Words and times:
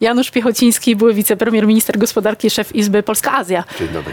Janusz 0.00 0.30
Piechociński, 0.30 0.96
były 0.96 1.14
wicepremier, 1.14 1.66
minister 1.66 1.98
gospodarki, 1.98 2.50
szef 2.50 2.74
Izby 2.74 3.02
Polska-Azja. 3.02 3.64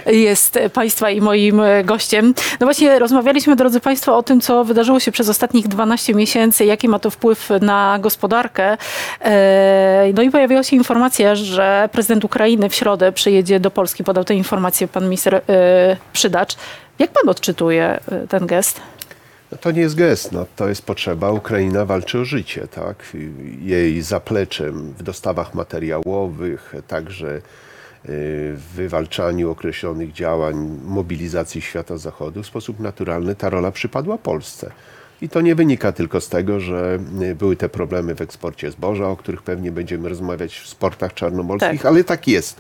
Jest 0.06 0.60
Państwa 0.74 1.10
i 1.10 1.22
moim 1.22 1.60
e, 1.60 1.84
gościem. 1.84 2.34
No 2.60 2.68
właśnie 2.68 3.00
rozmawialiśmy, 3.00 3.56
drodzy 3.56 3.80
Państwo, 3.80 4.18
o 4.18 4.24
tym, 4.24 4.42
co 4.42 4.64
wydarzyło 4.64 5.00
się 5.00 5.12
przez 5.12 5.30
ostatnich 5.30 5.68
12 5.68 6.14
miesięcy, 6.14 6.66
jaki 6.66 6.90
ma 6.90 7.00
to 7.00 7.10
wpływ 7.10 7.50
na 7.62 7.98
gospodarkę. 8.02 8.78
E, 9.22 10.12
No 10.16 10.22
i 10.22 10.32
pojawiła 10.32 10.64
się 10.64 10.76
informacja, 10.76 11.36
że 11.36 11.90
prezydent 11.92 12.26
Ukrainy 12.26 12.70
w 12.70 12.76
środę 12.76 13.12
przyjedzie 13.12 13.60
do 13.60 13.72
Polski. 13.72 14.04
Podał 14.04 14.24
tę 14.24 14.36
informację 14.36 14.88
pan 14.88 15.04
minister 15.04 15.36
e, 15.36 15.42
Przydacz. 16.14 16.56
Jak 17.00 17.12
pan 17.12 17.30
odczytuje 17.30 18.00
e, 18.12 18.28
ten 18.28 18.46
gest? 18.46 18.82
No 19.52 19.58
to 19.58 19.72
nie 19.72 19.82
jest 19.82 19.96
gest, 19.96 20.32
no, 20.32 20.46
to 20.56 20.70
jest 20.70 20.82
potrzeba. 20.86 21.32
Ukraina 21.32 21.86
walczy 21.86 22.20
o 22.20 22.26
życie, 22.26 22.68
tak? 22.68 23.04
Jej 23.62 24.02
zapleczem 24.02 24.94
w 24.98 25.04
dostawach 25.04 25.54
materiałowych, 25.54 26.74
także 26.88 27.36
y, 27.38 27.42
w 28.06 28.64
wywalczaniu 28.76 29.52
określonych 29.52 30.14
działań 30.14 30.80
mobilizacji 30.86 31.62
świata 31.62 31.98
zachodu 31.98 32.44
w 32.44 32.48
sposób 32.48 32.80
naturalny 32.80 33.36
ta 33.36 33.50
rola 33.50 33.72
przypadła 33.72 34.18
Polsce. 34.18 34.72
I 35.22 35.30
to 35.30 35.42
nie 35.42 35.56
wynika 35.56 35.92
tylko 35.92 36.22
z 36.22 36.30
tego, 36.30 36.60
że 36.60 37.00
y, 37.22 37.36
były 37.36 37.56
te 37.56 37.70
problemy 37.70 38.16
w 38.16 38.22
eksporcie 38.22 38.72
zboża, 38.72 39.08
o 39.10 39.16
których 39.16 39.42
pewnie 39.42 39.72
będziemy 39.72 40.10
rozmawiać 40.10 40.60
w 40.60 40.68
sportach 40.68 41.14
czarnomorskich, 41.14 41.82
Tak. 41.82 41.86
ale 41.86 42.04
tak 42.04 42.28
jest. 42.28 42.60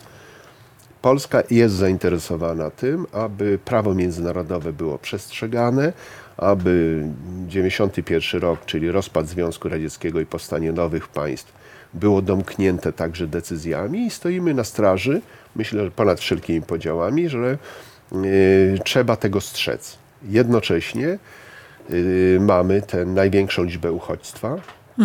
Polska 1.01 1.43
jest 1.49 1.75
zainteresowana 1.75 2.69
tym, 2.71 3.05
aby 3.11 3.59
prawo 3.65 3.93
międzynarodowe 3.93 4.73
było 4.73 4.97
przestrzegane, 4.97 5.93
aby 6.37 7.03
91 7.47 8.41
rok, 8.41 8.65
czyli 8.65 8.91
rozpad 8.91 9.27
Związku 9.27 9.69
Radzieckiego 9.69 10.19
i 10.19 10.25
powstanie 10.25 10.71
nowych 10.71 11.07
państw, 11.07 11.53
było 11.93 12.21
domknięte 12.21 12.93
także 12.93 13.27
decyzjami 13.27 14.05
i 14.05 14.09
stoimy 14.09 14.53
na 14.53 14.63
straży, 14.63 15.21
myślę, 15.55 15.85
że 15.85 15.91
ponad 15.91 16.19
wszelkimi 16.19 16.61
podziałami, 16.61 17.29
że 17.29 17.57
y, 18.13 18.79
trzeba 18.83 19.15
tego 19.15 19.41
strzec. 19.41 19.97
Jednocześnie 20.23 21.19
y, 21.91 22.37
mamy 22.41 22.81
tę 22.81 23.05
największą 23.05 23.63
liczbę 23.63 23.91
uchodźstwa. 23.91 24.57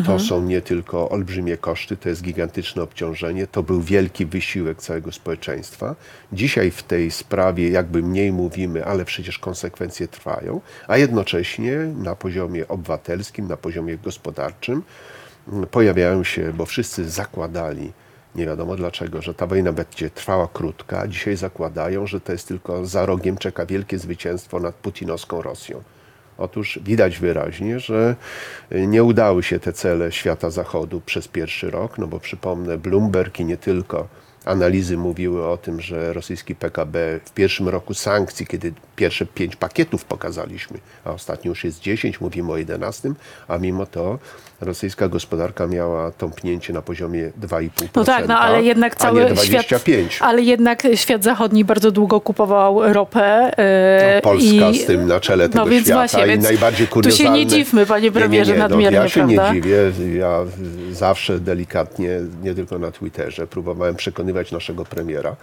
To 0.07 0.19
są 0.19 0.43
nie 0.43 0.61
tylko 0.61 1.09
olbrzymie 1.09 1.57
koszty, 1.57 1.97
to 1.97 2.09
jest 2.09 2.23
gigantyczne 2.23 2.83
obciążenie, 2.83 3.47
to 3.47 3.63
był 3.63 3.81
wielki 3.81 4.27
wysiłek 4.27 4.79
całego 4.79 5.13
społeczeństwa. 5.13 5.95
Dzisiaj 6.33 6.71
w 6.71 6.83
tej 6.83 7.11
sprawie 7.11 7.71
jakby 7.71 8.03
mniej 8.03 8.33
mówimy, 8.33 8.85
ale 8.85 9.05
przecież 9.05 9.39
konsekwencje 9.39 10.09
trwają, 10.09 10.61
a 10.89 10.97
jednocześnie 10.97 11.77
na 11.97 12.17
poziomie 12.17 12.69
obywatelskim, 12.69 13.49
na 13.49 13.57
poziomie 13.57 13.99
gospodarczym 13.99 14.83
mm, 15.53 15.67
pojawiają 15.67 16.25
się, 16.25 16.53
bo 16.53 16.67
wszyscy 16.67 17.11
zakładali, 17.11 17.93
nie 18.35 18.47
wiadomo 18.47 18.77
dlaczego, 18.77 19.23
że 19.23 19.35
ta 19.35 19.47
wojna 19.47 19.73
będzie 19.73 20.11
trwała 20.11 20.49
krótka, 20.53 21.09
dzisiaj 21.09 21.37
zakładają, 21.37 22.07
że 22.07 22.21
to 22.21 22.33
jest 22.33 22.49
tylko 22.49 22.87
za 22.87 23.07
rogiem 23.07 23.39
czeka 23.39 23.67
wielkie 23.67 23.99
zwycięstwo 23.99 24.61
nad 24.61 24.75
putinowską 24.75 25.43
Rosją. 25.43 25.83
Otóż 26.41 26.79
widać 26.85 27.19
wyraźnie, 27.19 27.81
że 27.81 28.17
nie 28.71 29.05
udały 29.05 29.43
się 29.43 29.61
te 29.61 29.73
cele 29.73 30.13
świata 30.13 30.51
zachodu 30.51 31.01
przez 31.07 31.29
pierwszy 31.29 31.71
rok, 31.71 31.99
no 31.99 32.07
bo 32.07 32.21
przypomnę, 32.21 32.79
Bloomberg 32.79 33.41
i 33.41 33.45
nie 33.45 33.57
tylko 33.57 34.09
analizy 34.45 34.97
mówiły 34.97 35.49
o 35.49 35.57
tym, 35.57 35.81
że 35.81 36.13
rosyjski 36.13 36.55
PKB 36.55 37.21
w 37.25 37.31
pierwszym 37.33 37.69
roku 37.69 37.95
sankcji, 37.95 38.47
kiedy 38.47 38.73
pierwsze 38.97 39.27
pięć 39.27 39.57
pakietów 39.57 40.05
pokazaliśmy, 40.05 40.79
a 41.05 41.11
ostatnio 41.11 41.49
już 41.49 41.65
jest 41.65 41.81
10, 41.81 42.21
mówimy 42.21 42.53
o 42.53 42.57
11, 42.57 43.13
a 43.49 43.59
mimo 43.59 43.87
to 43.87 44.19
rosyjska 44.61 45.09
gospodarka 45.09 45.67
miała 45.67 46.13
tąpnięcie 46.13 46.73
na 46.73 46.83
poziomie 46.83 47.33
2,5%. 47.41 47.71
No 47.95 48.05
tak, 48.05 48.29
no 48.29 48.39
ale 48.39 48.63
jednak 48.63 48.97
cały 48.97 49.21
a 49.21 49.29
nie 49.29 49.35
25. 49.35 50.13
świat, 50.13 50.29
ale 50.29 50.43
jednak 50.43 50.83
świat 50.95 51.25
zachodni 51.25 51.65
bardzo 51.65 51.91
długo 51.91 52.21
kupował 52.21 52.93
ropę. 52.93 53.51
No, 54.15 54.23
Polska 54.23 54.71
i, 54.71 54.79
z 54.79 54.87
tym 54.87 55.07
na 55.07 55.21
czele 55.21 55.49
tego 55.49 55.65
no 55.65 55.71
więc 55.71 55.87
świata 55.87 56.01
właśnie, 56.01 56.25
i 56.25 56.29
więc 56.29 56.45
najbardziej 56.45 56.87
tu 56.87 56.95
się 56.95 56.95
kuriozalne... 56.95 57.39
nie 57.39 57.47
dziwmy, 57.47 57.87
panie 57.87 58.13
premierze, 58.13 58.53
nie, 58.53 58.59
nie, 58.59 58.63
nie, 58.63 58.69
nadmiernie, 58.69 58.99
no, 58.99 59.05
Ja 59.05 59.09
się 59.09 59.21
prawda? 59.21 59.53
nie 59.53 59.61
dziwię. 59.61 59.77
Ja 60.19 60.41
zawsze 60.93 61.39
delikatnie, 61.39 62.21
nie 62.43 62.55
tylko 62.55 62.79
na 62.79 62.91
Twitterze, 62.91 63.47
próbowałem 63.47 63.95
przekonywać 63.95 64.53
naszego 64.53 64.85
premiera, 64.85 65.37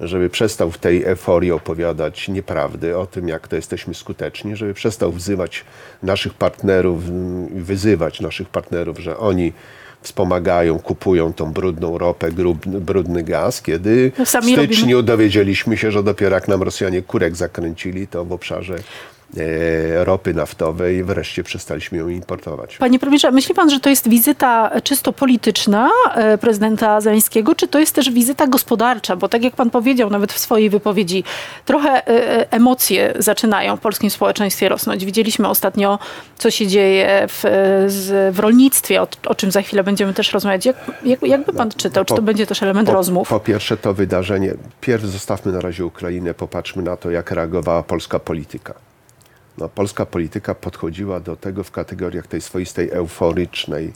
żeby 0.00 0.30
przestał 0.30 0.70
w 0.70 0.78
tej 0.78 1.04
euforii 1.04 1.52
opowiadać 1.52 2.28
nieprawdy 2.28 2.98
o 2.98 3.06
tym, 3.06 3.28
jak 3.28 3.48
to 3.48 3.56
jesteśmy 3.56 3.94
skuteczni, 3.94 4.56
żeby 4.56 4.74
przestał 4.74 5.12
wzywać 5.12 5.64
naszych 6.02 6.34
partnerów, 6.34 7.08
mm, 7.08 7.64
wyzywać 7.64 8.20
naszych 8.20 8.48
partnerów, 8.48 8.98
że 8.98 9.18
oni 9.18 9.52
wspomagają, 10.02 10.78
kupują 10.78 11.32
tą 11.32 11.52
brudną 11.52 11.98
ropę, 11.98 12.28
brudny 12.66 13.22
gaz, 13.22 13.62
kiedy 13.62 14.12
No, 14.18 14.24
w 14.24 14.28
styczniu 14.28 14.56
robimy. 14.96 15.02
dowiedzieliśmy 15.02 15.76
się, 15.76 15.90
że 15.92 16.02
dopiero 16.02 16.34
jak 16.34 16.48
nam 16.48 16.62
Rosjanie 16.62 17.02
kurek 17.02 17.36
zakręcili, 17.36 18.06
to 18.06 18.24
w 18.24 18.32
obszarze 18.32 18.76
ropy 20.04 20.34
naftowej 20.34 21.04
wreszcie 21.04 21.44
przestaliśmy 21.44 21.98
ją 21.98 22.08
importować. 22.08 22.76
Panie 22.76 22.98
premierze, 22.98 23.30
myśli 23.30 23.54
pan, 23.54 23.70
że 23.70 23.80
to 23.80 23.90
jest 23.90 24.08
wizyta 24.08 24.70
czysto 24.84 25.12
polityczna 25.12 25.90
e, 26.14 26.38
prezydenta 26.38 27.00
Zeleńskiego, 27.00 27.54
czy 27.54 27.68
to 27.68 27.78
jest 27.78 27.94
też 27.94 28.10
wizyta 28.10 28.46
gospodarcza? 28.46 29.16
Bo 29.16 29.28
tak 29.28 29.44
jak 29.44 29.54
pan 29.56 29.70
powiedział 29.70 30.10
nawet 30.10 30.32
w 30.32 30.38
swojej 30.38 30.70
wypowiedzi, 30.70 31.24
trochę 31.64 32.08
e, 32.08 32.52
emocje 32.52 33.12
zaczynają 33.18 33.76
w 33.76 33.80
polskim 33.80 34.10
społeczeństwie 34.10 34.68
rosnąć. 34.68 35.04
Widzieliśmy 35.04 35.48
ostatnio, 35.48 35.98
co 36.38 36.50
się 36.50 36.66
dzieje 36.66 37.26
w, 37.28 37.40
w 38.32 38.38
rolnictwie, 38.38 39.02
o, 39.02 39.08
o 39.26 39.34
czym 39.34 39.50
za 39.50 39.62
chwilę 39.62 39.84
będziemy 39.84 40.14
też 40.14 40.32
rozmawiać. 40.32 40.66
Jak, 40.66 40.76
jak, 41.04 41.22
jakby 41.22 41.52
pan 41.52 41.70
czytał? 41.70 42.04
Czy 42.04 42.14
to 42.14 42.22
będzie 42.22 42.46
też 42.46 42.62
element 42.62 42.88
Po, 42.88 42.94
rozmów? 42.94 43.28
po 43.28 43.40
pierwsze 43.40 43.76
to 43.76 43.94
wydarzenie, 43.94 44.54
pierw 44.80 45.04
zostawmy 45.04 45.52
na 45.52 45.60
razie 45.60 45.86
Ukrainę, 45.86 46.34
popatrzmy 46.34 46.82
na 46.82 46.96
to, 46.96 47.10
jak 47.10 47.30
reagowała 47.30 47.82
polska 47.82 48.18
polityka. 48.18 48.89
No, 49.60 49.68
polska 49.68 50.06
polityka 50.06 50.54
podchodziła 50.54 51.20
do 51.20 51.36
tego 51.36 51.64
w 51.64 51.70
kategoriach 51.70 52.26
tej 52.26 52.40
swoistej 52.40 52.90
euforycznej 52.90 53.92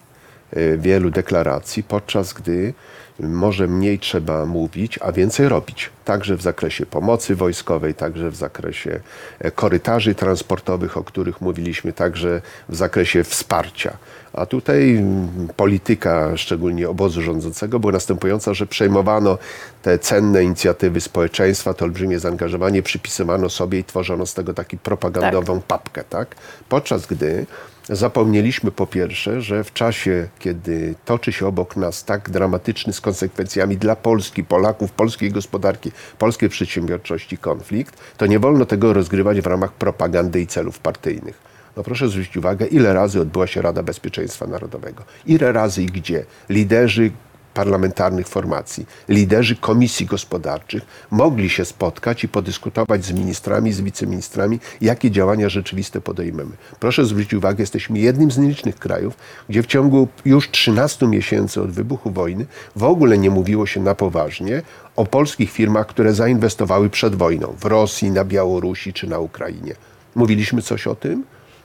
e, 0.53 0.79
wielu 0.79 1.11
deklaracji, 1.11 1.83
podczas 1.83 2.33
gdy 2.33 2.75
może 3.21 3.69
mniej 3.69 3.99
trzeba 3.99 4.47
mówić, 4.47 4.99
a 5.03 5.13
więcej 5.13 5.49
robić. 5.49 5.91
Także 6.05 6.37
w 6.37 6.43
zakresie 6.43 6.87
pomocy 6.87 7.37
wojskowej, 7.37 7.95
także 7.95 8.31
w 8.31 8.37
zakresie 8.37 9.01
e, 9.39 9.51
korytarzy 9.51 10.15
transportowych, 10.15 10.97
o 10.97 11.05
których 11.05 11.41
mówiliśmy, 11.41 11.93
także 11.93 12.41
w 12.69 12.77
zakresie 12.77 13.25
wsparcia. 13.25 13.97
A 14.33 14.47
tutaj 14.47 14.97
mm, 14.97 15.49
polityka, 15.57 16.37
szczególnie 16.37 16.89
obozu 16.89 17.23
rządzącego, 17.23 17.81
była 17.81 17.93
następująca, 17.93 18.55
że 18.55 18.67
przejmowano 18.67 19.39
te 19.83 19.99
cenne 19.99 20.45
inicjatywy 20.45 21.01
społeczeństwa, 21.01 21.75
to 21.75 21.85
olbrzymie 21.85 22.19
zaangażowanie 22.19 22.83
przypisywano 22.83 23.49
sobie 23.49 23.79
i 23.79 23.85
tworzono 23.85 24.27
z 24.27 24.35
tego 24.35 24.55
taki 24.55 24.79
propagandową 24.79 25.61
papkę, 25.61 26.05
tak? 26.05 26.37
Podczas 26.69 27.07
gdy 27.07 27.47
zapomnieliśmy 27.89 28.71
po 28.71 28.87
pierwsze, 28.87 29.43
że 29.43 29.65
w 29.65 29.73
czasie, 29.73 30.29
kiedy 30.39 30.95
toczy 31.05 31.33
się 31.33 31.47
obok 31.47 31.77
nas 31.77 32.05
tak 32.05 32.31
dramatyczny 32.31 32.93
konsekwencjami 33.05 33.77
dla 33.77 33.97
Polski, 33.97 34.45
Polaków, 34.45 34.93
polskiej 34.93 35.31
gospodarki, 35.33 35.93
polskiej 36.19 36.49
przedsiębiorczości 36.49 37.39
konflikt, 37.39 37.97
to 38.17 38.27
nie 38.27 38.39
wolno 38.39 38.65
tego 38.67 38.93
rozgrywać 38.93 39.41
w 39.41 39.47
ramach 39.47 39.73
propagandy 39.73 40.41
i 40.41 40.47
celów 40.47 40.79
partyjnych. 40.79 41.39
No 41.77 41.83
proszę 41.83 42.09
zwrócić 42.09 42.37
uwagę, 42.37 42.67
ile 42.67 42.95
razy 42.95 43.21
odbyła 43.21 43.47
się 43.47 43.63
Rada 43.63 43.83
Bezpieczeństwa 43.83 44.47
Narodowego. 44.47 45.03
Ile 45.27 45.53
razy 45.53 45.83
i 45.83 45.87
gdzie 45.87 46.25
liderzy 46.49 47.11
parlamentarnych 47.55 48.29
formacji, 48.29 48.87
liderzy 49.09 49.57
komisji 49.57 50.07
gospodarczych 50.07 50.83
mogli 51.11 51.51
się 51.51 51.65
spotkać 51.65 52.25
i 52.25 52.29
podyskutować 52.29 53.05
z 53.05 53.13
ministrami, 53.13 53.73
z 53.73 53.81
wiceministrami, 53.81 54.61
jakie 54.81 55.11
działania 55.11 55.49
rzeczywiste 55.49 56.01
podejmiemy. 56.01 56.51
Proszę 56.81 57.07
zwrócić 57.07 57.35
uwagę, 57.35 57.63
jesteśmy 57.63 57.99
jednym 57.99 58.31
z 58.31 58.39
nielicznych 58.39 58.79
krajów, 58.79 59.17
gdzie 59.49 59.63
w 59.63 59.67
ciągu 59.67 60.09
już 60.25 60.51
13 60.51 61.07
miesięcy 61.07 61.63
od 61.63 61.71
wybuchu 61.71 62.11
wojny 62.11 62.47
w 62.77 62.85
ogóle 62.85 63.19
nie 63.19 63.31
mówiło 63.31 63.67
się 63.67 63.81
na 63.81 63.95
poważnie 63.95 64.63
o 64.97 65.07
polskich 65.07 65.51
firmach, 65.51 65.87
które 65.87 66.15
zainwestowały 66.15 66.91
przed 66.91 67.15
wojną 67.15 67.55
w 67.61 67.65
Rosji, 67.65 68.11
na 68.11 68.25
Białorusi 68.25 68.93
czy 68.93 69.07
na 69.07 69.19
Ukrainie. 69.19 69.75
Mówiliśmy 70.15 70.63
coś 70.63 70.87
o 70.87 70.95
tym? 70.95 71.25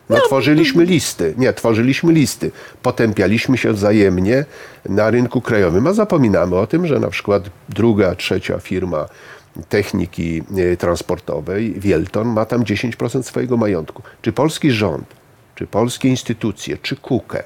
No, 0.10 0.22
tworzyliśmy 0.22 0.86
listy. 0.86 1.34
Nie, 1.38 1.54
tworzyliśmy 1.54 2.14
listy. 2.14 2.52
Potępialiśmy 2.82 3.58
się 3.58 3.74
wzajemnie 3.74 4.46
na 4.86 5.10
rynku 5.10 5.42
krajowym, 5.42 5.88
a 5.88 5.94
zapominamy 5.94 6.56
o 6.56 6.68
tym, 6.68 6.88
że 6.88 7.00
na 7.00 7.10
przykład 7.10 7.44
druga, 7.70 8.16
trzecia 8.16 8.60
firma 8.60 9.06
techniki 9.70 10.44
e, 10.58 10.78
transportowej, 10.78 11.74
Wielton, 11.78 12.28
ma 12.28 12.46
tam 12.46 12.64
10% 12.64 13.24
swojego 13.24 13.58
majątku. 13.58 14.04
Czy 14.22 14.32
polski 14.32 14.72
rząd, 14.72 15.06
czy 15.56 15.68
polskie 15.68 16.10
instytucje, 16.10 16.78
czy 16.78 16.96
KUKE, 16.96 17.44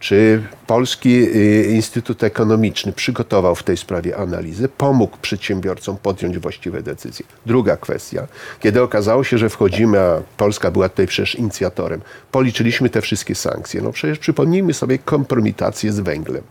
czy 0.00 0.42
Polski 0.66 1.36
y, 1.36 1.64
Instytut 1.70 2.22
Ekonomiczny 2.22 2.92
przygotował 2.92 3.54
w 3.54 3.62
tej 3.62 3.76
sprawie 3.76 4.16
analizę, 4.16 4.68
pomógł 4.68 5.16
przedsiębiorcom 5.22 5.96
podjąć 6.02 6.38
właściwe 6.38 6.82
decyzje? 6.82 7.26
Druga 7.46 7.76
kwestia, 7.76 8.26
kiedy 8.60 8.82
okazało 8.82 9.24
się, 9.24 9.38
że 9.38 9.48
wchodzimy, 9.48 10.00
a 10.00 10.20
Polska 10.36 10.70
była 10.70 10.88
tutaj 10.88 11.06
przecież 11.06 11.34
inicjatorem, 11.34 12.00
policzyliśmy 12.32 12.90
te 12.90 13.00
wszystkie 13.00 13.34
sankcje. 13.34 13.82
No 13.82 13.92
przecież 13.92 14.18
przypomnijmy 14.18 14.74
sobie 14.74 14.98
kompromitację 14.98 15.92
z 15.92 16.00
węglem. 16.00 16.42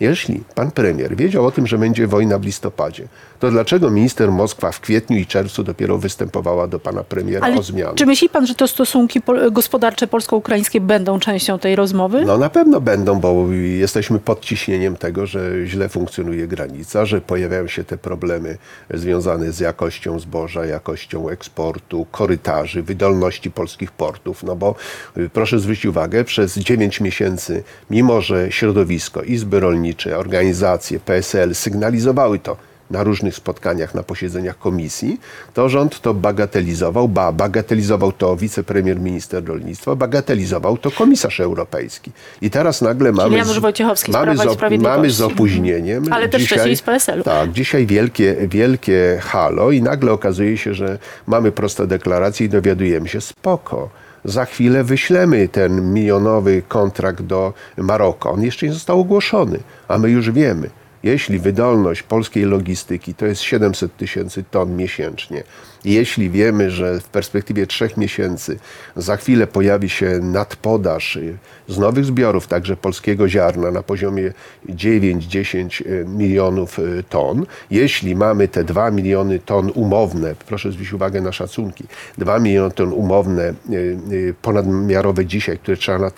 Jeśli 0.00 0.42
pan 0.54 0.70
premier 0.70 1.16
wiedział 1.16 1.46
o 1.46 1.50
tym, 1.50 1.66
że 1.66 1.78
będzie 1.78 2.06
wojna 2.06 2.38
w 2.38 2.44
listopadzie, 2.44 3.08
to 3.38 3.50
dlaczego 3.50 3.90
minister 3.90 4.30
Moskwa 4.32 4.72
w 4.72 4.80
kwietniu 4.80 5.18
i 5.18 5.26
czerwcu 5.26 5.62
dopiero 5.64 5.98
występowała 5.98 6.66
do 6.66 6.78
pana 6.78 7.04
premiera 7.04 7.46
Ale 7.46 7.56
o 7.56 7.62
zmianę? 7.62 7.92
czy 7.94 8.06
myśli 8.06 8.28
pan, 8.28 8.46
że 8.46 8.54
to 8.54 8.68
stosunki 8.68 9.20
gospodarcze 9.52 10.06
polsko-ukraińskie 10.06 10.80
będą 10.80 11.18
częścią 11.18 11.58
tej 11.58 11.76
rozmowy? 11.76 12.24
No 12.24 12.38
na 12.38 12.50
pewno 12.50 12.80
będą, 12.80 13.20
bo 13.20 13.46
jesteśmy 13.52 14.18
pod 14.18 14.40
ciśnieniem 14.40 14.96
tego, 14.96 15.26
że 15.26 15.66
źle 15.66 15.88
funkcjonuje 15.88 16.46
granica, 16.46 17.04
że 17.04 17.20
pojawiają 17.20 17.68
się 17.68 17.84
te 17.84 17.98
problemy 17.98 18.58
związane 18.94 19.52
z 19.52 19.60
jakością 19.60 20.18
zboża, 20.18 20.66
jakością 20.66 21.28
eksportu, 21.28 22.06
korytarzy, 22.10 22.82
wydolności 22.82 23.50
polskich 23.50 23.92
portów. 23.92 24.42
No 24.42 24.56
bo 24.56 24.74
y, 25.16 25.30
proszę 25.32 25.58
zwrócić 25.58 25.86
uwagę, 25.86 26.24
przez 26.24 26.58
9 26.58 27.00
miesięcy, 27.00 27.62
mimo 27.90 28.20
że 28.20 28.52
środowisko, 28.52 29.22
izby 29.22 29.60
rolnicze, 29.60 29.89
organizacje, 30.16 31.00
PSL 31.00 31.54
sygnalizowały 31.54 32.38
to, 32.38 32.56
na 32.90 33.02
różnych 33.04 33.34
spotkaniach, 33.34 33.94
na 33.94 34.02
posiedzeniach 34.02 34.58
komisji, 34.58 35.20
to 35.54 35.68
rząd 35.68 36.00
to 36.00 36.14
bagatelizował, 36.14 37.08
ba, 37.08 37.32
bagatelizował 37.32 38.12
to 38.12 38.36
wicepremier 38.36 39.00
minister 39.00 39.44
rolnictwa, 39.44 39.96
bagatelizował 39.96 40.78
to 40.78 40.90
komisarz 40.90 41.40
europejski. 41.40 42.12
I 42.42 42.50
teraz 42.50 42.82
nagle 42.82 43.12
mamy... 43.12 43.44
Wojciechowski 43.60 44.12
z 44.12 44.14
mamy, 44.14 44.36
z, 44.36 44.40
op- 44.40 44.82
mamy 44.82 45.10
z 45.10 45.20
opóźnieniem. 45.20 46.12
Ale 46.12 46.28
też 46.28 46.44
wcześniej 46.44 46.76
z 46.76 46.82
PSL-u. 46.82 47.22
Tak, 47.22 47.52
dzisiaj 47.52 47.86
wielkie, 47.86 48.36
wielkie 48.48 49.18
halo 49.22 49.70
i 49.70 49.82
nagle 49.82 50.12
okazuje 50.12 50.56
się, 50.56 50.74
że 50.74 50.98
mamy 51.26 51.52
proste 51.52 51.86
deklaracje 51.86 52.46
i 52.46 52.48
dowiadujemy 52.48 53.08
się, 53.08 53.20
spoko. 53.20 53.90
Za 54.24 54.44
chwilę 54.44 54.84
wyślemy 54.84 55.48
ten 55.48 55.92
milionowy 55.92 56.62
kontrakt 56.68 57.22
do 57.22 57.52
Maroka. 57.76 58.30
On 58.30 58.42
jeszcze 58.42 58.66
nie 58.66 58.72
został 58.72 59.00
ogłoszony, 59.00 59.58
a 59.88 59.98
my 59.98 60.10
już 60.10 60.30
wiemy. 60.30 60.70
Jeśli 61.02 61.38
wydolność 61.38 62.02
polskiej 62.02 62.44
logistyki 62.44 63.14
to 63.14 63.26
jest 63.26 63.42
700 63.42 63.96
tysięcy 63.96 64.44
ton 64.50 64.76
miesięcznie, 64.76 65.42
jeśli 65.84 66.30
wiemy, 66.30 66.70
że 66.70 67.00
w 67.00 67.08
perspektywie 67.08 67.66
trzech 67.66 67.96
miesięcy 67.96 68.58
za 68.96 69.16
chwilę 69.16 69.46
pojawi 69.46 69.88
się 69.88 70.18
nadpodaż 70.22 71.16
y, 71.16 71.38
z 71.68 71.78
nowych 71.78 72.04
zbiorów, 72.04 72.46
także 72.46 72.76
polskiego 72.76 73.28
ziarna 73.28 73.70
na 73.70 73.82
poziomie 73.82 74.32
9-10 74.68 75.84
milionów 76.06 76.78
y, 76.78 77.04
ton, 77.08 77.46
jeśli 77.70 78.16
mamy 78.16 78.48
te 78.48 78.64
2 78.64 78.90
miliony 78.90 79.38
ton 79.38 79.72
umowne, 79.74 80.34
proszę 80.46 80.72
zwrócić 80.72 80.92
uwagę 80.92 81.20
na 81.20 81.32
szacunki, 81.32 81.84
2 82.18 82.38
miliony 82.38 82.74
ton 82.74 82.92
umowne, 82.92 83.54
y, 83.70 83.98
y, 84.12 84.34
ponadmiarowe 84.42 85.26
dzisiaj, 85.26 85.58
które 85.58 85.76
trzeba, 85.76 86.10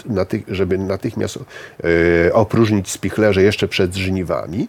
żeby 0.49 0.79
natychmiast 0.79 1.39
y, 2.27 2.35
opróżnić 2.35 2.91
spichlerze 2.91 3.43
jeszcze 3.43 3.69
przed 3.69 3.95
żniwami, 3.95 4.69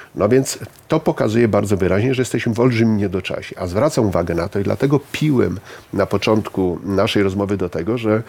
no 0.15 0.29
więc 0.29 0.59
to 0.87 0.99
pokazuje 0.99 1.47
bardzo 1.47 1.77
wyraźnie, 1.77 2.13
że 2.13 2.21
jesteśmy 2.21 2.53
w 2.53 2.59
olbrzymim 2.59 2.97
niedoczasie. 2.97 3.55
A 3.59 3.67
zwracam 3.67 4.05
uwagę 4.05 4.35
na 4.35 4.47
to 4.47 4.59
i 4.59 4.63
dlatego 4.63 4.99
piłem 5.11 5.59
na 5.93 6.05
początku 6.05 6.79
naszej 6.83 7.23
rozmowy 7.23 7.57
do 7.57 7.69
tego, 7.69 7.97
że 7.97 8.23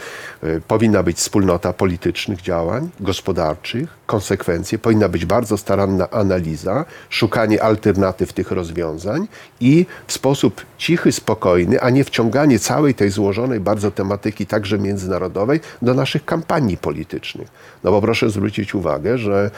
y, 0.44 0.60
powinna 0.68 1.02
być 1.02 1.16
wspólnota 1.16 1.72
politycznych 1.72 2.42
działań, 2.42 2.90
gospodarczych, 3.00 3.90
konsekwencje, 4.06 4.78
powinna 4.78 5.08
być 5.08 5.26
bardzo 5.26 5.56
staranna 5.56 6.10
analiza, 6.10 6.84
szukanie 7.10 7.62
alternatyw 7.62 8.32
tych 8.32 8.50
rozwiązań 8.50 9.28
i 9.60 9.86
w 10.06 10.12
sposób 10.12 10.66
cichy, 10.78 11.12
spokojny, 11.12 11.80
a 11.80 11.90
nie 11.90 12.04
wciąganie 12.04 12.58
całej 12.58 12.94
tej 12.94 13.10
złożonej 13.10 13.60
bardzo 13.60 13.90
tematyki, 13.90 14.46
także 14.46 14.78
międzynarodowej, 14.78 15.60
do 15.82 15.94
naszych 15.94 16.24
kampanii 16.24 16.76
politycznych. 16.76 17.48
No 17.84 17.90
bo 17.90 18.00
proszę 18.00 18.30
zwrócić 18.30 18.74
uwagę, 18.74 19.18
że 19.18 19.50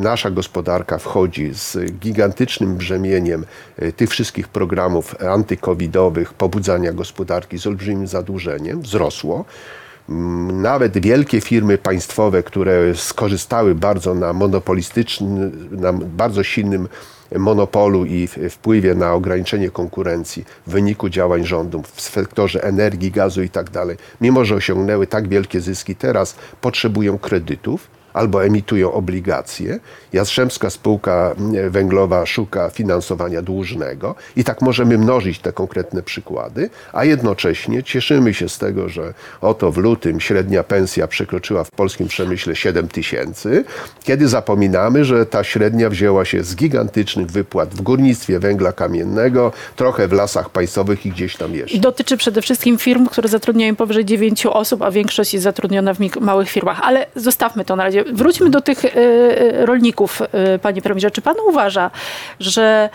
nasza 0.00 0.30
gospodarka 0.30 0.98
wchodzi 0.98 1.54
z 1.60 1.92
gigantycznym 1.92 2.76
brzemieniem 2.76 3.44
e, 3.76 3.92
tych 3.92 4.10
wszystkich 4.10 4.48
programów 4.48 5.22
antykowidowych, 5.22 6.34
pobudzania 6.34 6.92
gospodarki 6.92 7.58
z 7.58 7.66
olbrzymim 7.66 8.06
zadłużeniem, 8.06 8.82
wzrosło. 8.82 9.44
Mm, 10.08 10.62
Nawet 10.62 10.98
wielkie 10.98 11.40
firmy 11.40 11.78
państwowe, 11.78 12.42
które 12.42 12.94
skorzystały 12.94 13.74
bardzo 13.74 14.14
na 14.14 14.32
monopolistycznym, 14.32 15.68
na 15.70 15.92
bardzo 15.92 16.42
silnym 16.42 16.88
monopolu 17.38 18.04
i 18.04 18.28
wpływie 18.50 18.94
na 18.94 19.12
ograniczenie 19.14 19.70
konkurencji 19.70 20.44
w 20.66 20.70
wyniku 20.70 21.08
działań 21.08 21.44
rządu 21.44 21.82
w 21.94 22.00
sektorze 22.00 22.62
energii, 22.64 23.10
gazu 23.10 23.42
i 23.42 23.48
tak 23.48 23.70
mimo 24.20 24.44
że 24.44 24.54
osiągnęły 24.54 25.06
tak 25.06 25.28
wielkie 25.28 25.60
zyski, 25.60 25.96
teraz 25.96 26.36
potrzebują 26.60 27.18
kredytów 27.18 27.99
albo 28.12 28.44
emitują 28.44 28.92
obligacje. 28.92 29.80
Jastrzębska 30.12 30.70
Spółka 30.70 31.34
mm, 31.38 31.70
Węglowa 31.70 32.26
szuka 32.26 32.70
finansowania 32.70 33.42
dłużnego 33.42 34.14
i 34.36 34.44
tak 34.44 34.62
możemy 34.62 34.98
mnożyć 34.98 35.38
te 35.38 35.52
konkretne 35.52 36.02
przykłady, 36.02 36.70
a 36.92 37.04
jednocześnie 37.04 37.82
cieszymy 37.82 38.34
się 38.34 38.48
z 38.48 38.58
tego, 38.58 38.88
że 38.88 39.14
oto 39.40 39.72
w 39.72 39.76
lutym 39.76 40.20
średnia 40.20 40.62
pensja 40.64 41.06
przekroczyła 41.08 41.64
w 41.64 41.70
polskim 41.70 42.08
przemyśle 42.08 42.56
7 42.56 42.88
tysięcy, 42.88 43.64
kiedy 44.02 44.28
zapominamy, 44.28 45.04
że 45.04 45.26
ta 45.26 45.44
średnia 45.44 45.90
wzięła 45.90 46.24
się 46.24 46.44
z 46.44 46.56
gigantycznych 46.56 47.30
wypłat 47.30 47.74
w 47.74 47.82
górnictwie 47.82 48.38
węgla 48.38 48.72
kamiennego, 48.72 49.52
trochę 49.76 50.08
w 50.08 50.12
lasach 50.12 50.50
państwowych 50.50 51.06
i 51.06 51.10
gdzieś 51.10 51.36
tam 51.36 51.54
jeszcze. 51.54 51.78
Dotyczy 51.78 52.16
przede 52.16 52.42
wszystkim 52.42 52.78
firm, 52.78 53.06
które 53.06 53.28
zatrudniają 53.28 53.76
powyżej 53.76 54.04
9 54.04 54.46
osób, 54.46 54.82
a 54.82 54.90
większość 54.90 55.34
jest 55.34 55.44
zatrudniona 55.44 55.94
w 55.94 55.98
małych 56.20 56.50
firmach. 56.50 56.80
Ale 56.82 57.06
zostawmy 57.16 57.64
to 57.64 57.76
na 57.76 57.84
razie. 57.84 57.99
Wróćmy 58.12 58.50
do 58.50 58.60
tych 58.60 58.84
e, 58.84 58.90
e, 58.90 59.66
rolników, 59.66 60.22
e, 60.22 60.58
panie 60.58 60.82
premierze. 60.82 61.10
Czy 61.10 61.22
pan 61.22 61.34
uważa, 61.48 61.90
że 62.40 62.90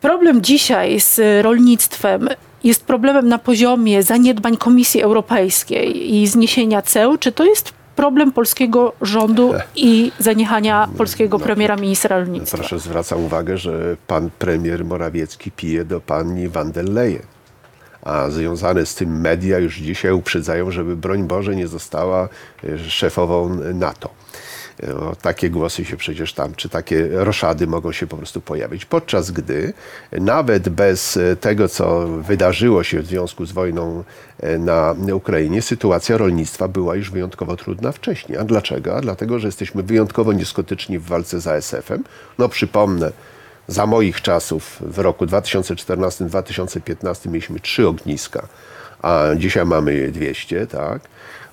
problem 0.00 0.42
dzisiaj 0.42 1.00
z 1.00 1.44
rolnictwem 1.44 2.28
jest 2.64 2.84
problemem 2.84 3.28
na 3.28 3.38
poziomie 3.38 4.02
zaniedbań 4.02 4.56
Komisji 4.56 5.02
Europejskiej 5.02 6.14
i 6.14 6.26
zniesienia 6.26 6.82
ceł? 6.82 7.18
Czy 7.18 7.32
to 7.32 7.44
jest 7.44 7.72
problem 7.96 8.32
polskiego 8.32 8.92
rządu 9.02 9.54
i 9.76 10.12
zaniechania 10.18 10.88
polskiego 10.98 11.38
premiera 11.38 11.76
ministra 11.76 12.18
rolnictwa? 12.18 12.58
Proszę 12.58 12.78
zwracam 12.78 13.24
uwagę, 13.24 13.58
że 13.58 13.96
pan 14.06 14.30
premier 14.38 14.84
Morawiecki 14.84 15.50
pije 15.50 15.84
do 15.84 16.00
pani 16.00 16.48
van 16.48 16.72
der 16.72 16.88
Leyen. 16.88 17.22
A 18.02 18.30
związane 18.30 18.86
z 18.86 18.94
tym 18.94 19.20
media 19.20 19.58
już 19.58 19.76
dzisiaj 19.76 20.12
uprzedzają, 20.12 20.70
żeby 20.70 20.96
broń 20.96 21.24
Boże 21.24 21.56
nie 21.56 21.68
została 21.68 22.28
e, 22.64 22.78
szefową 22.78 23.48
NATO. 23.74 24.10
E, 24.82 24.96
O, 24.96 25.16
takie 25.16 25.50
głosy 25.50 25.84
się 25.84 25.96
przecież 25.96 26.32
tam, 26.32 26.54
czy 26.54 26.68
takie 26.68 27.08
roszady 27.10 27.66
mogą 27.66 27.92
się 27.92 28.06
po 28.06 28.16
prostu 28.16 28.40
pojawić. 28.40 28.84
Podczas 28.84 29.30
gdy 29.30 29.72
nawet 30.12 30.68
bez 30.68 31.16
e, 31.16 31.36
tego, 31.36 31.68
co 31.68 32.06
wydarzyło 32.06 32.82
się 32.84 33.00
w 33.00 33.06
związku 33.06 33.46
z 33.46 33.52
wojną 33.52 34.04
e, 34.40 34.58
na 34.58 34.94
Ukrainie, 35.14 35.62
sytuacja 35.62 36.16
rolnictwa 36.16 36.68
była 36.68 36.96
już 36.96 37.10
wyjątkowo 37.10 37.56
trudna 37.56 37.92
wcześniej. 37.92 38.38
A 38.38 38.44
dlaczego? 38.44 38.96
A 38.96 39.00
dlatego, 39.00 39.38
że 39.38 39.48
jesteśmy 39.48 39.82
wyjątkowo 39.82 40.32
nieskuteczni 40.32 40.98
w 40.98 41.06
walce 41.06 41.40
z 41.40 41.46
ASF-em. 41.46 42.04
No 42.38 42.48
przypomnę, 42.48 43.12
za 43.68 43.86
moich 43.86 44.22
czasów 44.22 44.78
w 44.80 44.98
roku 44.98 45.26
2014-2015 45.26 47.26
mieliśmy 47.26 47.60
trzy 47.60 47.88
ogniska, 47.88 48.48
a 49.02 49.24
dzisiaj 49.36 49.66
mamy 49.66 50.10
200, 50.10 50.66
tak? 50.66 51.00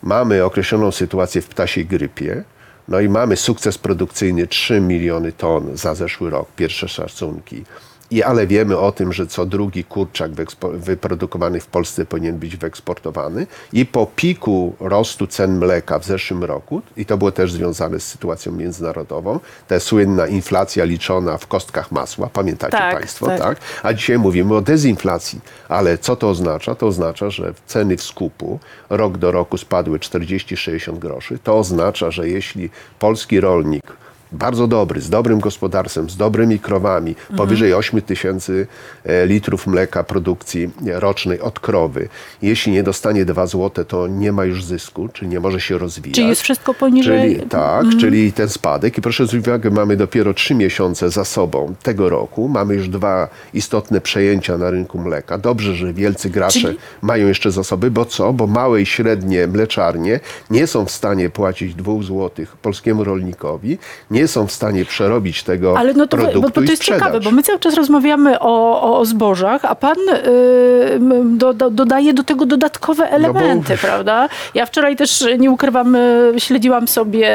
Mamy 0.03 0.43
określoną 0.43 0.91
sytuację 0.91 1.41
w 1.41 1.47
ptasiej 1.47 1.85
grypie, 1.85 2.43
no 2.87 2.99
i 2.99 3.09
mamy 3.09 3.35
sukces 3.35 3.77
produkcyjny 3.77 4.47
3 4.47 4.81
miliony 4.81 5.31
ton 5.31 5.77
za 5.77 5.95
zeszły 5.95 6.29
rok, 6.29 6.49
pierwsze 6.55 6.87
szacunki. 6.87 7.63
I, 8.11 8.23
ale 8.23 8.47
wiemy 8.47 8.77
o 8.77 8.91
tym, 8.91 9.13
że 9.13 9.27
co 9.27 9.45
drugi 9.45 9.83
kurczak 9.83 10.31
wyprodukowany 10.73 11.59
w 11.59 11.67
Polsce 11.67 12.05
powinien 12.05 12.37
być 12.37 12.57
wyeksportowany. 12.57 13.47
I 13.73 13.85
po 13.85 14.07
piku 14.15 14.75
rostu 14.79 15.27
cen 15.27 15.57
mleka 15.57 15.99
w 15.99 16.05
zeszłym 16.05 16.43
roku, 16.43 16.81
i 16.97 17.05
to 17.05 17.17
było 17.17 17.31
też 17.31 17.51
związane 17.51 17.99
z 17.99 18.07
sytuacją 18.07 18.51
międzynarodową, 18.51 19.39
ta 19.67 19.79
słynna 19.79 20.27
inflacja 20.27 20.83
liczona 20.83 21.37
w 21.37 21.47
kostkach 21.47 21.91
masła, 21.91 22.29
pamiętacie 22.33 22.77
Tak, 22.77 22.95
Państwo, 22.95 23.25
tak. 23.27 23.39
tak? 23.39 23.57
A 23.83 23.93
dzisiaj 23.93 24.19
mówimy 24.19 24.55
o 24.55 24.61
dezinflacji. 24.61 25.39
Ale 25.69 25.97
co 25.97 26.15
to 26.15 26.29
oznacza? 26.29 26.75
To 26.75 26.87
oznacza, 26.87 27.29
że 27.29 27.53
ceny 27.67 27.97
w 27.97 28.03
skupu 28.03 28.59
rok 28.89 29.17
do 29.17 29.31
roku 29.31 29.57
spadły 29.57 29.99
40-60 29.99 30.99
groszy. 30.99 31.39
To 31.43 31.57
oznacza, 31.57 32.11
że 32.11 32.29
jeśli 32.29 32.69
polski 32.99 33.39
rolnik 33.39 33.83
bardzo 34.31 34.67
dobry, 34.67 35.01
z 35.01 35.09
dobrym 35.09 35.39
gospodarstwem, 35.39 36.09
z 36.09 36.17
dobrymi 36.17 36.59
krowami, 36.59 37.15
powyżej 37.37 37.73
8 37.73 38.01
tysięcy 38.01 38.67
e, 39.05 39.25
litrów 39.25 39.67
mleka 39.67 40.03
produkcji 40.03 40.69
rocznej 40.85 41.41
od 41.41 41.59
krowy. 41.59 42.09
Jeśli 42.41 42.71
nie 42.71 42.83
dostanie 42.83 43.25
2 43.25 43.47
złote, 43.47 43.85
to 43.85 44.07
nie 44.07 44.31
ma 44.31 44.45
już 44.45 44.63
zysku, 44.63 45.09
czy 45.13 45.27
nie 45.27 45.39
może 45.39 45.61
się 45.61 45.77
rozwijać. 45.77 46.15
Czy 46.15 46.21
jest 46.21 46.41
wszystko 46.41 46.73
poniżej? 46.73 47.35
Czyli, 47.35 47.49
tak, 47.49 47.85
czyli 47.99 48.33
ten 48.33 48.49
spadek. 48.49 48.97
I 48.97 49.01
proszę 49.01 49.25
zwrócić 49.25 49.47
uwagę, 49.47 49.69
mamy 49.69 49.97
dopiero 49.97 50.33
trzy 50.33 50.55
miesiące 50.55 51.09
za 51.09 51.25
sobą 51.25 51.75
tego 51.83 52.09
roku. 52.09 52.47
Mamy 52.47 52.75
już 52.75 52.89
dwa 52.89 53.27
istotne 53.53 54.01
przejęcia 54.01 54.57
na 54.57 54.69
rynku 54.69 54.99
mleka. 54.99 55.37
Dobrze, 55.37 55.75
że 55.75 55.93
wielcy 55.93 56.29
gracze 56.29 56.59
Czyli- 56.59 56.77
mają 57.01 57.27
jeszcze 57.27 57.51
zasoby, 57.51 57.91
bo 57.91 58.05
co? 58.05 58.33
Bo 58.33 58.47
małe 58.47 58.81
i 58.81 58.85
średnie 58.85 59.47
mleczarnie 59.47 60.19
nie 60.49 60.67
są 60.67 60.85
w 60.85 60.91
stanie 60.91 61.29
płacić 61.29 61.75
dwóch 61.75 62.03
złotych 62.03 62.57
polskiemu 62.57 63.03
rolnikowi, 63.03 63.77
nie 64.11 64.18
nie 64.19 64.27
są 64.27 64.47
w 64.47 64.51
stanie 64.51 64.85
przerobić 64.85 65.43
tego 65.43 65.77
Ale 65.77 65.93
no 65.93 66.07
to, 66.07 66.17
produktu 66.17 66.41
bo, 66.41 66.47
bo 66.47 66.53
to 66.53 66.61
jest 66.61 66.75
sprzedać. 66.75 66.99
ciekawe, 66.99 67.19
bo 67.19 67.31
my 67.31 67.43
cały 67.43 67.59
czas 67.59 67.73
rozmawiamy 67.73 68.39
o, 68.39 68.81
o, 68.81 68.99
o 68.99 69.05
zbożach, 69.05 69.65
a 69.65 69.75
pan 69.75 69.97
y, 70.09 70.99
do, 71.23 71.53
do, 71.53 71.69
dodaje 71.69 72.13
do 72.13 72.23
tego 72.23 72.45
dodatkowe 72.45 73.09
elementy, 73.11 73.77
prawda? 73.77 74.29
Ja 74.53 74.65
wczoraj 74.65 74.95
też, 74.95 75.25
nie 75.39 75.51
ukrywam, 75.51 75.95
y, 75.95 76.33
śledziłam 76.37 76.87
sobie 76.87 77.27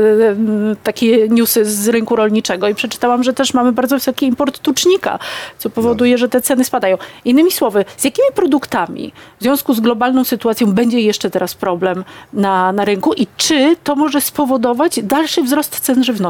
y, 0.00 0.36
takie 0.82 1.28
newsy 1.28 1.64
z 1.64 1.88
rynku 1.88 2.16
rolniczego 2.16 2.68
i 2.68 2.74
przeczytałam, 2.74 3.22
że 3.22 3.32
też 3.32 3.54
mamy 3.54 3.72
bardzo 3.72 3.96
wysoki 3.96 4.26
import 4.26 4.58
tucznika, 4.58 5.18
co 5.58 5.70
powoduje, 5.70 6.18
że 6.18 6.28
te 6.28 6.40
ceny 6.40 6.64
spadają. 6.64 6.98
Innymi 7.24 7.52
słowy, 7.52 7.84
z 7.96 8.04
jakimi 8.04 8.28
produktami 8.34 9.12
w 9.40 9.42
związku 9.42 9.74
z 9.74 9.80
globalną 9.80 10.24
sytuacją 10.24 10.72
będzie 10.72 11.00
jeszcze 11.00 11.30
teraz 11.30 11.54
problem 11.54 12.04
na, 12.32 12.72
na 12.72 12.84
rynku 12.84 13.12
i 13.12 13.26
czy 13.36 13.76
to 13.84 13.96
może 13.96 14.20
spowodować 14.20 15.02
dalszy 15.02 15.42
wzrost 15.42 15.80
cen 15.80 16.04
żywności? 16.04 16.25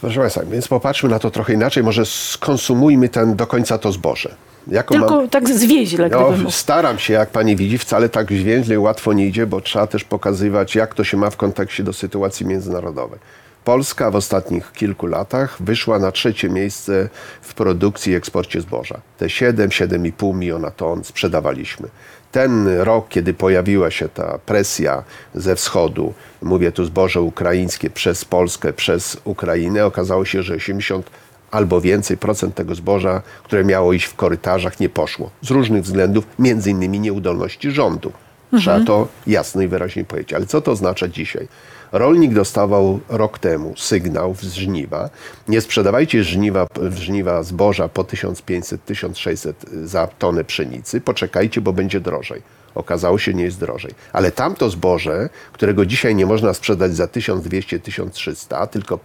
Proszę 0.00 0.20
Państwa, 0.20 0.42
więc 0.50 0.68
popatrzmy 0.68 1.08
na 1.08 1.18
to 1.18 1.30
trochę 1.30 1.52
inaczej. 1.54 1.82
Może 1.82 2.06
skonsumujmy 2.06 3.08
ten 3.08 3.36
do 3.36 3.46
końca 3.46 3.78
to 3.78 3.92
zboże. 3.92 4.34
Jaką 4.68 4.94
Tylko 4.94 5.16
mam- 5.16 5.28
tak 5.28 5.48
zwięźle, 5.48 6.08
No, 6.08 6.30
mógł. 6.30 6.50
staram 6.50 6.98
się, 6.98 7.14
jak 7.14 7.30
pani 7.30 7.56
widzi, 7.56 7.78
wcale 7.78 8.08
tak 8.08 8.32
zwięźle 8.32 8.80
łatwo 8.80 9.12
nie 9.12 9.26
idzie, 9.26 9.46
bo 9.46 9.60
trzeba 9.60 9.86
też 9.86 10.04
pokazywać, 10.04 10.74
jak 10.74 10.94
to 10.94 11.04
się 11.04 11.16
ma 11.16 11.30
w 11.30 11.36
kontekście 11.36 11.82
do 11.84 11.92
sytuacji 11.92 12.46
międzynarodowej. 12.46 13.18
Polska 13.64 14.10
w 14.10 14.16
ostatnich 14.16 14.72
kilku 14.72 15.06
latach 15.06 15.56
wyszła 15.60 15.98
na 15.98 16.12
trzecie 16.12 16.48
miejsce 16.48 17.08
w 17.42 17.54
produkcji 17.54 18.12
i 18.12 18.16
eksporcie 18.16 18.60
zboża. 18.60 19.00
Te 19.18 19.26
7-7,5 19.26 20.34
miliona 20.34 20.70
ton 20.70 21.04
sprzedawaliśmy. 21.04 21.88
Ten 22.32 22.68
rok, 22.78 23.08
kiedy 23.08 23.34
pojawiła 23.34 23.90
się 23.90 24.08
ta 24.08 24.38
presja 24.46 25.02
ze 25.34 25.56
wschodu, 25.56 26.14
mówię 26.42 26.72
tu 26.72 26.84
zboże 26.84 27.22
ukraińskie 27.22 27.90
przez 27.90 28.24
Polskę, 28.24 28.72
przez 28.72 29.20
Ukrainę, 29.24 29.86
okazało 29.86 30.24
się, 30.24 30.42
że 30.42 30.54
80 30.54 31.10
albo 31.50 31.80
więcej 31.80 32.16
procent 32.16 32.54
tego 32.54 32.74
zboża, 32.74 33.22
które 33.42 33.64
miało 33.64 33.92
iść 33.92 34.06
w 34.06 34.14
korytarzach, 34.14 34.80
nie 34.80 34.88
poszło. 34.88 35.30
Z 35.42 35.50
różnych 35.50 35.82
względów, 35.82 36.24
między 36.38 36.70
innymi 36.70 37.00
nieudolności 37.00 37.70
rządu. 37.70 38.12
Trzeba 38.56 38.84
to 38.84 39.08
jasno 39.26 39.62
i 39.62 39.68
wyraźnie 39.68 40.04
powiedzieć. 40.04 40.32
Ale 40.32 40.46
co 40.46 40.60
to 40.60 40.70
oznacza 40.70 41.08
dzisiaj? 41.08 41.48
Rolnik 41.92 42.34
dostawał 42.34 43.00
rok 43.08 43.38
temu 43.38 43.74
sygnał 43.76 44.34
z 44.34 44.54
żniwa. 44.54 45.10
Nie 45.48 45.60
sprzedawajcie 45.60 46.24
żniwa, 46.24 46.66
żniwa 46.90 47.42
zboża 47.42 47.88
po 47.88 48.04
1500-1600 48.04 49.52
za 49.84 50.06
tonę 50.06 50.44
pszenicy. 50.44 51.00
Poczekajcie, 51.00 51.60
bo 51.60 51.72
będzie 51.72 52.00
drożej. 52.00 52.42
Okazało 52.74 53.18
się, 53.18 53.34
nie 53.34 53.44
jest 53.44 53.60
drożej. 53.60 53.94
Ale 54.12 54.32
tamto 54.32 54.70
zboże, 54.70 55.28
którego 55.52 55.86
dzisiaj 55.86 56.14
nie 56.14 56.26
można 56.26 56.54
sprzedać 56.54 56.96
za 56.96 57.06
1200-1300, 57.06 58.66
tylko 58.66 58.98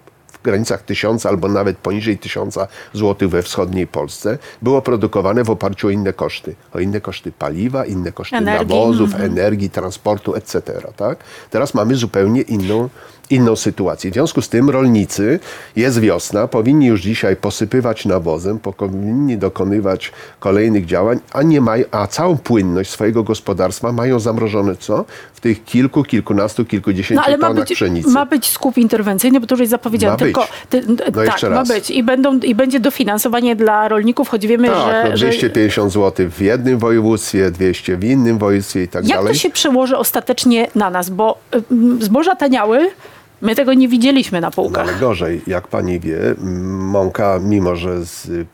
granicach 0.43 0.81
1000 0.85 1.25
albo 1.25 1.47
nawet 1.47 1.77
poniżej 1.77 2.17
1000 2.17 2.57
zł 2.93 3.29
we 3.29 3.41
wschodniej 3.43 3.87
Polsce, 3.87 4.37
było 4.61 4.81
produkowane 4.81 5.43
w 5.43 5.49
oparciu 5.49 5.87
o 5.87 5.89
inne 5.89 6.13
koszty. 6.13 6.55
O 6.73 6.79
inne 6.79 7.01
koszty 7.01 7.31
paliwa, 7.31 7.85
inne 7.85 8.11
koszty 8.11 8.35
Energii. 8.35 8.67
nawozów, 8.67 9.15
energii, 9.15 9.69
transportu, 9.69 10.35
etc. 10.35 10.61
Tak? 10.95 11.23
Teraz 11.49 11.73
mamy 11.73 11.95
zupełnie 11.95 12.41
inną, 12.41 12.89
inną 13.29 13.55
sytuację. 13.55 14.11
W 14.11 14.13
związku 14.13 14.41
z 14.41 14.49
tym 14.49 14.69
rolnicy, 14.69 15.39
jest 15.75 15.99
wiosna, 15.99 16.47
powinni 16.47 16.85
już 16.85 17.01
dzisiaj 17.01 17.35
posypywać 17.35 18.05
nawozem, 18.05 18.59
powinni 18.59 19.37
dokonywać 19.37 20.11
kolejnych 20.39 20.85
działań, 20.85 21.19
a, 21.33 21.41
nie 21.43 21.61
mają, 21.61 21.83
a 21.91 22.07
całą 22.07 22.37
płynność 22.37 22.89
swojego 22.89 23.23
gospodarstwa 23.23 23.91
mają 23.91 24.19
zamrożone 24.19 24.75
co? 24.75 25.05
W 25.33 25.39
tych 25.41 25.65
kilku, 25.65 26.03
kilkunastu, 26.03 26.65
kilkudziesięciu 26.65 27.21
No 27.21 27.27
ale 27.27 27.37
ma 27.37 27.47
tonach 27.47 27.63
być, 27.67 27.73
pszenicy. 27.75 28.09
ma 28.09 28.25
być 28.25 28.47
skup 28.49 28.77
interwencyjny, 28.77 29.39
bo 29.39 29.47
to 29.47 29.55
już 29.55 29.59
jest 29.59 29.71
zapowiedziane. 29.71 30.11
Ma. 30.13 30.17
Tylko, 30.17 30.47
ty, 30.69 30.83
No 30.87 30.95
tak, 31.11 31.25
jeszcze 31.25 31.49
ma 31.49 31.63
być. 31.63 31.89
I, 31.91 32.03
będą, 32.03 32.39
I 32.39 32.55
będzie 32.55 32.79
dofinansowanie 32.79 33.55
dla 33.55 33.87
rolników, 33.87 34.29
choć 34.29 34.47
wiemy, 34.47 34.67
Tak, 34.67 34.85
że... 34.87 35.09
no 35.09 35.17
że 35.17 35.25
250 35.27 35.91
zł 35.93 36.29
w 36.31 36.41
jednym 36.41 36.77
województwie, 36.79 37.51
200 37.51 37.97
w 37.97 38.03
innym 38.03 38.37
województwie 38.37 38.83
i 38.83 38.87
tak 38.87 39.07
jak 39.07 39.17
dalej. 39.17 39.33
to 39.33 39.39
się 39.39 39.49
przełoży 39.49 39.97
ostatecznie 39.97 40.67
na 40.75 40.89
nas? 40.89 41.09
Bo 41.09 41.37
zboża 41.99 42.35
taniały, 42.35 42.87
my 43.43 43.55
tego 43.55 43.73
nie 43.73 43.87
widzieliśmy 43.87 44.41
na 44.41 44.47
No 44.47 44.51
półkach. 44.51 44.87
ale 44.89 44.99
gorzej, 44.99 45.41
jak 45.47 45.67
pani 45.67 45.99
wie, 45.99 46.17
mąka, 46.63 47.39
mimo 47.43 47.75
że 47.75 48.05
z, 48.05 48.25
y, 48.29 48.45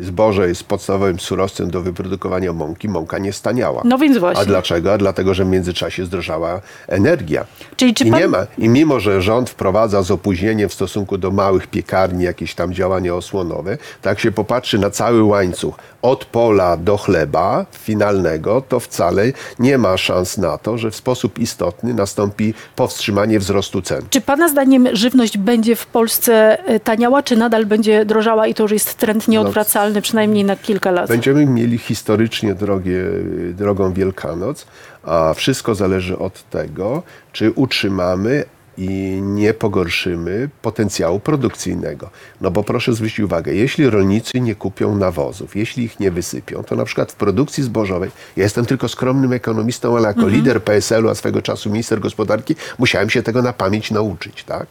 zboże 0.00 0.48
jest 0.48 0.64
podstawowym 0.64 1.20
surowcem 1.20 1.70
do 1.70 1.80
wyprodukowania 1.80 2.52
mąki, 2.52 2.88
mąka 2.88 3.18
nie 3.18 3.32
staniała. 3.32 3.82
No 3.84 3.98
więc 3.98 4.18
właśnie. 4.18 4.42
A 4.42 4.46
dlaczego? 4.46 4.92
A 4.92 4.98
dlatego, 4.98 5.34
że 5.34 5.44
w 5.44 5.48
międzyczasie 5.48 6.04
zdrożała 6.04 6.60
energia. 6.88 7.44
Czyli 7.76 7.94
czy 7.94 8.04
I 8.04 8.10
pan- 8.10 8.20
nie 8.20 8.28
ma. 8.28 8.46
I 8.58 8.68
mimo, 8.68 9.00
że 9.00 9.22
rząd 9.22 9.50
wprowadza 9.50 10.02
z 10.02 10.10
opóźnieniem 10.10 10.68
w 10.68 10.74
stosunku 10.74 11.18
do 11.18 11.30
małych 11.30 11.66
piekarni 11.66 12.24
jakieś 12.24 12.54
tam 12.54 12.74
działania 12.74 13.14
osłonowe, 13.14 13.78
tak 14.02 14.20
się 14.20 14.32
popatrzy 14.32 14.78
na 14.78 14.90
cały 14.90 15.22
łańcuch 15.22 15.74
od 16.06 16.24
pola 16.24 16.76
do 16.76 16.96
chleba 16.96 17.66
finalnego, 17.72 18.62
to 18.68 18.80
wcale 18.80 19.32
nie 19.58 19.78
ma 19.78 19.96
szans 19.96 20.38
na 20.38 20.58
to, 20.58 20.78
że 20.78 20.90
w 20.90 20.96
sposób 20.96 21.38
istotny 21.38 21.94
nastąpi 21.94 22.54
powstrzymanie 22.76 23.38
wzrostu 23.38 23.82
cen. 23.82 24.02
Czy 24.10 24.20
pana 24.20 24.48
zdaniem 24.48 24.88
żywność 24.92 25.38
będzie 25.38 25.76
w 25.76 25.86
Polsce 25.86 26.58
y, 26.70 26.80
taniała, 26.80 27.22
czy 27.22 27.36
nadal 27.36 27.66
będzie 27.66 28.04
drożała 28.04 28.46
i 28.46 28.54
to 28.54 28.62
już 28.62 28.72
jest 28.72 28.94
trend 28.94 29.28
nieodwracalny, 29.28 30.02
przynajmniej 30.02 30.44
na 30.44 30.56
kilka 30.56 30.90
lat? 30.90 31.08
Będziemy 31.08 31.46
mieli 31.46 31.78
historycznie 31.78 32.54
drogie, 32.54 33.04
drogą 33.52 33.92
Wielkanoc, 33.92 34.66
a 35.02 35.34
wszystko 35.34 35.74
zależy 35.74 36.18
od 36.18 36.50
tego, 36.50 37.02
czy 37.32 37.50
utrzymamy 37.50 38.44
i 38.78 39.20
nie 39.22 39.54
pogorszymy 39.54 40.48
potencjału 40.62 41.20
produkcyjnego. 41.20 42.10
No 42.40 42.50
bo 42.50 42.62
proszę 42.62 42.94
zwrócić 42.94 43.20
uwagę, 43.20 43.54
jeśli 43.54 43.90
rolnicy 43.90 44.40
nie 44.40 44.54
kupią 44.54 44.96
nawozów, 44.96 45.56
jeśli 45.56 45.84
ich 45.84 46.00
nie 46.00 46.10
wysypią, 46.10 46.62
to 46.62 46.76
na 46.76 46.84
przykład 46.84 47.12
w 47.12 47.14
produkcji 47.14 47.64
zbożowej, 47.64 48.10
ja 48.36 48.44
jestem 48.44 48.66
tylko 48.66 48.88
skromnym 48.88 49.32
ekonomistą, 49.32 49.96
ale 49.96 50.08
jako 50.08 50.28
lider 50.28 50.62
PSL-u, 50.62 51.08
a 51.08 51.14
swego 51.14 51.42
czasu 51.42 51.70
minister 51.70 52.00
gospodarki, 52.00 52.56
musiałem 52.78 53.10
się 53.10 53.22
tego 53.22 53.42
na 53.42 53.52
pamięć 53.52 53.90
nauczyć, 53.90 54.44
tak? 54.44 54.66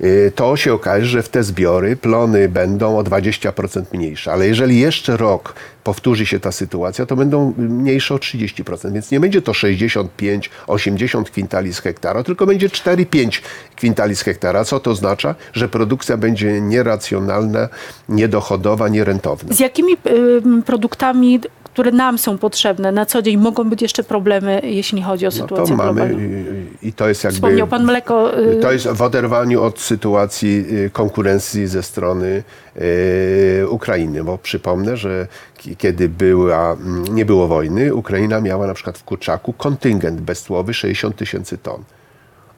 Y, 0.00 0.32
to 0.34 0.56
się 0.56 0.72
okaże, 0.72 1.06
że 1.06 1.22
w 1.22 1.28
te 1.28 1.42
zbiory 1.42 1.96
plony 1.96 2.48
będą 2.48 2.98
o 2.98 3.02
20% 3.02 3.82
mniejsze. 3.92 4.32
Ale 4.32 4.46
jeżeli 4.46 4.80
jeszcze 4.80 5.16
rok 5.16 5.54
powtórzy 5.84 6.26
się 6.26 6.40
ta 6.40 6.52
sytuacja, 6.52 7.06
to 7.06 7.16
będą 7.16 7.54
mniejsze 7.58 8.14
o 8.14 8.18
30%. 8.18 8.92
Więc 8.92 9.10
nie 9.10 9.20
będzie 9.20 9.42
to 9.42 9.52
65-80 9.52 11.24
kwintali 11.24 11.74
z 11.74 11.80
hektara, 11.80 12.22
tylko 12.22 12.46
będzie 12.46 12.68
4-5 12.68 13.42
kwintali 13.76 14.16
z 14.16 14.22
hektara. 14.22 14.64
Co 14.64 14.80
to 14.80 14.90
oznacza? 14.90 15.34
Że 15.52 15.68
produkcja 15.68 16.16
będzie 16.16 16.60
nieracjonalna, 16.60 17.68
niedochodowa, 18.08 18.88
nierentowna. 18.88 19.54
Z 19.54 19.60
jakimi 19.60 19.92
y, 19.92 20.62
produktami, 20.66 21.40
które 21.72 21.90
nam 21.92 22.18
są 22.18 22.38
potrzebne 22.38 22.92
na 22.92 23.06
co 23.06 23.22
dzień, 23.22 23.36
mogą 23.36 23.64
być 23.70 23.82
jeszcze 23.82 24.04
problemy, 24.04 24.60
jeśli 24.64 25.02
chodzi 25.02 25.26
o 25.26 25.28
No 25.28 25.32
sytuację 25.32 25.76
to 25.76 25.82
mamy 25.84 25.92
globalną? 25.94 26.18
y, 26.18 26.66
i 26.82 26.92
to 26.92 27.08
jest 27.08 27.24
jakby... 27.24 27.34
Wspomniał 27.34 27.66
pan 27.66 27.84
mleko. 27.84 28.38
y, 28.38 28.56
To 28.56 28.72
jest 28.72 28.88
w 28.88 29.02
oderwaniu 29.02 29.62
od 29.62 29.80
sytuacji 29.80 30.64
y, 30.86 30.90
konkurencji 30.90 31.66
ze 31.66 31.82
strony 31.82 32.42
y, 32.76 33.68
Ukrainy, 33.68 34.24
bo 34.24 34.38
przypomnę, 34.38 34.96
że 34.96 35.26
ki- 35.58 35.76
kiedy 35.76 36.08
była, 36.08 36.72
mm, 36.72 37.14
nie 37.14 37.24
było 37.24 37.46
wojny, 37.48 37.94
Ukraina 37.94 38.40
miała 38.40 38.66
na 38.66 38.74
przykład 38.74 38.98
w 38.98 39.04
Kurczaku 39.04 39.52
kontyngent 39.52 40.20
bezcłowy 40.20 40.74
60 40.74 41.16
tysięcy 41.16 41.58
ton. 41.58 41.82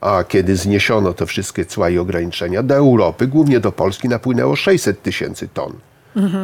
A 0.01 0.23
kiedy 0.27 0.55
zniesiono 0.55 1.13
te 1.13 1.25
wszystkie 1.25 1.65
cła 1.65 1.89
i 1.89 1.97
ograniczenia, 1.97 2.63
do 2.63 2.75
Europy, 2.75 3.27
głównie 3.27 3.59
do 3.59 3.71
Polski, 3.71 4.09
napłynęło 4.09 4.55
600 4.55 5.01
tysięcy 5.01 5.47
ton. 5.53 5.73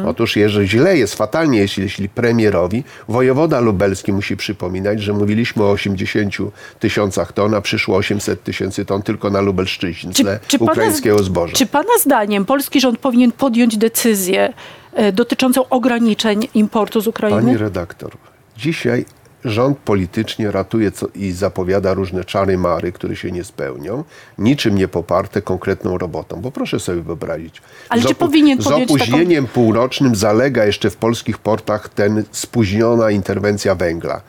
Otóż 0.06 0.36
jeżeli 0.36 0.68
źle 0.68 0.98
jest, 0.98 1.14
fatalnie 1.14 1.58
jest, 1.58 1.78
jeśli 1.78 2.08
premierowi, 2.08 2.84
wojewoda 3.08 3.60
lubelski 3.60 4.12
musi 4.12 4.36
przypominać, 4.36 5.02
że 5.02 5.12
mówiliśmy 5.12 5.62
o 5.62 5.70
80 5.70 6.34
tysiącach 6.78 7.32
ton, 7.32 7.54
a 7.54 7.60
przyszło 7.60 7.96
800 7.96 8.42
tysięcy 8.42 8.84
ton 8.84 9.02
tylko 9.02 9.30
na 9.30 9.40
Lubelszczyźnie 9.40 10.12
pana- 10.14 10.38
ukraińskiego 10.58 11.22
zboża. 11.22 11.56
Czy 11.56 11.66
pana 11.66 11.98
zdaniem 12.00 12.44
polski 12.44 12.80
rząd 12.80 12.98
powinien 12.98 13.32
podjąć 13.32 13.76
decyzję 13.76 14.52
e, 14.94 15.12
dotyczącą 15.12 15.68
ograniczeń 15.68 16.48
importu 16.54 17.00
z 17.00 17.06
Ukrainy? 17.06 17.42
Pani 17.42 17.56
redaktor, 17.56 18.10
dzisiaj 18.56 19.04
rząd 19.44 19.78
politycznie 19.78 20.50
ratuje 20.50 20.90
co, 20.92 21.06
i 21.14 21.32
zapowiada 21.32 21.94
różne 21.94 22.24
czary 22.24 22.58
mary, 22.58 22.92
które 22.92 23.16
się 23.16 23.30
nie 23.30 23.44
spełnią, 23.44 24.04
niczym 24.38 24.74
nie 24.74 24.88
poparte 24.88 25.42
konkretną 25.42 25.98
robotą. 25.98 26.40
Bo 26.40 26.50
proszę 26.50 26.80
sobie 26.80 27.02
wyobrazić. 27.02 27.62
Ale 27.88 28.02
z 28.02 28.06
czy 28.06 28.14
powinien 28.14 28.62
Z 28.62 28.66
opóźnieniem 28.66 29.46
półrocznym 29.46 30.14
zalega 30.14 30.64
jeszcze 30.64 30.90
w 30.90 30.96
polskich 30.96 31.38
portach 31.38 31.88
ten 31.88 32.24
spóźniona 32.32 33.10
interwencja 33.10 33.74
węgla. 33.74 34.20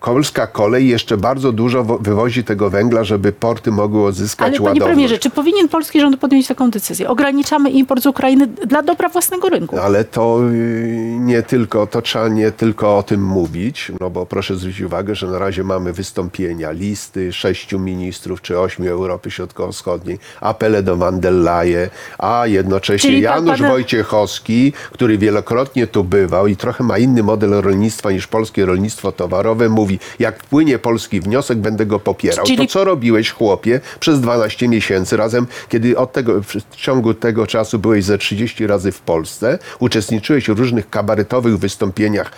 Polska 0.00 0.46
kolej 0.46 0.88
jeszcze 0.88 1.16
bardzo 1.16 1.52
dużo 1.52 1.84
wo- 1.84 1.98
wywozi 1.98 2.44
tego 2.44 2.70
węgla, 2.70 3.04
żeby 3.04 3.32
porty 3.32 3.70
mogły 3.70 4.04
odzyskać 4.06 4.48
Ale 4.48 4.56
panie 4.56 4.64
ładowność. 4.68 4.86
premierze, 4.94 5.18
czy 5.18 5.30
powinien 5.30 5.68
polski 5.68 6.00
rząd 6.00 6.16
podjąć 6.16 6.46
taką 6.46 6.70
decyzję? 6.70 7.08
Ograniczamy 7.08 7.70
import 7.70 8.02
z 8.02 8.06
Ukrainy 8.06 8.46
dla 8.46 8.82
dobra 8.82 9.08
własnego 9.08 9.48
rynku. 9.48 9.78
Ale 9.78 10.04
to 10.04 10.40
y, 10.52 11.16
nie 11.20 11.42
tylko, 11.42 11.86
to 11.86 12.02
trzeba 12.02 12.28
nie 12.28 12.50
tylko 12.52 12.98
o 12.98 13.02
tym 13.02 13.24
mówić, 13.24 13.92
no 14.00 14.10
bo 14.10 14.26
proszę 14.26 14.56
zwrócić 14.56 14.80
uwagę, 14.80 15.14
że 15.14 15.26
na 15.26 15.38
razie 15.38 15.64
mamy 15.64 15.92
wystąpienia, 15.92 16.70
listy 16.70 17.32
sześciu 17.32 17.78
ministrów 17.78 18.42
czy 18.42 18.58
ośmiu 18.60 18.90
Europy 18.90 19.30
Środkowo-Wschodniej, 19.30 20.18
apele 20.40 20.82
do 20.82 20.96
van 20.96 21.20
der 21.20 21.32
Leyen, 21.32 21.88
a 22.18 22.46
jednocześnie 22.46 23.10
Czyli 23.10 23.22
Janusz 23.22 23.58
pana- 23.58 23.68
Wojciechowski, 23.70 24.72
który 24.92 25.18
wielokrotnie 25.18 25.86
tu 25.86 26.04
bywał 26.04 26.46
i 26.46 26.56
trochę 26.56 26.84
ma 26.84 26.98
inny 26.98 27.22
model 27.22 27.50
rolnictwa 27.50 28.10
niż 28.12 28.26
polskie 28.26 28.66
rolnictwo 28.66 29.12
towarowe, 29.12 29.68
mówi, 29.68 29.89
jak 30.18 30.42
wpłynie 30.42 30.78
polski 30.78 31.20
wniosek, 31.20 31.58
będę 31.58 31.86
go 31.86 31.98
popierał. 32.00 32.46
Czyli- 32.46 32.58
To 32.58 32.66
co 32.66 32.84
robiłeś, 32.84 33.30
chłopie, 33.30 33.80
przez 34.00 34.20
12 34.20 34.68
miesięcy 34.68 35.16
razem, 35.16 35.46
kiedy 35.68 35.98
od 35.98 36.12
tego, 36.12 36.42
w 36.42 36.76
ciągu 36.76 37.14
tego 37.14 37.46
czasu 37.46 37.78
byłeś 37.78 38.04
ze 38.04 38.18
30 38.18 38.66
razy 38.66 38.92
w 38.92 39.00
Polsce, 39.00 39.58
uczestniczyłeś 39.78 40.46
w 40.50 40.58
różnych 40.58 40.90
kabaretowych 40.90 41.58
wystąpieniach 41.58 42.32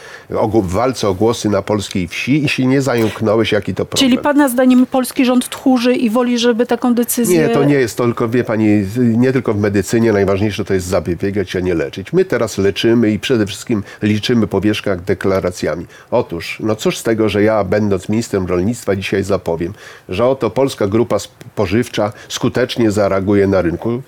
w 0.62 0.72
walce 0.72 1.08
o 1.08 1.14
głosy 1.14 1.48
na 1.48 1.62
polskiej 1.62 2.08
wsi 2.08 2.44
i 2.44 2.48
się 2.48 2.66
nie 2.66 2.82
zająknąłeś, 2.82 3.52
jaki 3.52 3.74
to 3.74 3.84
problem. 3.84 4.10
Czyli 4.10 4.22
pana 4.22 4.48
zdaniem 4.48 4.86
polski 4.86 5.24
rząd 5.24 5.48
tchórzy 5.48 5.94
i 5.94 6.10
woli, 6.10 6.38
żeby 6.38 6.66
taką 6.66 6.94
decyzję... 6.94 7.38
Nie, 7.38 7.48
to 7.48 7.64
nie 7.64 7.74
jest 7.74 7.96
to, 7.96 8.04
tylko 8.04 8.28
wie 8.28 8.44
pani, 8.44 8.86
nie 8.98 9.32
tylko 9.32 9.54
w 9.54 9.60
medycynie 9.60 10.12
najważniejsze 10.12 10.64
to 10.64 10.74
jest 10.74 10.86
zapobiegać, 10.86 11.56
a 11.56 11.60
nie 11.60 11.74
leczyć. 11.74 12.12
My 12.12 12.24
teraz 12.24 12.58
leczymy 12.58 13.10
i 13.10 13.18
przede 13.18 13.46
wszystkim 13.46 13.82
liczymy 14.02 14.46
po 14.46 14.60
wierzchach 14.60 15.04
deklaracjami. 15.04 15.86
Otóż, 16.10 16.58
no 16.60 16.76
cóż 16.76 16.98
z 16.98 17.02
tego, 17.02 17.28
że 17.28 17.41
ja 17.42 17.64
będąc 17.64 18.08
ministrem 18.08 18.46
rolnictwa 18.46 18.96
dzisiaj 18.96 19.22
zapowiem, 19.22 19.72
że 20.08 20.26
oto 20.26 20.50
polska 20.50 20.86
grupa 20.86 21.18
spożywcza 21.18 22.12
skutecznie 22.28 22.90
zareaguje 22.90 23.46
na 23.46 23.62
rynku. 23.62 24.02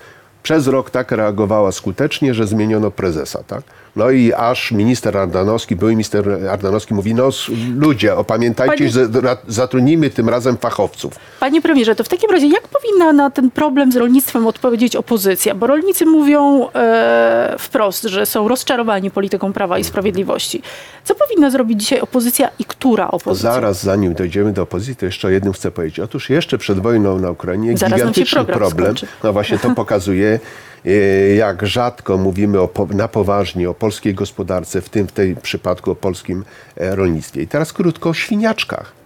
Przez 0.45 0.67
rok 0.67 0.89
tak 0.89 1.11
reagowała 1.11 1.71
skutecznie, 1.71 2.33
że 2.33 2.47
zmieniono 2.47 2.91
prezesa, 2.91 3.43
tak? 3.47 3.63
No 3.95 4.09
i 4.11 4.33
aż 4.33 4.71
minister 4.71 5.17
Ardanowski, 5.17 5.75
były 5.75 5.91
minister 5.91 6.29
Ardanowski 6.51 6.93
mówi, 6.93 7.15
no 7.15 7.29
ludzie, 7.77 8.15
opamiętajcie, 8.15 8.89
Panie- 8.89 9.37
zatrudnijmy 9.47 10.09
tym 10.09 10.29
razem 10.29 10.57
fachowców. 10.57 11.13
Panie 11.39 11.61
premierze, 11.61 11.95
to 11.95 12.03
w 12.03 12.09
takim 12.09 12.31
razie 12.31 12.47
jak 12.47 12.67
powinna 12.67 13.13
na 13.13 13.29
ten 13.29 13.51
problem 13.51 13.91
z 13.91 13.95
rolnictwem 13.95 14.47
odpowiedzieć 14.47 14.95
opozycja? 14.95 15.55
Bo 15.55 15.67
rolnicy 15.67 16.05
mówią 16.05 16.67
e, 16.75 17.55
wprost, 17.59 18.03
że 18.03 18.25
są 18.25 18.47
rozczarowani 18.47 19.11
polityką 19.11 19.53
Prawa 19.53 19.79
i 19.79 19.83
Sprawiedliwości. 19.83 20.61
Co 21.03 21.15
powinna 21.15 21.49
zrobić 21.49 21.79
dzisiaj 21.81 21.99
opozycja 21.99 22.49
i 22.59 22.65
która 22.65 23.11
opozycja? 23.11 23.53
Zaraz, 23.53 23.83
zanim 23.83 24.13
dojdziemy 24.13 24.53
do 24.53 24.61
opozycji, 24.61 24.95
to 24.95 25.05
jeszcze 25.05 25.27
o 25.27 25.31
jednym 25.31 25.53
chcę 25.53 25.71
powiedzieć. 25.71 25.99
Otóż 25.99 26.29
jeszcze 26.29 26.57
przed 26.57 26.79
wojną 26.79 27.19
na 27.19 27.31
Ukrainie 27.31 27.77
Zaraz 27.77 27.99
gigantyczny 27.99 28.45
problem, 28.45 28.71
skończy. 28.85 29.07
no 29.23 29.33
właśnie 29.33 29.59
to 29.59 29.69
pokazuje, 29.81 30.34
e, 30.85 30.89
jak 31.35 31.67
rzadko 31.67 32.17
mówimy 32.17 32.59
o, 32.59 32.69
na 32.89 33.07
poważnie 33.07 33.69
o 33.69 33.73
polskiej 33.73 34.13
gospodarce, 34.13 34.81
w 34.81 34.89
tym 34.89 35.07
w 35.07 35.11
tym 35.11 35.35
przypadku 35.35 35.91
o 35.91 35.95
polskim 35.95 36.45
e, 36.77 36.95
rolnictwie. 36.95 37.41
I 37.41 37.47
teraz 37.47 37.73
krótko 37.73 38.09
o 38.09 38.13
świniaczkach. 38.13 39.05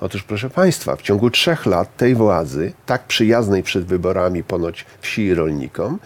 Otóż, 0.00 0.22
proszę 0.22 0.50
Państwa, 0.50 0.96
w 0.96 1.02
ciągu 1.02 1.30
trzech 1.30 1.66
lat 1.66 1.96
tej 1.96 2.14
władzy, 2.14 2.72
tak 2.86 3.04
przyjaznej 3.04 3.62
przed 3.62 3.84
wyborami 3.84 4.44
ponoć 4.44 4.86
wsi 5.00 5.22
i 5.22 5.34
rolnikom, 5.34 5.98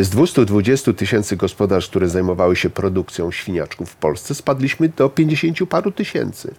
z 0.00 0.08
220 0.08 0.92
tysięcy 0.92 1.36
gospodarstw, 1.36 1.90
które 1.90 2.08
zajmowały 2.08 2.56
się 2.56 2.70
produkcją 2.70 3.30
świniaczków 3.30 3.90
w 3.90 3.96
Polsce, 3.96 4.34
spadliśmy 4.34 4.88
do 4.88 5.08
50 5.08 5.58
paru 5.68 5.92
tysięcy. 5.92 6.54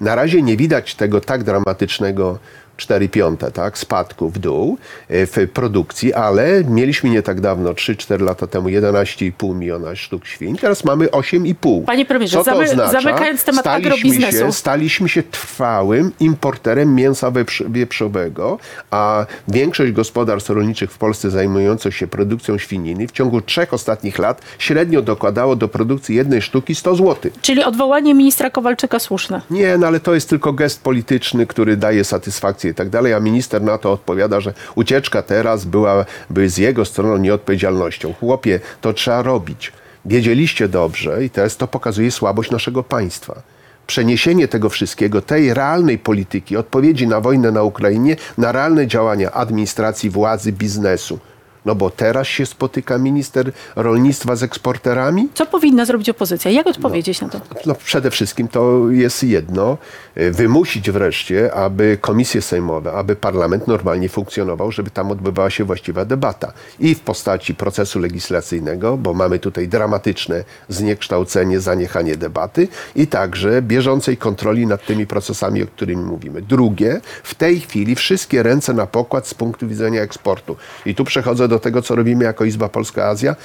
Na 0.00 0.14
razie 0.14 0.42
nie 0.42 0.56
widać 0.56 0.94
tego 0.94 1.20
tak 1.20 1.44
dramatycznego 1.44 2.38
4 2.76 3.08
piąte, 3.08 3.50
tak, 3.50 3.78
spadku 3.78 4.30
w 4.30 4.38
dół 4.38 4.78
e, 5.08 5.26
w 5.26 5.50
produkcji, 5.52 6.14
ale 6.14 6.64
mieliśmy 6.64 7.10
nie 7.10 7.22
tak 7.22 7.40
dawno, 7.40 7.72
3-4 7.72 8.20
lata 8.20 8.46
temu 8.46 8.68
11,5 8.68 9.54
miliona 9.54 9.96
sztuk 9.96 10.26
świń, 10.26 10.56
teraz 10.56 10.84
mamy 10.84 11.06
8,5. 11.06 11.84
Panie 11.84 12.04
premierze, 12.06 12.38
Co 12.38 12.44
to 12.44 12.50
zamy- 12.50 12.64
oznacza? 12.64 12.90
zamykając 13.02 13.44
temat 13.44 13.60
Staliśmy 13.64 13.90
agrobiznesu. 13.92 14.38
Się, 14.38 14.52
staliśmy 14.52 15.08
się 15.08 15.22
trwałym 15.22 16.12
importerem 16.20 16.94
mięsa 16.94 17.30
wieprz- 17.30 17.72
wieprzowego, 17.72 18.58
a 18.90 19.26
większość 19.48 19.92
gospodarstw 19.92 20.50
rolniczych 20.50 20.92
w 20.92 20.98
Polsce 20.98 21.30
zajmujących 21.30 21.96
się 21.96 22.06
produkcją 22.06 22.58
świniny 22.58 23.08
w 23.08 23.12
ciągu 23.12 23.40
trzech 23.40 23.74
ostatnich 23.74 24.18
lat 24.18 24.42
średnio 24.58 25.02
dokładało 25.02 25.56
do 25.56 25.68
produkcji 25.68 26.16
jednej 26.16 26.42
sztuki 26.42 26.74
100 26.74 26.96
zł. 26.96 27.32
Czyli 27.42 27.64
odwołanie 27.64 28.14
ministra 28.14 28.50
Kowalczyka 28.50 28.98
słuszne. 28.98 29.40
Nie, 29.50 29.78
no 29.78 29.86
ale 29.86 30.00
to 30.00 30.14
jest 30.14 30.28
tylko 30.28 30.52
gest 30.52 30.82
polityczny, 30.82 31.46
który 31.46 31.76
daje 31.76 32.04
satysfakcję 32.04 32.63
i 32.68 32.74
tak 32.74 32.88
dalej, 32.88 33.14
a 33.14 33.20
minister 33.20 33.62
na 33.62 33.78
to 33.78 33.92
odpowiada, 33.92 34.40
że 34.40 34.54
ucieczka 34.74 35.22
teraz 35.22 35.64
byłaby 35.64 36.48
z 36.48 36.58
jego 36.58 36.84
strony 36.84 37.20
nieodpowiedzialnością. 37.20 38.14
Chłopie, 38.20 38.60
to 38.80 38.92
trzeba 38.92 39.22
robić. 39.22 39.72
Wiedzieliście 40.04 40.68
dobrze 40.68 41.24
i 41.24 41.30
teraz 41.30 41.56
to 41.56 41.66
pokazuje 41.66 42.10
słabość 42.10 42.50
naszego 42.50 42.82
państwa. 42.82 43.42
Przeniesienie 43.86 44.48
tego 44.48 44.68
wszystkiego, 44.68 45.22
tej 45.22 45.54
realnej 45.54 45.98
polityki, 45.98 46.56
odpowiedzi 46.56 47.06
na 47.06 47.20
wojnę 47.20 47.52
na 47.52 47.62
Ukrainie, 47.62 48.16
na 48.38 48.52
realne 48.52 48.86
działania 48.86 49.32
administracji, 49.32 50.10
władzy, 50.10 50.52
biznesu. 50.52 51.18
No 51.64 51.74
bo 51.74 51.90
teraz 51.90 52.26
się 52.26 52.46
spotyka 52.46 52.98
minister 52.98 53.52
rolnictwa 53.76 54.36
z 54.36 54.42
eksporterami, 54.42 55.28
Co 55.34 55.46
powinna 55.46 55.84
zrobić 55.84 56.08
opozycja? 56.08 56.50
Jak 56.50 56.66
odpowiedzieć 56.66 57.20
na 57.20 57.28
to? 57.28 57.40
no 57.66 57.74
przede 57.74 58.10
wszystkim 58.10 58.48
to 58.48 58.90
jest 58.90 59.22
jedno, 59.24 59.78
y, 60.18 60.30
wymusić 60.30 60.90
wreszcie, 60.90 61.54
aby 61.54 61.98
komisje 62.00 62.42
sejmowe, 62.42 62.92
aby 62.92 63.16
parlament 63.16 63.66
normalnie 63.68 64.08
funkcjonował, 64.08 64.72
żeby 64.72 64.90
tam 64.90 65.10
odbywała 65.10 65.50
się 65.50 65.64
właściwa 65.64 66.04
debata. 66.04 66.52
I 66.80 66.94
w 66.94 67.00
postaci 67.00 67.54
procesu 67.54 67.98
legislacyjnego, 68.00 68.96
bo 68.96 69.14
mamy 69.14 69.38
tutaj 69.38 69.68
dramatyczne 69.68 70.44
zniekształcenie, 70.68 71.60
zaniechanie 71.60 72.16
debaty 72.16 72.68
i 72.96 73.06
także 73.06 73.62
bieżącej 73.62 74.16
kontroli 74.16 74.66
nad 74.66 74.86
tymi 74.86 75.06
procesami, 75.06 75.62
o 75.62 75.66
których 75.66 75.96
mówimy. 75.98 76.42
Drugie, 76.42 77.00
w 77.22 77.34
tej 77.34 77.60
chwili 77.60 77.94
wszystkie 77.94 78.42
ręce 78.42 78.72
na 78.72 78.86
pokład 78.86 79.28
z 79.28 79.34
punktu 79.34 79.68
widzenia 79.68 80.02
eksportu. 80.02 80.56
I 80.86 80.94
tu 80.94 81.04
przechodzę 81.04 81.48
do 81.48 81.53
tego, 81.58 81.82
co 81.82 81.94
robimy 81.94 82.24
jako 82.24 82.44
Izba 82.44 82.68
Polska-Azja. 82.68 83.36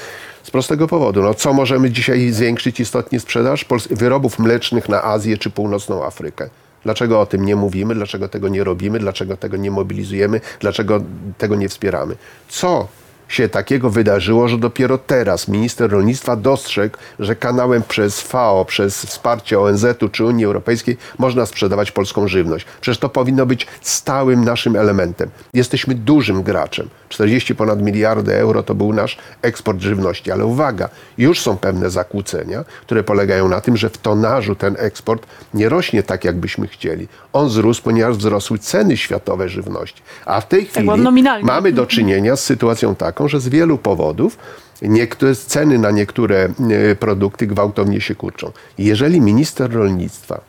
Z 0.43 0.51
prostego 0.51 0.87
powodu. 0.87 1.21
No, 1.21 1.33
co 1.33 1.53
możemy 1.53 1.91
dzisiaj 1.91 2.29
zwiększyć 2.31 2.79
istotnie 2.79 3.19
sprzedaż 3.19 3.65
wyrobów 3.89 4.39
mlecznych 4.39 4.89
na 4.89 5.03
Azję 5.03 5.37
czy 5.37 5.49
północną 5.49 6.05
Afrykę? 6.05 6.49
Dlaczego 6.83 7.21
o 7.21 7.25
tym 7.25 7.45
nie 7.45 7.55
mówimy? 7.55 7.95
Dlaczego 7.95 8.27
tego 8.27 8.47
nie 8.47 8.63
robimy? 8.63 8.99
Dlaczego 8.99 9.37
tego 9.37 9.57
nie 9.57 9.71
mobilizujemy? 9.71 10.41
Dlaczego 10.59 11.01
tego 11.37 11.55
nie 11.55 11.69
wspieramy? 11.69 12.15
Co 12.47 12.87
się 13.29 13.49
takiego 13.49 13.89
wydarzyło, 13.89 14.47
że 14.47 14.57
dopiero 14.57 14.97
teraz 14.97 15.47
minister 15.47 15.91
rolnictwa 15.91 16.35
dostrzegł, 16.35 16.97
że 17.19 17.35
kanałem 17.35 17.83
przez 17.87 18.21
FAO, 18.21 18.65
przez 18.65 19.05
wsparcie 19.05 19.59
ONZ-u 19.59 20.09
czy 20.09 20.25
Unii 20.25 20.45
Europejskiej 20.45 20.97
można 21.17 21.45
sprzedawać 21.45 21.91
polską 21.91 22.27
żywność. 22.27 22.65
Przecież 22.81 22.97
to 22.97 23.09
powinno 23.09 23.45
być 23.45 23.67
stałym 23.81 24.45
naszym 24.45 24.75
elementem. 24.75 25.29
Jesteśmy 25.53 25.95
dużym 25.95 26.43
graczem. 26.43 26.89
40 27.09 27.55
ponad 27.55 27.81
miliardy 27.81 28.35
euro 28.35 28.63
to 28.63 28.75
był 28.75 28.93
nasz 28.93 29.17
eksport 29.41 29.81
żywności. 29.81 30.31
Ale 30.31 30.45
uwaga, 30.45 30.89
już 31.17 31.39
są 31.39 31.57
pewne 31.57 31.89
zakłócenia, 31.89 32.63
które 32.81 33.03
polegają 33.03 33.47
na 33.47 33.61
tym, 33.61 33.77
że 33.77 33.89
w 33.89 33.97
tonażu 33.97 34.55
ten 34.55 34.75
eksport 34.79 35.25
nie 35.53 35.69
rośnie 35.69 36.03
tak, 36.03 36.25
jakbyśmy 36.25 36.67
chcieli. 36.67 37.07
On 37.33 37.47
wzrósł, 37.47 37.83
ponieważ 37.83 38.17
wzrosły 38.17 38.59
ceny 38.59 38.97
światowe 38.97 39.49
żywności. 39.49 40.01
A 40.25 40.41
w 40.41 40.47
tej 40.47 40.65
chwili 40.65 40.85
bo 40.85 40.97
nominalnie. 40.97 41.45
mamy 41.45 41.71
do 41.71 41.85
czynienia 41.85 42.35
z 42.35 42.43
sytuacją 42.43 42.95
taką, 42.95 43.18
że 43.27 43.39
z 43.39 43.49
wielu 43.49 43.77
powodów 43.77 44.37
niektóre 44.81 45.35
ceny 45.35 45.79
na 45.79 45.91
niektóre 45.91 46.49
e, 46.91 46.95
produkty 46.95 47.47
gwałtownie 47.47 48.01
się 48.01 48.15
kurczą. 48.15 48.51
Jeżeli 48.77 49.21
minister 49.21 49.71
rolnictwa 49.71 50.41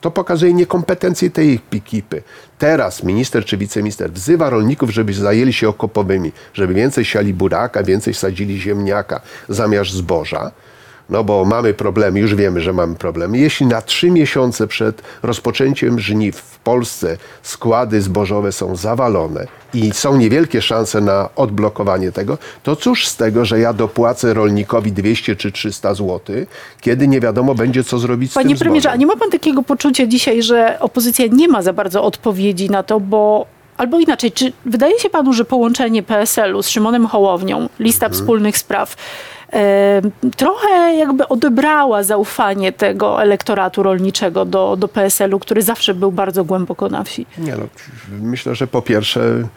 to 0.00 0.10
pokazuje 0.10 0.54
niekompetencję 0.54 1.30
tej 1.30 1.60
ekipy. 1.72 2.22
Teraz 2.58 3.02
minister 3.02 3.44
czy 3.44 3.56
wiceminister 3.56 4.12
wzywa 4.12 4.50
rolników, 4.50 4.90
żeby 4.90 5.14
zajęli 5.14 5.52
się 5.52 5.68
okopowymi, 5.68 6.32
żeby 6.54 6.74
więcej 6.74 7.04
siali 7.04 7.34
buraka, 7.34 7.82
więcej 7.82 8.14
sadzili 8.14 8.60
ziemniaka 8.60 9.20
zamiast 9.48 9.90
zboża. 9.90 10.50
No 11.10 11.24
bo 11.24 11.44
mamy 11.44 11.74
problemy, 11.74 12.20
już 12.20 12.34
wiemy, 12.34 12.60
że 12.60 12.72
mamy 12.72 12.94
problemy. 12.94 13.38
Jeśli 13.38 13.66
na 13.66 13.82
trzy 13.82 14.10
miesiące 14.10 14.66
przed 14.66 15.02
rozpoczęciem 15.22 16.00
żniw 16.00 16.36
w 16.36 16.58
Polsce 16.58 17.16
składy 17.42 18.02
zbożowe 18.02 18.52
są 18.52 18.76
zawalone 18.76 19.46
i 19.74 19.90
są 19.92 20.16
niewielkie 20.16 20.62
szanse 20.62 21.00
na 21.00 21.28
odblokowanie 21.36 22.12
tego, 22.12 22.38
to 22.62 22.76
cóż 22.76 23.08
z 23.08 23.16
tego, 23.16 23.44
że 23.44 23.60
ja 23.60 23.72
dopłacę 23.72 24.34
rolnikowi 24.34 24.92
200 24.92 25.36
czy 25.36 25.52
300 25.52 25.94
zł, 25.94 26.20
kiedy 26.80 27.08
nie 27.08 27.20
wiadomo 27.20 27.54
będzie, 27.54 27.84
co 27.84 27.98
zrobić 27.98 28.30
z 28.30 28.34
Panie 28.34 28.48
tym 28.48 28.58
premierze, 28.58 28.88
a 28.88 28.92
zbożem. 28.92 29.00
nie 29.00 29.06
ma 29.06 29.16
pan 29.16 29.30
takiego 29.30 29.62
poczucia 29.62 30.06
dzisiaj, 30.06 30.42
że 30.42 30.76
opozycja 30.80 31.26
nie 31.32 31.48
ma 31.48 31.62
za 31.62 31.72
bardzo 31.72 32.02
odpowiedzi 32.04 32.70
na 32.70 32.82
to, 32.82 33.00
bo 33.00 33.46
albo 33.76 33.98
inaczej, 34.00 34.32
czy 34.32 34.52
wydaje 34.66 34.98
się 34.98 35.10
panu, 35.10 35.32
że 35.32 35.44
połączenie 35.44 36.02
PSL-u 36.02 36.62
z 36.62 36.68
Szymonem 36.68 37.06
Hołownią, 37.06 37.68
lista 37.78 38.06
Mhm. 38.06 38.20
wspólnych 38.22 38.58
spraw, 38.58 38.96
trochę 40.36 40.94
jakby 40.94 41.28
odebrała 41.28 42.02
zaufanie 42.02 42.72
tego 42.72 43.22
elektoratu 43.22 43.82
rolniczego 43.82 44.44
do, 44.44 44.76
do 44.76 44.88
PSL-u, 44.88 45.38
który 45.38 45.62
zawsze 45.62 45.94
był 45.94 46.12
bardzo 46.12 46.44
głęboko 46.44 46.88
na 46.88 47.04
wsi. 47.04 47.26
Nie 47.38 47.56
no, 47.56 47.64
myślę, 48.20 48.54
że 48.54 48.66
po 48.66 48.82
pierwsze 48.82 49.48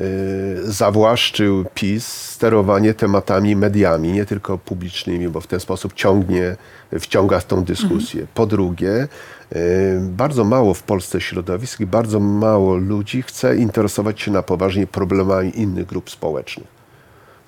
y, 0.00 0.72
zawłaszczył 0.72 1.64
PiS 1.74 2.06
sterowanie 2.06 2.94
tematami 2.94 3.56
mediami, 3.56 4.12
nie 4.12 4.26
tylko 4.26 4.58
publicznymi, 4.58 5.28
bo 5.28 5.40
w 5.40 5.46
ten 5.46 5.60
sposób 5.60 5.94
ciągnie, 5.94 6.56
wciąga 7.00 7.40
w 7.40 7.44
tą 7.44 7.64
dyskusję. 7.64 8.26
Po 8.34 8.46
drugie, 8.46 9.08
y, 9.52 10.00
bardzo 10.00 10.44
mało 10.44 10.74
w 10.74 10.82
Polsce 10.82 11.20
środowisk 11.20 11.80
i 11.80 11.86
bardzo 11.86 12.20
mało 12.20 12.76
ludzi 12.76 13.22
chce 13.22 13.56
interesować 13.56 14.20
się 14.20 14.30
na 14.30 14.42
poważnie 14.42 14.86
problemami 14.86 15.60
innych 15.60 15.86
grup 15.86 16.10
społecznych. 16.10 16.79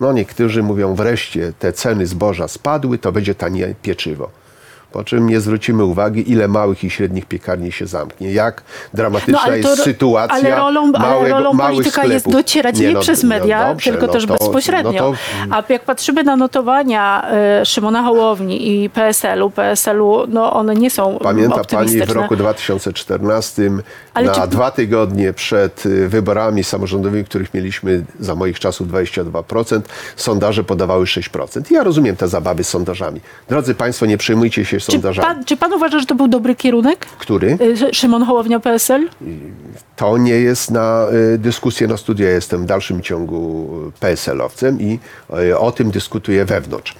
No 0.00 0.12
niektórzy 0.12 0.62
mówią 0.62 0.94
wreszcie 0.94 1.52
te 1.58 1.72
ceny 1.72 2.06
zboża 2.06 2.48
spadły, 2.48 2.98
to 2.98 3.12
będzie 3.12 3.34
tanie 3.34 3.74
pieczywo. 3.82 4.30
Po 4.92 5.04
czym 5.04 5.28
nie 5.28 5.40
zwrócimy 5.40 5.84
uwagi, 5.84 6.30
ile 6.32 6.48
małych 6.48 6.84
i 6.84 6.90
średnich 6.90 7.26
piekarni 7.26 7.72
się 7.72 7.86
zamknie. 7.86 8.32
Jak 8.32 8.62
dramatyczna 8.94 9.32
No, 9.32 9.40
ale 9.44 9.60
to 9.62 9.68
jest 9.70 9.82
sytuacja 9.82 10.36
ale 10.36 10.56
rolą, 10.56 10.92
ale 10.94 11.08
małego, 11.08 11.34
rolą 11.34 11.52
małych 11.52 11.74
polityka 11.76 12.04
jest 12.04 12.20
sklepów. 12.24 12.32
docierać 12.32 12.78
nie, 12.78 12.90
no, 12.90 13.00
przez 13.00 13.22
no 13.22 13.28
media, 13.28 13.68
dobrze, 13.68 13.90
tylko 13.90 14.06
no 14.06 14.12
też 14.12 14.26
to- 14.26 14.32
bezpośrednio. 14.32 14.92
No 14.92 14.98
to, 14.98 15.14
A 15.50 15.72
jak 15.72 15.84
patrzymy 15.84 16.22
na 16.24 16.36
notowania 16.36 17.30
e, 17.30 17.66
Szymona 17.66 18.02
Hołowni 18.02 18.84
i 18.84 18.90
PSL-u, 18.90 19.50
PSL-u, 19.50 20.26
no 20.28 20.52
one 20.52 20.74
nie 20.74 20.90
są 20.90 21.18
Pamięta 21.22 21.64
pani 21.64 21.98
w 22.00 22.10
roku 22.10 22.36
2014 22.36 23.70
Ale 24.14 24.26
na 24.26 24.34
czy- 24.34 24.48
dwa 24.48 24.70
tygodnie 24.70 25.32
przed 25.32 25.86
y, 25.86 26.08
wyborami 26.08 26.64
samorządowymi, 26.64 27.24
których 27.24 27.54
mieliśmy 27.54 28.04
za 28.20 28.34
moich 28.34 28.58
czasów 28.60 28.88
22%, 28.88 29.80
sondaże 30.16 30.64
podawały 30.64 31.04
6%. 31.06 31.70
Ja 31.70 31.82
rozumiem 31.84 32.16
te 32.16 32.28
zabawy 32.28 32.64
z 32.64 32.68
sondażami. 32.68 33.20
Drodzy 33.48 33.74
Państwo, 33.74 34.06
nie 34.06 34.18
przejmujcie 34.18 34.64
się 34.64 34.80
sondażami. 34.84 35.28
pan, 35.28 35.44
czy 35.44 35.56
pan 35.56 35.72
uważa, 35.72 35.98
że 35.98 36.06
to 36.06 36.14
był 36.14 36.28
dobry 36.28 36.54
kierunek? 36.54 37.06
Który? 37.06 37.58
E, 37.88 37.94
Szymon 37.94 38.22
Hołownia, 38.22 38.60
PSL? 38.60 39.08
To 39.96 40.18
nie 40.18 40.34
jest 40.34 40.70
na 40.70 41.06
y, 41.34 41.38
dyskusję 41.38 41.86
na 41.88 41.96
studia. 41.96 42.30
Jestem 42.30 42.62
w 42.62 42.66
dalszym 42.66 43.02
ciągu 43.02 43.68
PSL-owcem 44.00 44.80
i 44.80 44.98
y, 45.50 45.58
o 45.58 45.72
tym 45.72 45.90
dyskutuję 45.90 46.44
wewnątrz. 46.44 46.94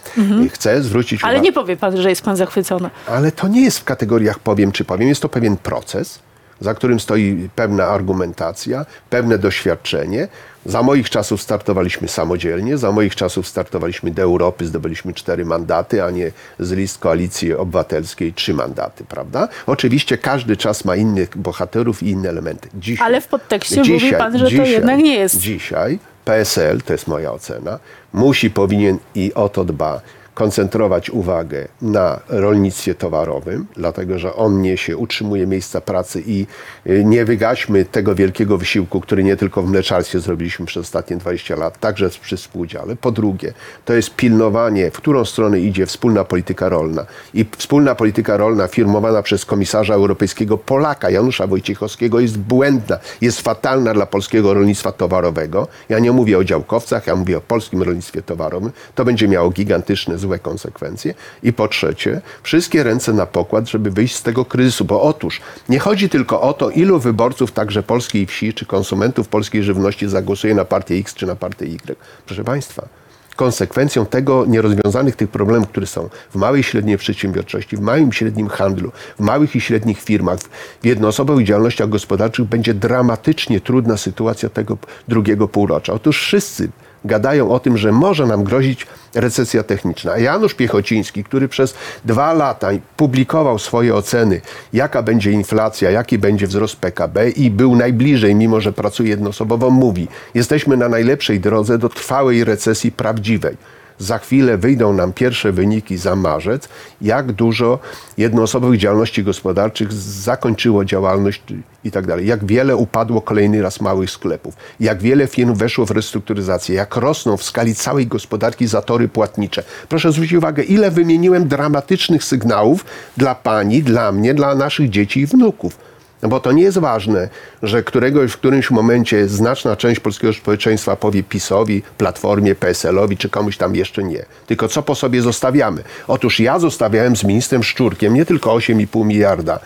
I 0.45 0.49
Chcę 0.49 0.83
zwrócić 0.83 1.13
Mhm. 1.13 1.29
Ale 1.29 1.37
uwagę. 1.39 1.45
nie 1.49 1.53
powie 1.53 1.77
pan, 1.77 1.97
że 1.97 2.09
jest 2.11 2.23
pan 2.23 2.37
zachwycony. 2.37 2.91
Ale 3.07 3.33
to 3.33 3.49
nie 3.49 3.61
jest 3.63 3.79
w 3.79 3.85
kategoriach 3.85 4.39
powiem 4.39 4.73
czy 4.73 4.85
powiem. 4.85 5.09
Jest 5.09 5.23
to 5.23 5.29
pewien 5.29 5.57
proces, 5.57 6.19
za 6.63 6.75
którym 6.75 7.01
stoi 7.01 7.49
pewna 7.57 7.87
argumentacja, 7.87 8.87
pewne 9.11 9.39
doświadczenie. 9.39 10.29
Za 10.67 10.83
moich 10.83 11.11
czasów 11.11 11.43
startowaliśmy 11.43 12.09
samodzielnie, 12.09 12.79
za 12.79 12.93
moich 12.93 13.17
czasów 13.17 13.49
startowaliśmy 13.49 14.11
do 14.11 14.23
Europy, 14.23 14.67
zdobyliśmy 14.67 15.15
cztery 15.15 15.45
mandaty, 15.45 16.05
a 16.05 16.11
nie 16.11 16.33
z 16.59 16.73
list 16.73 16.99
koalicji 16.99 17.55
obywatelskiej 17.55 18.33
trzy 18.33 18.55
mandaty, 18.55 19.05
prawda? 19.05 19.49
Oczywiście 19.67 20.19
każdy 20.19 20.57
czas 20.57 20.85
ma 20.85 20.97
innych 20.97 21.39
bohaterów 21.39 22.03
i 22.03 22.11
inne 22.11 22.29
elementy. 22.29 22.69
Dzisiaj, 22.75 23.07
Ale 23.07 23.21
w 23.21 23.27
podtekście 23.27 23.85
mówi 23.85 24.13
pan, 24.13 24.39
że 24.39 24.47
to 24.47 24.63
jednak 24.63 24.99
nie 24.99 25.15
jest. 25.15 25.39
Dzisiaj 25.39 25.99
PSL, 26.25 26.81
to 26.83 26.93
jest 26.93 27.07
moja 27.07 27.33
ocena, 27.33 27.79
musi, 28.13 28.51
powinien 28.51 28.99
i 29.15 29.35
o 29.35 29.49
to 29.49 29.65
dba, 29.65 30.01
koncentrować 30.35 31.11
uwagę 31.11 31.69
na 31.83 32.21
rolnictwie 32.29 32.95
towarowym, 32.95 33.67
dlatego 33.77 34.19
że 34.19 34.35
on 34.35 34.63
niesie, 34.63 34.97
utrzymuje 34.97 35.47
miejsca 35.47 35.81
pracy 35.81 36.23
i 36.27 36.47
y, 36.87 37.05
nie 37.05 37.25
wygaśmy 37.25 37.85
tego 37.85 38.15
wielkiego 38.15 38.59
wysiłku, 38.59 39.01
który 39.01 39.25
nie 39.25 39.37
tylko 39.37 39.63
w 39.63 39.71
mleczarstwie 39.71 40.21
zrobiliśmy 40.21 40.67
przez 40.67 40.81
ostatnie 40.81 41.17
20 41.17 41.57
lat, 41.57 41.81
także 41.81 42.11
przy 42.23 42.37
współudziale. 42.37 42.97
Po 42.97 43.13
drugie, 43.13 43.53
to 43.85 43.95
jest 43.95 44.17
pilnowanie, 44.17 44.91
w 44.91 44.97
którą 44.97 45.25
stronę 45.25 45.61
idzie 45.61 45.87
wspólna 45.87 46.25
polityka 46.25 46.69
rolna. 46.69 47.07
I 47.35 47.47
wspólna 47.57 47.95
polityka 47.95 48.37
rolna 48.37 48.67
firmowana 48.69 49.23
przez 49.23 49.45
komisarza 49.45 49.95
europejskiego 49.95 50.59
Polaka, 50.59 51.11
Janusza 51.11 51.47
Wojciechowskiego, 51.47 52.21
jest 52.21 52.39
błędna, 52.39 52.99
jest 53.21 53.41
fatalna 53.41 53.95
dla 53.95 54.07
polskiego 54.07 54.55
rolnictwa 54.55 54.93
towarowego. 54.93 55.69
Ja 55.89 55.99
nie 55.99 56.13
mówię 56.13 56.39
o 56.39 56.45
działkowcach, 56.45 57.07
ja 57.07 57.17
mówię 57.17 57.39
o 57.39 57.41
polskim 57.41 57.83
rolnictwie 57.83 58.23
towarowym. 58.23 58.73
To 58.95 59.05
będzie 59.05 59.29
miało 59.29 59.51
gigantyczne, 59.51 60.19
złe 60.23 60.39
konsekwencje. 60.39 61.15
I 61.43 61.53
po 61.53 61.69
trzecie, 61.69 62.21
wszystkie 62.43 62.83
ręce 62.83 63.13
na 63.13 63.27
pokład, 63.27 63.69
żeby 63.69 63.91
wyjść 63.91 64.17
z 64.17 64.23
tego 64.23 64.45
kryzysu, 64.45 64.85
bo 64.85 65.03
otóż 65.03 65.41
nie 65.69 65.79
chodzi 65.79 66.09
tylko 66.09 66.41
o 66.41 66.53
to, 66.53 66.71
ilu 66.71 67.01
wyborców 67.01 67.53
także 67.53 67.83
polskiej 67.83 68.27
wsi 68.27 68.55
czy 68.55 68.67
konsumentów 68.67 69.29
polskiej 69.29 69.63
żywności 69.63 70.09
zagłosuje 70.09 70.55
na 70.55 70.65
partię 70.65 70.95
X 70.95 71.15
czy 71.15 71.27
na 71.27 71.37
partię 71.37 71.67
Y. 71.67 71.97
Proszę 72.27 72.45
Państwa, 72.45 72.89
konsekwencją 73.37 74.07
tego 74.07 74.45
nierozwiązanych 74.47 75.17
tych 75.17 75.29
problemów, 75.29 75.69
które 75.69 75.87
są 75.87 76.09
w 76.31 76.37
małej 76.37 76.61
i 76.61 76.65
średniej 76.65 76.99
przedsiębiorczości, 76.99 77.77
w 77.77 77.81
małym 77.81 78.09
i 78.09 78.13
średnim 78.13 78.49
handlu, 78.49 78.93
w 79.19 79.21
małych 79.21 79.57
i 79.57 79.61
średnich 79.61 80.01
firmach, 80.01 80.39
w 80.83 80.87
jednoosobowych 80.87 81.47
działalnościach 81.47 81.89
gospodarczych 81.89 82.47
będzie 82.47 82.75
dramatycznie 82.75 83.61
trudna 83.61 83.97
sytuacja 83.97 84.49
tego 84.49 84.79
drugiego 85.09 85.49
półrocza. 85.49 85.93
Otóż 85.93 86.21
wszyscy 86.21 86.69
gadają 87.05 87.51
o 87.51 87.61
tym, 87.61 87.79
że 87.79 87.93
może 87.93 88.27
nam 88.27 88.45
grozić 88.45 88.87
recesja 89.15 89.63
techniczna. 89.63 90.19
Janusz 90.19 90.55
Piechociński, 90.55 91.25
który 91.25 91.49
przez 91.49 91.75
dwa 92.05 92.33
lata 92.33 92.69
publikował 92.97 93.59
swoje 93.59 93.95
oceny, 93.95 94.41
jaka 94.73 95.03
będzie 95.03 95.31
inflacja, 95.33 95.91
jaki 95.91 96.19
będzie 96.19 96.47
wzrost 96.47 96.77
PKB 96.77 97.31
i 97.31 97.51
był 97.51 97.77
najbliżej, 97.77 98.35
mimo 98.35 98.61
że 98.61 98.73
pracuje 98.73 99.11
jednoosobowo, 99.11 99.71
mówi, 99.71 100.09
jesteśmy 100.35 100.77
na 100.77 100.89
najlepszej 100.89 101.41
drodze 101.41 101.79
do 101.79 101.89
trwałej 101.89 102.45
recesji 102.45 102.93
prawdziwej. 102.93 103.57
Za 104.03 104.19
chwilę 104.19 104.59
wyjdą 104.59 104.93
nam 104.93 105.13
pierwsze 105.13 105.53
wyniki 105.53 105.97
za 105.97 106.17
marzec, 106.17 106.69
jak 107.01 107.33
dużo 107.33 107.79
jednoosobowych 108.19 108.79
działalności 108.79 109.25
gospodarczych 109.25 109.93
zakończyło 109.93 110.85
działalność 110.85 111.43
i 111.85 111.91
tak 111.91 112.07
dalej. 112.07 112.27
Jak 112.27 112.45
wiele 112.45 112.77
upadło 112.77 113.21
kolejny 113.21 113.63
raz 113.63 113.81
małych 113.81 114.11
sklepów, 114.11 114.55
jak 114.81 115.03
wiele 115.03 115.27
firm 115.27 115.55
weszło 115.55 115.87
w 115.87 115.91
restrukturyzację, 115.91 116.75
jak 116.75 116.97
rosną 116.97 117.37
w 117.37 117.43
skali 117.43 117.75
całej 117.75 118.07
gospodarki 118.07 118.67
zatory 118.67 119.09
płatnicze. 119.09 119.63
Proszę 119.89 120.13
zwrócić 120.13 120.33
uwagę, 120.35 120.63
ile 120.63 120.91
wymieniłem 120.91 121.49
dramatycznych 121.49 122.25
sygnałów 122.25 122.85
dla 123.17 123.35
pani, 123.35 123.83
dla 123.83 124.13
mnie, 124.13 124.35
dla 124.35 124.55
naszych 124.55 124.91
dzieci 124.91 125.21
i 125.21 125.27
wnuków. 125.27 125.92
No 126.23 126.29
bo 126.29 126.41
to 126.41 126.53
nie 126.53 126.63
jest 126.63 126.79
ważne, 126.79 127.29
że 127.63 127.83
któregoś, 127.83 128.33
w 128.33 128.37
którymś 128.37 128.71
momencie 128.71 129.29
znaczna 129.29 129.77
część 129.77 130.01
polskiego 130.01 130.33
społeczeństwa 130.35 130.97
powie 130.97 131.23
PiSowi, 131.23 131.83
Platformie, 131.99 132.55
PSL-owi 132.55 133.17
czy 133.17 133.29
komuś 133.29 133.57
tam 133.57 133.77
jeszcze 133.77 134.03
nie. 134.03 134.25
Tylko 134.47 134.69
co 134.69 134.83
po 134.83 134.95
sobie 134.95 135.23
zostawiamy? 135.23 135.83
Otóż 136.09 136.41
ja 136.41 136.59
zostawiałem 136.59 137.17
z 137.17 137.25
ministrem 137.25 137.63
Szczurkiem 137.63 138.15
nie 138.15 138.25
tylko 138.27 138.51
8,5 138.57 139.05
miliarda 139.07 139.59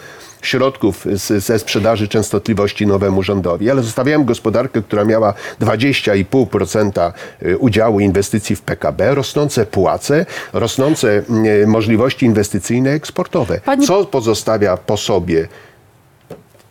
środków 0.43 1.07
z, 1.13 1.45
ze 1.45 1.59
sprzedaży 1.59 2.09
częstotliwości 2.09 2.87
nowemu 2.87 3.23
rządowi, 3.23 3.71
ale 3.71 3.83
zostawiałem 3.83 4.25
gospodarkę, 4.25 4.83
która 4.83 5.05
miała 5.05 5.35
20,5% 5.61 7.13
udziału 7.59 8.01
inwestycji 8.01 8.57
w 8.57 8.61
PKB, 8.63 9.15
rosnące 9.15 9.67
płace, 9.67 10.27
rosnące 10.53 11.23
mm, 11.31 11.71
możliwości 11.71 12.27
inwestycyjne, 12.27 12.91
eksportowe. 12.91 13.61
Pani- 13.65 13.87
Co 13.87 14.05
pozostawia 14.05 14.77
po 14.77 14.97
sobie 14.97 15.49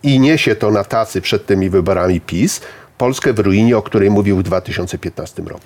i 0.02 0.20
niesie 0.20 0.56
to 0.56 0.70
na 0.70 0.84
tacy 0.84 1.20
przed 1.20 1.46
tymi 1.46 1.70
wyborami 1.70 2.20
PiS, 2.20 2.60
Polskę 2.98 3.32
w 3.32 3.38
ruinie, 3.38 3.76
o 3.76 3.82
której 3.82 4.10
mówił 4.10 4.36
w 4.36 4.42
2015 4.42 5.42
roku. 5.42 5.60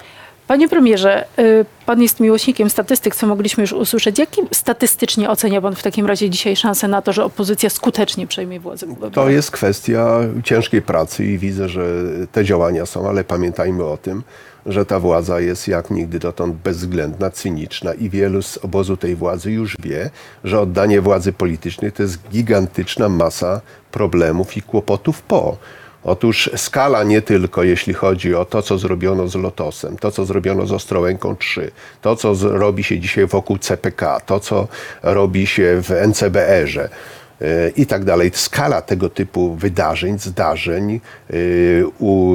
Panie 0.51 0.69
premierze, 0.69 1.25
y, 1.39 1.65
pan 1.87 2.03
jest 2.03 2.21
miłośnikiem 2.21 2.71
statystyk, 2.71 3.17
co 3.17 3.27
mogliśmy 3.27 3.63
już 3.63 3.73
usłyszeć. 3.73 4.19
Jakim 4.19 4.47
statystycznie 4.53 5.31
ocenia 5.31 5.61
pan 5.61 5.75
w 5.75 5.83
takim 5.83 6.07
razie 6.07 6.31
dzisiaj 6.31 6.57
szansę 6.57 6.89
na 6.89 7.03
to, 7.03 7.13
że 7.13 7.25
opozycja 7.25 7.71
skutecznie 7.71 8.27
przejmie 8.27 8.61
władzę? 8.61 8.87
To 9.13 9.29
jest 9.29 9.51
kwestia 9.51 10.21
ciężkiej 10.45 10.83
pracy 10.83 11.25
i 11.25 11.39
widzę, 11.39 11.69
że 11.69 11.85
te 12.33 12.45
działania 12.45 12.87
są, 12.87 13.09
ale 13.09 13.25
pamiętajmy 13.25 13.85
o 13.85 13.97
tym, 13.97 14.23
że 14.67 14.87
ta 14.87 15.01
władza 15.01 15.41
jest 15.41 15.69
jak 15.69 15.91
nigdy 15.91 16.19
dotąd 16.19 16.55
bezwzględna, 16.55 17.31
cyniczna 17.31 17.95
i 17.95 18.11
wielu 18.11 18.43
z 18.43 18.57
obozu 18.57 18.97
tej 18.97 19.17
władzy 19.17 19.51
już 19.51 19.77
wie, 19.83 20.11
że 20.45 20.61
oddanie 20.61 21.01
władzy 21.01 21.33
politycznej 21.33 21.93
to 21.93 22.03
jest 22.03 22.19
gigantyczna 22.31 23.09
masa 23.09 23.61
problemów 23.91 24.57
i 24.57 24.63
kłopotów 24.63 25.23
po. 25.23 25.57
Otóż 26.05 26.51
skala 26.57 27.05
nie 27.05 27.23
tylko 27.23 27.63
jeśli 27.63 27.95
chodzi 27.95 28.35
o 28.35 28.45
to, 28.45 28.63
co 28.63 28.79
zrobiono 28.79 29.29
z 29.29 29.35
Lotosem, 29.35 29.99
to, 29.99 30.11
co 30.11 30.25
zrobiono 30.25 30.67
z 30.67 30.73
Ostrołęką 30.73 31.37
3, 31.37 31.71
to, 32.03 32.17
co 32.17 32.35
robi 32.43 32.85
się 32.85 32.99
dzisiaj 32.99 33.27
wokół 33.27 33.59
CPK, 33.59 34.21
to, 34.21 34.41
co 34.41 34.69
robi 35.03 35.47
się 35.47 35.83
w 35.83 35.91
NCBR-ze, 35.91 36.89
i 37.77 37.87
tak 37.87 38.05
dalej. 38.05 38.31
Skala 38.35 38.83
tego 38.83 39.09
typu 39.11 39.55
wydarzeń, 39.55 40.19
zdarzeń, 40.19 41.01
u, 41.99 42.35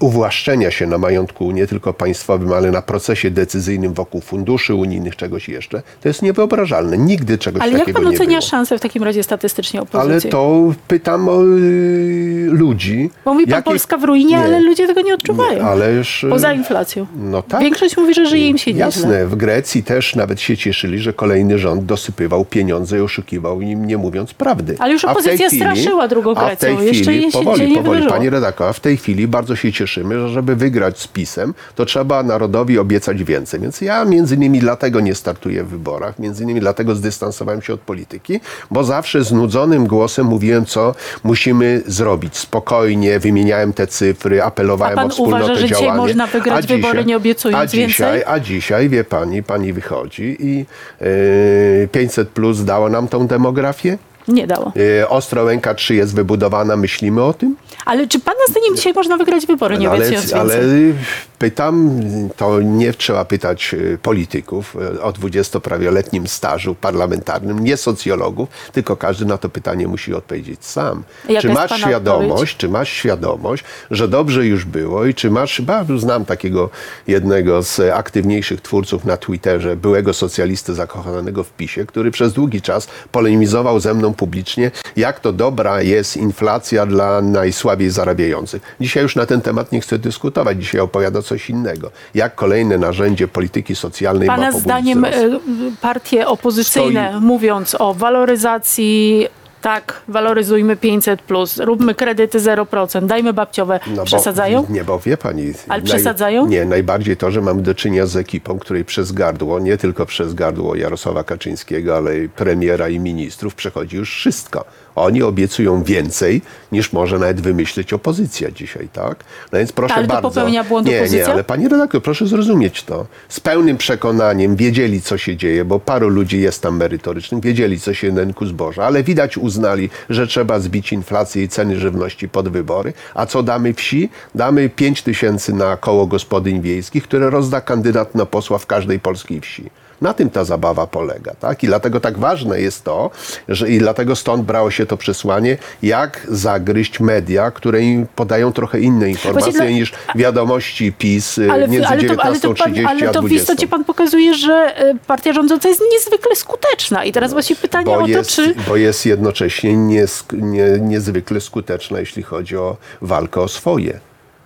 uwłaszczenia 0.00 0.70
się 0.70 0.86
na 0.86 0.98
majątku 0.98 1.50
nie 1.50 1.66
tylko 1.66 1.92
państwowym, 1.92 2.52
ale 2.52 2.70
na 2.70 2.82
procesie 2.82 3.30
decyzyjnym 3.30 3.94
wokół 3.94 4.20
funduszy 4.20 4.74
unijnych, 4.74 5.16
czegoś 5.16 5.48
jeszcze, 5.48 5.82
to 6.00 6.08
jest 6.08 6.22
niewyobrażalne. 6.22 6.98
Nigdy 6.98 7.38
czegoś 7.38 7.62
Ale 7.62 7.72
jak 7.72 7.80
takiego 7.80 8.00
pan 8.00 8.08
nie 8.10 8.14
ocenia 8.16 8.38
było. 8.38 8.40
szansę 8.50 8.78
w 8.78 8.80
takim 8.80 9.02
razie 9.02 9.22
statystycznie 9.22 9.80
Ale 9.80 9.88
opozycji? 10.02 10.30
to 10.30 10.72
pytam 10.88 11.28
o 11.28 11.42
y, 11.44 12.48
ludzi. 12.50 13.10
Bo 13.24 13.34
mówi 13.34 13.46
pan 13.46 13.50
jakie- 13.54 13.64
Polska 13.70 13.96
w 13.98 14.04
ruinie, 14.04 14.30
Nie. 14.30 14.38
ale 14.38 14.60
ludzie 14.60 14.86
tego 14.86 15.00
nie 15.00 15.14
odczuwają. 15.14 15.54
Nie, 15.58 15.64
ale 15.64 15.92
już, 15.92 16.24
y, 16.24 16.28
Poza 16.28 16.52
inflacją. 16.52 17.06
No 17.16 17.42
tak. 17.42 17.60
Większość 17.60 17.96
mówi, 17.96 18.14
że 18.14 18.26
żyje 18.26 18.48
im 18.48 18.58
się 18.58 18.70
nieźle. 18.72 18.86
Jasne, 18.86 19.26
w 19.26 19.34
Grecji 19.34 19.82
też 19.82 20.14
nawet 20.16 20.40
się 20.40 20.56
cieszyli, 20.56 20.98
że 20.98 21.12
kolejny 21.12 21.58
rząd 21.58 21.84
dosypywał 21.84 22.44
pieniądze 22.44 22.98
i 22.98 23.00
oszukiwał 23.00 23.60
im, 23.60 23.86
nie 23.86 23.96
mówiąc 23.98 24.34
prawdy. 24.34 24.45
Ale 24.78 24.92
już 24.92 25.04
opozycja 25.04 25.50
straszyła 25.50 26.08
drugą 26.08 26.34
a 26.34 26.56
w 26.56 26.56
tej 26.56 26.76
Grecją. 26.76 26.92
Jeszcze 26.92 27.12
chwili, 27.12 27.32
powoli, 27.32 27.54
dzisiaj 27.54 27.70
nie 27.70 27.76
powoli, 27.76 27.98
wydarzyło. 27.98 28.18
pani 28.18 28.30
redaktor, 28.30 28.68
a 28.68 28.72
w 28.72 28.80
tej 28.80 28.96
chwili 28.96 29.28
bardzo 29.28 29.56
się 29.56 29.72
cieszymy, 29.72 30.20
że 30.20 30.28
żeby 30.28 30.56
wygrać 30.56 30.98
z 31.00 31.06
PiSem, 31.06 31.54
to 31.74 31.84
trzeba 31.84 32.22
narodowi 32.22 32.78
obiecać 32.78 33.24
więcej. 33.24 33.60
Więc 33.60 33.80
ja 33.80 34.04
między 34.04 34.34
innymi 34.34 34.58
dlatego 34.58 35.00
nie 35.00 35.14
startuję 35.14 35.64
w 35.64 35.68
wyborach, 35.68 36.18
między 36.18 36.42
innymi 36.44 36.60
dlatego 36.60 36.94
zdystansowałem 36.94 37.62
się 37.62 37.72
od 37.72 37.80
polityki, 37.80 38.40
bo 38.70 38.84
zawsze 38.84 39.24
z 39.24 39.32
nudzonym 39.32 39.86
głosem 39.86 40.26
mówiłem, 40.26 40.66
co 40.66 40.94
musimy 41.24 41.82
zrobić. 41.86 42.36
Spokojnie, 42.36 43.18
wymieniałem 43.18 43.72
te 43.72 43.86
cyfry, 43.86 44.42
apelowałem 44.42 44.98
A 44.98 45.02
pan 45.02 45.06
o 45.06 45.10
wspólnotę 45.10 45.44
uważa, 45.44 45.60
że 45.60 45.68
dzisiaj 45.68 45.80
działanie. 45.80 46.00
można 46.00 46.26
wygrać 46.26 46.64
A 46.64 46.68
wybory, 46.68 47.04
nie 47.04 47.16
obiecując 47.16 47.62
a 47.62 47.66
dzisiaj, 47.66 48.12
więcej? 48.12 48.22
A 48.26 48.40
dzisiaj, 48.40 48.88
wie 48.88 49.04
pani, 49.04 49.42
pani 49.42 49.72
wychodzi 49.72 50.36
i 50.40 50.66
yy, 51.00 51.88
500 51.92 52.28
plus 52.28 52.64
dało 52.64 52.88
nam 52.88 53.08
tą 53.08 53.26
demografię. 53.26 53.98
Nie 54.28 54.46
dało. 54.46 54.72
Yy, 54.76 55.08
Ostrołęka 55.08 55.74
3 55.74 55.94
jest 55.94 56.14
wybudowana, 56.14 56.76
myślimy 56.76 57.22
o 57.22 57.32
tym? 57.32 57.56
Ale 57.84 58.06
czy 58.08 58.20
pana 58.20 58.38
zdaniem 58.50 58.76
dzisiaj 58.76 58.92
można 58.92 59.16
wygrać 59.16 59.46
wybory, 59.46 59.78
nie 59.78 59.84
No, 59.86 59.90
ale, 59.92 59.98
obiecując 59.98 60.32
ale 60.32 60.60
więcej? 60.60 60.94
Pytam, 61.38 62.00
to 62.36 62.60
nie 62.60 62.92
trzeba 62.92 63.24
pytać 63.24 63.74
y, 63.74 63.98
polityków 64.02 64.76
y, 64.94 65.02
o 65.02 65.12
dwudziestoprawie-letnim 65.12 66.28
stażu 66.28 66.74
parlamentarnym, 66.74 67.58
nie 67.58 67.76
socjologów, 67.76 68.48
tylko 68.72 68.96
każdy 68.96 69.24
na 69.24 69.38
to 69.38 69.48
pytanie 69.48 69.88
musi 69.88 70.14
odpowiedzieć 70.14 70.64
sam. 70.64 71.02
Jaka 71.28 71.40
czy 71.40 71.54
masz 71.54 71.80
świadomość, 71.80 72.30
odpowiedź? 72.30 72.56
czy 72.56 72.68
masz 72.68 72.88
świadomość, 72.88 73.64
że 73.90 74.08
dobrze 74.08 74.46
już 74.46 74.64
było 74.64 75.04
i 75.04 75.14
czy 75.14 75.30
masz, 75.30 75.60
bardzo 75.60 75.98
znam 75.98 76.24
takiego 76.24 76.70
jednego 77.06 77.62
z 77.62 77.80
aktywniejszych 77.80 78.60
twórców 78.60 79.04
na 79.04 79.16
Twitterze, 79.16 79.76
byłego 79.76 80.12
socjalistę 80.12 80.74
zakochanego 80.74 81.44
w 81.44 81.52
PiSie, 81.52 81.86
który 81.86 82.10
przez 82.10 82.32
długi 82.32 82.62
czas 82.62 82.88
polemizował 83.12 83.80
ze 83.80 83.94
mną 83.94 84.14
publicznie, 84.14 84.70
jak 84.96 85.20
to 85.20 85.32
dobra 85.32 85.82
jest 85.82 86.16
inflacja 86.16 86.86
dla 86.86 87.22
najsłabiej 87.22 87.90
zarabiających. 87.90 88.62
Dzisiaj 88.80 89.02
już 89.02 89.16
na 89.16 89.26
ten 89.26 89.40
temat 89.40 89.72
nie 89.72 89.80
chcę 89.80 89.98
dyskutować, 89.98 90.58
dzisiaj 90.58 90.80
opowiada 90.80 91.22
coś 91.26 91.50
innego. 91.50 91.90
Jak 92.14 92.34
kolejne 92.34 92.78
narzędzie 92.78 93.28
polityki 93.28 93.76
socjalnej 93.76 94.28
ma 94.28 94.34
Pana 94.34 94.46
pobudzić 94.46 94.64
zdaniem 94.64 94.98
wzrost. 95.04 95.44
y, 95.46 95.76
partie 95.80 96.26
opozycyjne, 96.26 97.10
Stoi- 97.14 97.20
mówiąc 97.20 97.76
o 97.78 97.94
waloryzacji, 97.94 99.28
tak, 99.62 100.02
waloryzujmy 100.08 100.76
500, 100.76 101.20
róbmy 101.58 101.94
kredyty 101.94 102.38
0%, 102.40 103.06
dajmy 103.06 103.32
babciowe, 103.32 103.80
No 103.86 103.96
bo- 103.96 104.04
przesadzają? 104.04 104.66
Nie, 104.68 104.84
bo 104.84 104.98
wie 104.98 105.16
pani. 105.16 105.52
Ale 105.68 105.82
przesadzają? 105.82 106.46
Nie, 106.46 106.64
najbardziej 106.64 107.16
to, 107.16 107.30
że 107.30 107.40
mamy 107.40 107.62
do 107.62 107.74
czynienia 107.74 108.06
z 108.06 108.16
ekipą, 108.16 108.58
której 108.58 108.84
przez 108.84 109.12
gardło, 109.12 109.58
nie 109.58 109.76
tylko 109.76 110.06
przez 110.06 110.34
gardło 110.34 110.76
Jarosława 110.76 111.24
Kaczyńskiego, 111.24 111.96
ale 111.96 112.18
i 112.18 112.28
premiera 112.28 112.88
i 112.88 112.98
ministrów 113.00 113.54
przechodzi 113.54 113.96
już 113.96 114.10
wszystko. 114.14 114.64
Oni 114.96 115.22
obiecują 115.22 115.82
więcej, 115.82 116.42
niż 116.72 116.92
może 116.92 117.18
nawet 117.18 117.40
wymyślić 117.40 117.92
opozycja 117.92 118.50
dzisiaj, 118.50 118.88
tak? 118.92 119.24
No 119.52 119.58
więc 119.58 119.72
proszę 119.72 119.94
Ale 119.94 120.06
to 120.06 120.12
bardzo. 120.12 120.28
popełnia 120.28 120.64
błąd 120.64 120.88
nie, 120.88 120.96
opozycja? 120.96 121.26
Nie, 121.26 121.32
ale 121.32 121.44
pani 121.44 121.68
redaktor, 121.68 122.02
proszę 122.02 122.26
zrozumieć 122.26 122.82
to. 122.82 123.06
Z 123.28 123.40
pełnym 123.40 123.76
przekonaniem 123.76 124.56
wiedzieli, 124.56 125.02
co 125.02 125.18
się 125.18 125.36
dzieje, 125.36 125.64
bo 125.64 125.80
paru 125.80 126.08
ludzi 126.08 126.40
jest 126.40 126.62
tam 126.62 126.76
merytorycznych, 126.76 127.42
wiedzieli, 127.42 127.80
co 127.80 127.94
się 127.94 128.12
na 128.12 128.20
rynku 128.20 128.46
zboża, 128.46 128.84
ale 128.84 129.02
widać 129.02 129.38
uznali, 129.38 129.90
że 130.10 130.26
trzeba 130.26 130.60
zbić 130.60 130.92
inflację 130.92 131.42
i 131.42 131.48
ceny 131.48 131.80
żywności 131.80 132.28
pod 132.28 132.48
wybory. 132.48 132.92
A 133.14 133.26
co 133.26 133.42
damy 133.42 133.74
wsi? 133.74 134.08
Damy 134.34 134.68
5 134.68 135.02
tysięcy 135.02 135.52
na 135.52 135.76
koło 135.76 136.06
gospodyń 136.06 136.60
wiejskich, 136.60 137.04
które 137.04 137.30
rozda 137.30 137.60
kandydat 137.60 138.14
na 138.14 138.26
posła 138.26 138.58
w 138.58 138.66
każdej 138.66 139.00
polskiej 139.00 139.40
wsi. 139.40 139.70
Na 140.00 140.14
tym 140.14 140.30
ta 140.30 140.44
zabawa 140.44 140.86
polega, 140.86 141.34
tak? 141.34 141.64
I 141.64 141.66
dlatego 141.66 142.00
tak 142.00 142.18
ważne 142.18 142.60
jest 142.60 142.84
to, 142.84 143.10
że 143.48 143.70
i 143.70 143.78
dlatego 143.78 144.16
stąd 144.16 144.42
brało 144.44 144.70
się 144.70 144.86
to 144.86 144.96
przesłanie, 144.96 145.58
jak 145.82 146.26
zagryźć 146.30 147.00
media, 147.00 147.50
które 147.50 147.82
im 147.82 148.06
podają 148.16 148.52
trochę 148.52 148.80
inne 148.80 149.08
informacje 149.10 149.52
dla- 149.52 149.70
niż 149.70 149.92
wiadomości 150.14 150.92
PiS 150.92 151.38
y, 151.38 151.52
Ale, 151.52 151.68
między 151.68 151.88
ale, 151.88 152.04
to, 152.04 152.22
ale, 152.22 152.40
to 152.40 152.48
19.30 152.52 152.84
pan, 152.84 152.86
ale 152.86 153.00
to 153.12 153.22
w 153.22 153.26
20. 153.26 153.36
istocie 153.36 153.68
pan 153.68 153.84
pokazuje, 153.84 154.34
że 154.34 154.74
y, 154.90 154.98
partia 155.06 155.32
rządząca 155.32 155.68
jest 155.68 155.82
niezwykle 155.92 156.36
skuteczna. 156.36 157.04
I 157.04 157.12
teraz 157.12 157.32
właśnie 157.32 157.56
pytanie 157.56 157.84
bo 157.84 157.94
o 157.94 158.00
to, 158.00 158.08
jest, 158.08 158.30
czy... 158.30 158.54
bo 158.68 158.76
jest 158.76 159.06
jednocześnie 159.06 159.76
niesk- 159.76 160.42
nie, 160.42 160.64
niezwykle 160.80 161.40
skuteczna, 161.40 162.00
jeśli 162.00 162.22
chodzi 162.22 162.56
o 162.56 162.76
walkę 163.02 163.40
o 163.40 163.48
swoje 163.48 164.00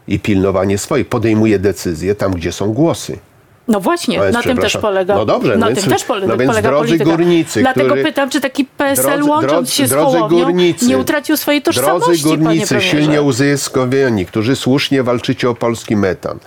i 0.09 0.21
pilnowanie 0.21 0.79
swoje. 0.79 1.05
Podejmuje 1.05 1.59
decyzje 1.59 2.15
tam, 2.15 2.33
gdzie 2.33 2.53
są 2.53 2.73
głosy. 2.73 3.19
No 3.69 3.81
właśnie, 3.81 4.21
więc 4.21 4.33
na 4.35 4.43
tym 4.43 4.59
też 4.59 4.77
polega. 4.77 5.15
No 5.15 5.25
dobrze, 5.25 5.53
na 5.57 5.59
no 5.59 5.67
tym 5.67 5.75
więc- 5.77 5.89
też 5.89 6.05
pole, 6.05 6.27
no 6.27 6.37
więc 6.37 6.51
polega 6.51 6.69
drodzy 6.69 6.87
polityka. 6.89 7.11
górnicy, 7.11 7.61
Dlatego 7.61 7.87
który- 7.87 8.03
pytam, 8.05 8.31
czy 8.31 8.41
taki 8.41 8.65
PSL 8.65 9.05
Drodzy- 9.05 9.31
łącząc 9.31 9.53
drodzy- 9.53 9.73
się 9.73 9.87
z 9.89 9.93
Hołownią 9.93 10.29
górnicy, 10.45 10.87
nie 10.87 10.99
utracił 10.99 11.37
swojej 11.37 11.63
tożsamości, 11.63 12.23
Drodzy 12.23 12.23
górnicy, 12.29 12.81
silnie 12.81 13.23
uzyskowieni, 13.23 14.27
którzy 14.27 14.57
słusznie 14.57 15.03
walczycie 15.03 15.51
o 15.51 15.55
polski 15.55 15.97
metan, 15.97 16.39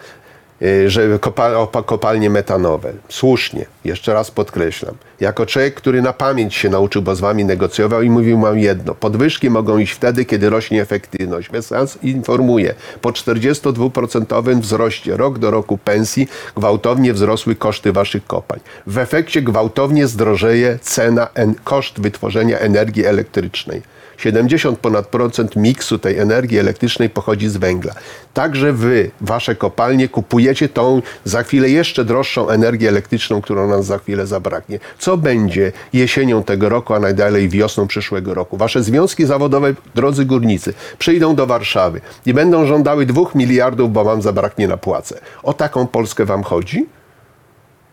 że 0.87 1.19
o 1.57 1.67
pa- 1.67 1.83
kopalnie 1.83 2.29
metanowe. 2.29 2.93
Słusznie, 3.09 3.65
jeszcze 3.85 4.13
raz 4.13 4.31
podkreślam. 4.31 4.95
Jako 5.19 5.45
człowiek, 5.45 5.73
który 5.75 6.01
na 6.01 6.13
pamięć 6.13 6.55
się 6.55 6.69
nauczył, 6.69 7.01
bo 7.01 7.15
z 7.15 7.19
wami 7.19 7.45
negocjował 7.45 8.01
i 8.01 8.09
mówił 8.09 8.37
mam 8.37 8.59
jedno. 8.59 8.95
Podwyżki 8.95 9.49
mogą 9.49 9.77
iść 9.77 9.93
wtedy, 9.93 10.25
kiedy 10.25 10.49
rośnie 10.49 10.81
efektywność. 10.81 11.49
Wesans 11.49 11.97
informuje, 12.03 12.73
po 13.01 13.09
42% 13.11 14.59
wzroście 14.59 15.17
rok 15.17 15.39
do 15.39 15.51
roku 15.51 15.77
pensji 15.77 16.27
gwałtownie 16.55 17.13
wzrosły 17.13 17.55
koszty 17.55 17.91
waszych 17.91 18.27
kopań. 18.27 18.59
W 18.87 18.97
efekcie 18.97 19.41
gwałtownie 19.41 20.07
zdrożeje 20.07 20.79
cena, 20.81 21.27
en, 21.33 21.55
koszt 21.63 22.01
wytworzenia 22.01 22.59
energii 22.59 23.05
elektrycznej. 23.05 23.81
70 24.17 24.79
ponad 24.79 25.07
procent 25.07 25.55
miksu 25.55 25.99
tej 25.99 26.19
energii 26.19 26.59
elektrycznej 26.59 27.09
pochodzi 27.09 27.49
z 27.49 27.57
węgla. 27.57 27.93
Także 28.33 28.73
wy, 28.73 29.11
wasze 29.21 29.55
kopalnie, 29.55 30.09
kupujecie 30.09 30.69
tą 30.69 31.01
za 31.23 31.43
chwilę 31.43 31.69
jeszcze 31.69 32.05
droższą 32.05 32.49
energię 32.49 32.89
elektryczną, 32.89 33.41
którą 33.41 33.67
nam 33.67 33.83
za 33.83 33.97
chwilę 33.97 34.27
zabraknie. 34.27 34.79
Co 34.99 35.17
będzie 35.17 35.71
jesienią 35.93 36.43
tego 36.43 36.69
roku, 36.69 36.93
a 36.93 36.99
najdalej 36.99 37.49
wiosną 37.49 37.87
przyszłego 37.87 38.33
roku? 38.33 38.57
Wasze 38.57 38.83
związki 38.83 39.25
zawodowe, 39.25 39.73
drodzy 39.95 40.25
górnicy, 40.25 40.73
przyjdą 40.99 41.35
do 41.35 41.47
Warszawy 41.47 42.01
i 42.25 42.33
będą 42.33 42.65
żądały 42.65 43.05
dwóch 43.05 43.35
miliardów, 43.35 43.93
bo 43.93 44.03
wam 44.03 44.21
zabraknie 44.21 44.67
na 44.67 44.77
płace. 44.77 45.19
O 45.43 45.53
taką 45.53 45.87
Polskę 45.87 46.25
wam 46.25 46.43
chodzi? 46.43 46.85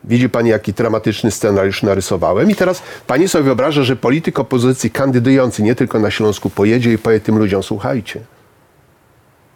Widzi 0.04 0.28
pani, 0.28 0.50
jaki 0.50 0.72
dramatyczny 0.72 1.30
scenariusz 1.30 1.82
narysowałem? 1.82 2.50
I 2.50 2.54
teraz 2.54 2.82
pani 3.06 3.28
sobie 3.28 3.44
wyobraża, 3.44 3.82
że 3.82 3.96
polityk 3.96 4.38
opozycji 4.38 4.90
kandydujący 4.90 5.62
nie 5.62 5.74
tylko 5.74 5.98
na 5.98 6.10
Śląsku 6.10 6.50
pojedzie 6.50 6.92
i 6.92 6.98
powie 6.98 7.20
tym 7.20 7.38
ludziom, 7.38 7.62
słuchajcie, 7.62 8.20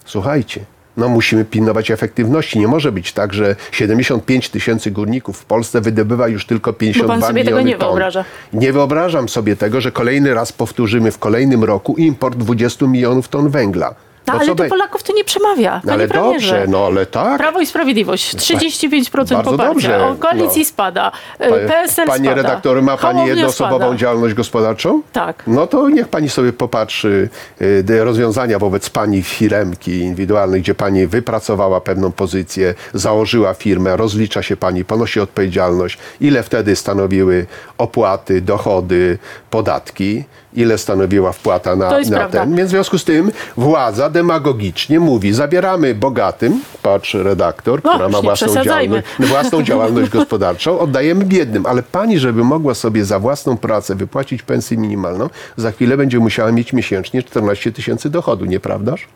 słuchajcie, 0.05 0.61
no 0.97 1.09
musimy 1.09 1.45
pilnować 1.45 1.91
efektywności. 1.91 2.59
Nie 2.59 2.69
może 2.69 2.93
być 2.93 3.13
tak, 3.13 3.35
że 3.35 3.57
75 3.73 4.49
tysięcy 4.49 4.91
górników 4.91 5.39
w 5.39 5.45
Polsce 5.45 5.81
wydobywa 5.81 6.29
już 6.29 6.47
tylko 6.47 6.73
52 6.73 7.27
sobie 7.27 7.45
tego 7.45 7.61
nie 7.61 7.77
ton. 7.77 7.89
wyobraża. 7.89 8.25
Nie 8.53 8.73
wyobrażam 8.73 9.29
sobie 9.29 9.57
tego, 9.57 9.81
że 9.81 9.93
kolejny 9.93 10.35
raz 10.35 10.53
powtórzymy 10.53 11.11
w 11.11 11.19
kolejnym 11.19 11.65
roku 11.65 11.97
import 11.97 12.39
20 12.39 12.87
milionów 12.87 13.29
ton 13.29 13.49
węgla. 13.49 13.95
No, 14.27 14.33
Bo 14.35 14.41
ale 14.41 14.55
be- 14.55 14.69
Polaków 14.69 15.03
to 15.03 15.13
nie 15.13 15.25
przemawia, 15.25 15.75
No, 15.75 15.81
panie 15.81 15.93
ale 15.95 16.09
premierze. 16.09 16.33
dobrze, 16.51 16.67
no 16.69 16.87
ale 16.87 17.07
tak. 17.07 17.39
Prawo 17.39 17.61
i 17.61 17.67
Sprawiedliwość, 17.67 18.37
35% 18.37 19.35
Bardzo 19.37 19.51
poparcia. 19.51 19.65
dobrze, 19.69 20.05
O 20.07 20.15
koalicji 20.15 20.63
no. 20.63 20.69
spada. 20.69 21.13
Pa- 21.39 21.45
PSL 21.69 22.07
Panie 22.07 22.25
spada. 22.29 22.43
redaktor, 22.43 22.83
ma 22.83 22.97
Pani 22.97 23.03
Hołownia 23.15 23.35
jednoosobową 23.35 23.79
spada. 23.85 23.97
działalność 23.97 24.35
gospodarczą? 24.35 25.03
Tak. 25.13 25.43
No 25.47 25.67
to 25.67 25.89
niech 25.89 26.09
Pani 26.09 26.29
sobie 26.29 26.53
popatrzy 26.53 27.29
y, 27.63 27.85
te 27.87 28.05
rozwiązania 28.05 28.59
wobec 28.59 28.91
Pani 28.91 29.23
firemki 29.23 29.99
indywidualnej, 30.01 30.61
gdzie 30.61 30.75
Pani 30.75 31.07
wypracowała 31.07 31.81
pewną 31.81 32.13
pozycję, 32.13 32.75
założyła 32.95 33.55
firmę, 33.55 33.97
rozlicza 33.97 34.43
się 34.43 34.57
Pani, 34.57 34.85
ponosi 34.85 35.21
odpowiedzialność. 35.21 35.99
Ile 36.21 36.43
wtedy 36.43 36.77
stanowiły 36.77 37.47
opłaty, 37.79 38.41
dochody, 38.41 39.19
podatki? 39.51 40.25
Ile 40.55 40.79
stanowiła 40.79 41.33
wpłata 41.33 41.77
na, 41.77 41.91
na 41.91 42.05
prawda. 42.11 42.41
ten? 42.41 42.57
Więc 42.57 42.69
w 42.69 42.71
związku 42.71 42.99
z 42.99 43.05
tym 43.05 43.33
władza 43.57 44.11
demagogicznie 44.11 45.01
mówi, 45.01 45.33
zabieramy 45.33 45.95
bogatym, 45.95 46.61
patrz 46.83 47.15
redaktor, 47.15 47.81
No, 47.85 47.91
która 47.91 48.09
ma 48.09 48.23
własną 48.23 48.63
działalność, 48.65 49.07
własną 49.21 49.63
działalność 49.71 50.11
gospodarczą, 50.11 50.79
oddajemy 50.79 51.25
biednym, 51.25 51.67
ale 51.67 51.83
pani, 51.83 52.19
żeby 52.19 52.45
mogła 52.45 52.75
sobie 52.75 53.05
za 53.05 53.19
własną 53.19 53.57
pracę 53.57 53.95
wypłacić 53.95 54.43
pensję 54.43 54.77
minimalną, 54.77 55.31
za 55.57 55.73
chwilę 55.73 55.97
będzie 55.97 56.19
musiała 56.19 56.53
mieć 56.53 56.73
miesięcznie 56.73 57.23
14 57.23 57.73
tysięcy 57.73 58.11
dochodu, 58.11 58.45
nieprawdaż? 58.45 59.07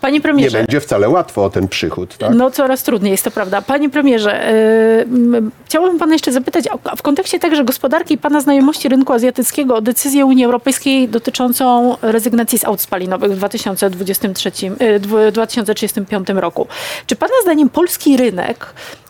Panie 0.00 0.14
Nie 0.14 0.20
premierze, 0.20 0.58
będzie 0.58 0.80
wcale 0.80 1.08
łatwo 1.08 1.44
o 1.44 1.50
ten 1.50 1.68
przychód, 1.68 2.16
tak? 2.16 2.34
No 2.34 2.50
coraz 2.50 2.82
trudniej 2.82 3.10
jest 3.10 3.24
to 3.24 3.30
prawda. 3.30 3.62
Panie 3.62 3.90
premierze, 3.90 4.52
yy, 5.32 5.42
chciałabym 5.66 5.98
pana 5.98 6.12
jeszcze 6.12 6.32
zapytać 6.32 6.64
a 6.84 6.96
w 6.96 7.02
kontekście 7.02 7.38
także 7.38 7.64
gospodarki 7.64 8.14
i 8.14 8.18
pana 8.18 8.40
znajomości 8.40 8.88
rynku 8.88 9.12
azjatyckiego 9.12 9.74
o 9.76 9.80
decyzję 9.80 10.26
Unii 10.26 10.44
Europejskiej 10.44 11.08
dotyczącą 11.08 11.96
rezygnacji 12.02 12.58
z 12.58 12.64
aut 12.64 12.80
spalinowych 12.80 13.32
w 13.32 13.36
2023, 13.36 14.50
yy, 14.80 15.00
dwu- 15.00 15.32
2035 15.32 16.28
roku. 16.28 16.66
Czy 17.06 17.16
pana 17.16 17.34
zdaniem 17.42 17.68
polski 17.68 18.16
rynek 18.16 18.66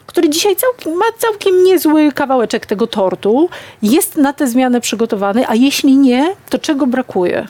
który 0.07 0.29
dzisiaj 0.29 0.57
całkiem, 0.57 0.93
ma 0.99 1.05
całkiem 1.19 1.65
niezły 1.65 2.13
kawałeczek 2.13 2.67
tego 2.67 2.87
tortu, 2.87 3.49
jest 3.83 4.17
na 4.17 4.33
tę 4.33 4.47
zmianę 4.47 4.81
przygotowany, 4.81 5.49
a 5.49 5.55
jeśli 5.55 5.97
nie, 5.97 6.35
to 6.51 6.59
czego 6.59 6.87
brakuje? 6.87 7.47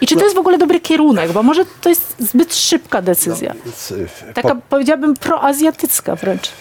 I 0.00 0.06
czy 0.06 0.16
to 0.16 0.24
jest 0.24 0.36
w 0.36 0.38
ogóle 0.38 0.58
dobry 0.58 0.80
kierunek? 0.80 1.32
Bo 1.32 1.42
może 1.42 1.64
to 1.80 1.88
jest 1.88 2.14
zbyt 2.18 2.54
szybka 2.54 3.02
decyzja. 3.02 3.54
Y, 3.90 4.34
Taka 4.34 4.56
powiedziałabym 4.68 5.14
proazjatycka 5.14 6.16
wręcz. 6.16 6.52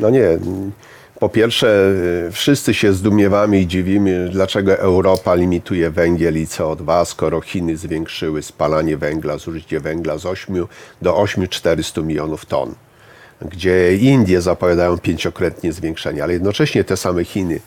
No 0.00 0.10
nie. 0.10 0.38
Po 1.20 1.28
pierwsze, 1.28 1.92
y, 2.28 2.32
wszyscy 2.32 2.74
się 2.74 2.92
zdumiewamy 2.92 3.60
i 3.60 3.66
dziwimy, 3.66 4.28
dlaczego 4.32 4.78
Europa 4.78 5.34
limituje 5.34 5.90
węgiel 5.90 6.36
i 6.42 6.46
CO2, 6.46 7.04
skoro 7.04 7.40
Chiny 7.40 7.76
zwiększyły 7.76 8.42
spalanie 8.42 8.96
węgla, 8.96 9.38
zużycie 9.38 9.80
węgla 9.80 10.18
z 10.18 10.26
8 10.26 10.66
do 11.02 11.16
8,400 11.16 12.00
milionów 12.00 12.46
ton. 12.46 12.74
Gdzie 13.42 13.96
Indie 13.96 14.40
zapowiadają 14.40 14.98
pięciokrotnie 14.98 15.72
zwiększenie, 15.72 16.22
ale 16.22 16.32
jednocześnie 16.32 16.84
te 16.84 16.96
same 16.96 17.24
Chiny 17.24 17.60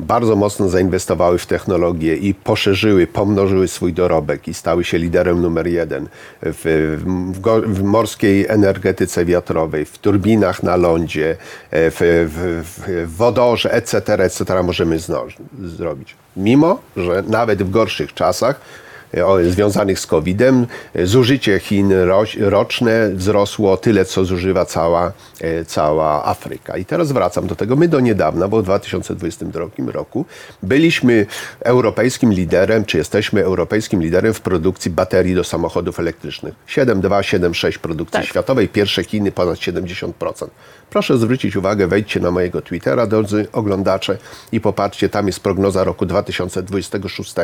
bardzo 0.00 0.36
mocno 0.36 0.68
zainwestowały 0.68 1.38
w 1.38 1.46
technologię 1.46 2.16
i 2.16 2.34
poszerzyły, 2.34 3.06
pomnożyły 3.06 3.68
swój 3.68 3.92
dorobek 3.92 4.48
i 4.48 4.54
stały 4.54 4.84
się 4.84 4.98
liderem 4.98 5.42
numer 5.42 5.66
jeden 5.66 6.08
w, 6.42 6.96
w, 7.34 7.72
w 7.74 7.82
morskiej 7.82 8.46
energetyce 8.48 9.24
wiatrowej, 9.24 9.84
w 9.84 9.98
turbinach 9.98 10.62
na 10.62 10.76
lądzie, 10.76 11.30
e, 11.70 11.90
w, 11.90 11.98
w, 12.64 13.16
wodorze, 13.16 13.72
etc., 13.72 14.14
etc. 14.14 14.62
możemy 14.62 14.98
zno, 14.98 15.24
zrobić. 15.64 16.14
Mimo, 16.36 16.80
że 16.96 17.22
nawet 17.26 17.62
w 17.62 17.70
gorszych 17.70 18.14
czasach 18.14 18.60
związanych 19.50 20.00
z 20.00 20.06
COVID-em, 20.06 20.66
zużycie 21.04 21.58
Chin 21.58 21.92
roczne 22.40 23.10
wzrosło 23.14 23.76
tyle, 23.76 24.04
co 24.04 24.24
zużywa 24.24 24.64
cała, 24.64 25.12
e, 25.40 25.64
cała 25.64 26.24
Afryka. 26.24 26.76
I 26.76 26.84
teraz 26.84 27.12
wracam 27.12 27.46
do 27.46 27.56
tego. 27.56 27.76
My 27.76 27.88
do 27.88 28.00
niedawna, 28.00 28.48
bo 28.48 28.60
w 28.60 28.64
2022 28.64 29.90
roku, 29.92 30.24
byliśmy 30.62 31.26
europejskim 31.60 32.32
liderem, 32.32 32.84
czy 32.84 32.98
jesteśmy 32.98 33.44
europejskim 33.44 34.02
liderem 34.02 34.34
w 34.34 34.40
produkcji 34.40 34.90
baterii 34.90 35.34
do 35.34 35.44
samochodów 35.44 36.00
elektrycznych. 36.00 36.54
7,2, 36.68 37.20
7,6 37.20 37.78
produkcji 37.78 38.12
Tak. 38.12 38.26
światowej, 38.26 38.68
pierwsze 38.68 39.04
Chiny 39.04 39.32
ponad 39.32 39.58
70%. 39.58 40.50
Proszę 40.90 41.18
zwrócić 41.18 41.56
uwagę, 41.56 41.86
wejdźcie 41.86 42.20
na 42.20 42.30
mojego 42.30 42.62
Twittera, 42.62 43.06
drodzy 43.06 43.46
oglądacze, 43.52 44.18
i 44.52 44.60
popatrzcie, 44.60 45.08
tam 45.08 45.26
jest 45.26 45.40
prognoza 45.40 45.84
roku 45.84 46.06
2026. 46.06 47.34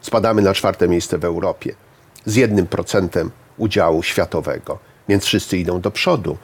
Spadamy 0.00 0.42
na 0.42 0.54
czwarte 0.54 0.88
miejsce 0.88 1.18
w 1.18 1.24
Europie 1.24 1.74
z 2.24 2.36
jednym 2.36 2.66
procentem 2.66 3.30
udziału 3.58 4.02
światowego, 4.02 4.78
więc 5.08 5.24
wszyscy 5.24 5.58
idą 5.58 5.80
do 5.80 5.90
przodu. 5.90 6.36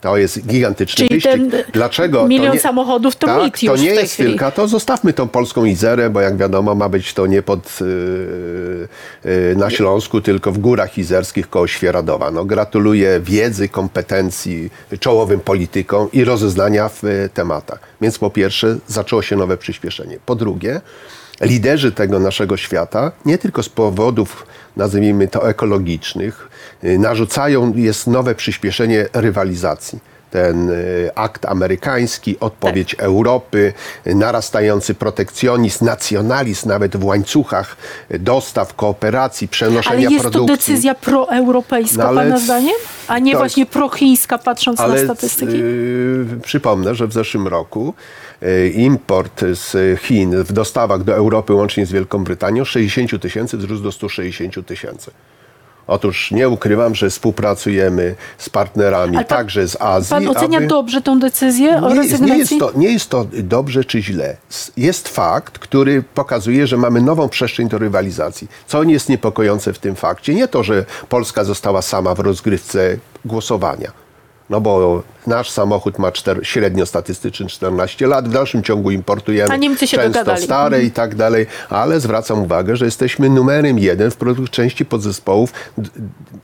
To 0.00 0.16
jest 0.16 0.46
gigantyczny 0.46 0.96
Czyli 0.96 1.08
wyścig. 1.20 1.32
ten 1.32 1.50
Dlaczego? 1.72 2.18
To 2.20 2.28
milion 2.28 2.52
nie- 2.54 2.60
samochodów 2.60 3.16
to 3.16 3.26
tak, 3.26 3.42
mit 3.44 3.60
to 3.60 3.66
już 3.72 3.80
nie 3.80 3.86
w 3.90 3.92
tej 3.92 4.02
jest 4.02 4.14
chwili. 4.14 4.28
tylko, 4.30 4.50
to 4.52 4.68
zostawmy 4.68 5.12
tą 5.12 5.28
polską 5.28 5.64
Izerę, 5.64 6.10
bo 6.10 6.20
jak 6.20 6.36
wiadomo 6.36 6.74
ma 6.74 6.88
być 6.88 7.14
to 7.14 7.26
nie 7.26 7.42
pod, 7.42 7.78
yy, 7.80 8.88
yy, 9.24 9.56
na 9.56 9.70
Śląsku, 9.70 10.20
tylko 10.20 10.52
w 10.52 10.58
górach 10.58 10.98
izerskich 10.98 11.50
koło 11.50 11.66
Świeradowa. 11.66 12.30
No, 12.30 12.44
gratuluję 12.44 13.20
wiedzy, 13.24 13.68
kompetencji 13.68 14.70
czołowym 15.00 15.40
politykom 15.40 16.08
i 16.12 16.24
rozeznania 16.24 16.88
w 16.88 17.04
y, 17.04 17.28
tematach. 17.34 17.78
Więc 18.00 18.18
po 18.18 18.30
pierwsze 18.30 18.76
zaczęło 18.86 19.22
się 19.22 19.36
nowe 19.36 19.56
przyspieszenie. 19.56 20.18
Po 20.26 20.34
drugie, 20.34 20.80
liderzy 21.40 21.92
tego 21.92 22.18
naszego 22.18 22.56
świata, 22.56 23.12
nie 23.24 23.38
tylko 23.38 23.62
z 23.62 23.68
powodów, 23.68 24.46
nazwijmy 24.76 25.28
to 25.28 25.48
ekologicznych, 25.48 26.48
y, 26.84 26.98
narzucają, 26.98 27.72
jest 27.76 28.06
nowe 28.06 28.34
przyspieszenie 28.34 29.06
rywalizacji. 29.12 29.98
Ten 30.30 30.70
y, 30.70 31.10
akt 31.14 31.46
amerykański, 31.46 32.40
odpowiedź 32.40 32.90
Tak. 32.90 33.00
Europy, 33.06 33.72
narastający 34.06 34.94
protekcjonizm, 34.94 35.84
nacjonalizm 35.84 36.68
nawet 36.68 36.96
w 36.96 37.04
łańcuchach 37.04 37.76
dostaw, 38.10 38.74
kooperacji, 38.74 39.44
Ale 39.44 39.50
przenoszenia 39.52 40.10
jest 40.10 40.24
to 40.24 40.30
produkcji. 40.30 40.56
decyzja 40.56 40.94
proeuropejska, 40.94 42.02
No, 42.02 42.08
ale 42.08 42.22
pana 42.22 42.38
zdaniem? 42.38 42.74
A 43.08 43.18
nie 43.18 43.32
to 43.32 43.38
właśnie 43.38 43.62
jest- 43.62 43.72
prochińska, 43.72 44.38
patrząc 44.38 44.78
na 44.78 44.84
Ale 44.84 45.04
statystyki? 45.04 45.52
y, 45.56 46.26
przypomnę, 46.42 46.94
że 46.94 47.06
w 47.06 47.12
zeszłym 47.12 47.48
roku 47.48 47.94
y, 48.42 48.68
import 48.74 49.40
z 49.52 50.00
Chin 50.00 50.42
w 50.44 50.52
dostawach 50.52 51.04
do 51.04 51.14
Europy 51.14 51.52
łącznie 51.54 51.86
z 51.86 51.92
Wielką 51.92 52.24
Brytanią 52.24 52.64
z 52.64 52.68
60 52.68 53.18
tysięcy 53.22 53.56
wzrósł 53.56 53.82
do 53.82 53.92
160 53.92 54.66
tysięcy. 54.66 55.10
Otóż 55.86 56.30
nie 56.30 56.48
ukrywam, 56.48 56.94
że 56.94 57.10
współpracujemy 57.10 58.14
z 58.38 58.48
partnerami 58.48 59.14
pan- 59.16 59.24
także 59.24 59.68
z 59.68 59.76
Azji. 59.80 60.10
Pan 60.10 60.28
ocenia 60.28 60.58
aby- 60.58 60.66
dobrze 60.66 61.02
tą 61.02 61.18
decyzję 61.18 61.76
o 61.82 61.88
nie, 61.88 61.94
rezygnacji? 61.94 62.32
nie, 62.32 62.38
jest 62.38 62.58
to, 62.58 62.72
nie 62.74 62.88
jest 62.92 63.08
to 63.10 63.26
dobrze 63.32 63.84
czy 63.84 64.02
źle. 64.02 64.36
Jest 64.76 65.08
fakt, 65.08 65.58
który 65.58 66.02
pokazuje, 66.14 66.66
że 66.66 66.76
mamy 66.76 67.00
nową 67.00 67.28
przestrzeń 67.28 67.68
do 67.68 67.78
rywalizacji. 67.78 68.48
Co 68.66 68.82
jest 68.82 69.08
niepokojące 69.08 69.72
w 69.72 69.78
tym 69.78 69.94
fakcie? 69.96 70.34
Nie 70.34 70.48
to, 70.48 70.62
że 70.62 70.84
Polska 71.08 71.44
została 71.44 71.82
sama 71.82 72.14
w 72.14 72.20
rozgrywce 72.20 72.96
głosowania. 73.24 74.05
No 74.50 74.60
bo 74.60 75.02
nasz 75.26 75.50
samochód 75.50 75.98
ma 75.98 76.12
czter, 76.12 76.40
średnio 76.42 76.86
statystyczny 76.86 77.46
14 77.46 78.06
lat, 78.06 78.28
w 78.28 78.32
dalszym 78.32 78.62
ciągu 78.62 78.90
importujemy 78.90 79.52
A 79.52 79.56
Niemcy 79.56 79.86
się 79.86 79.96
często 79.96 80.18
dogadali. 80.18 80.44
stare 80.44 80.82
i 80.82 80.90
tak 80.90 81.14
dalej, 81.14 81.46
ale 81.70 82.00
zwracam 82.00 82.42
uwagę, 82.42 82.76
że 82.76 82.84
jesteśmy 82.84 83.30
numerem 83.30 83.78
jeden 83.78 84.10
w 84.10 84.16
produkcji 84.16 84.48
części 84.48 84.84
podzespołów 84.84 85.52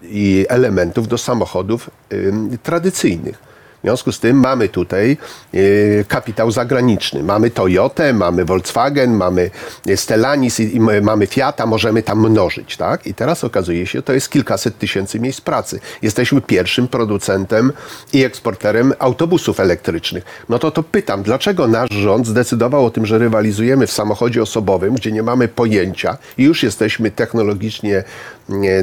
i 0.03 0.47
elementów 0.49 1.09
do 1.09 1.19
samochodów 1.19 1.91
ym, 2.13 2.59
tradycyjnych. 2.63 3.52
W 3.83 3.85
związku 3.85 4.13
z 4.13 4.21
tym 4.21 4.37
mamy 4.37 4.69
tutaj 4.69 5.17
y, 5.55 6.05
kapitał 6.09 6.51
zagraniczny. 6.51 7.23
Mamy 7.23 7.51
Toyotę, 7.51 8.13
mamy 8.13 8.45
Volkswagen, 8.45 9.13
mamy 9.13 9.51
Stellantis 9.97 10.61
i, 10.61 10.77
i 10.77 10.81
mamy 10.81 11.27
Fiata, 11.27 11.67
możemy 11.67 12.03
tam 12.03 12.31
mnożyć. 12.31 12.77
Tak? 12.77 13.07
I 13.07 13.15
teraz 13.15 13.45
okazuje 13.45 13.87
się, 13.87 14.03
to 14.03 14.13
jest 14.13 14.31
kilkaset 14.31 14.79
tysięcy 14.79 15.21
miejsc 15.21 15.41
pracy. 15.41 15.81
Jesteśmy 16.03 16.41
pierwszym 16.41 16.89
producentem 16.89 17.73
i 18.13 18.25
eksporterem 18.25 18.93
autobusów 18.99 19.61
elektrycznych. 19.61 20.25
No 20.49 20.59
to 20.59 20.71
to 20.71 20.83
pytam, 20.83 21.23
dlaczego 21.23 21.69
nasz 21.69 21.91
rząd 21.91 22.27
zdecydował 22.27 22.87
o 22.87 22.91
tym, 22.91 23.07
że 23.07 23.19
rywalizujemy 23.19 23.87
w 23.87 23.93
samochodzie 23.93 24.43
osobowym, 24.43 24.95
gdzie 24.95 25.13
nie 25.13 25.23
mamy 25.23 25.49
pojęcia 25.49 26.17
i 26.39 26.43
już 26.43 26.63
jesteśmy 26.63 27.11
technologicznie 27.11 27.83
nie, 27.83 28.05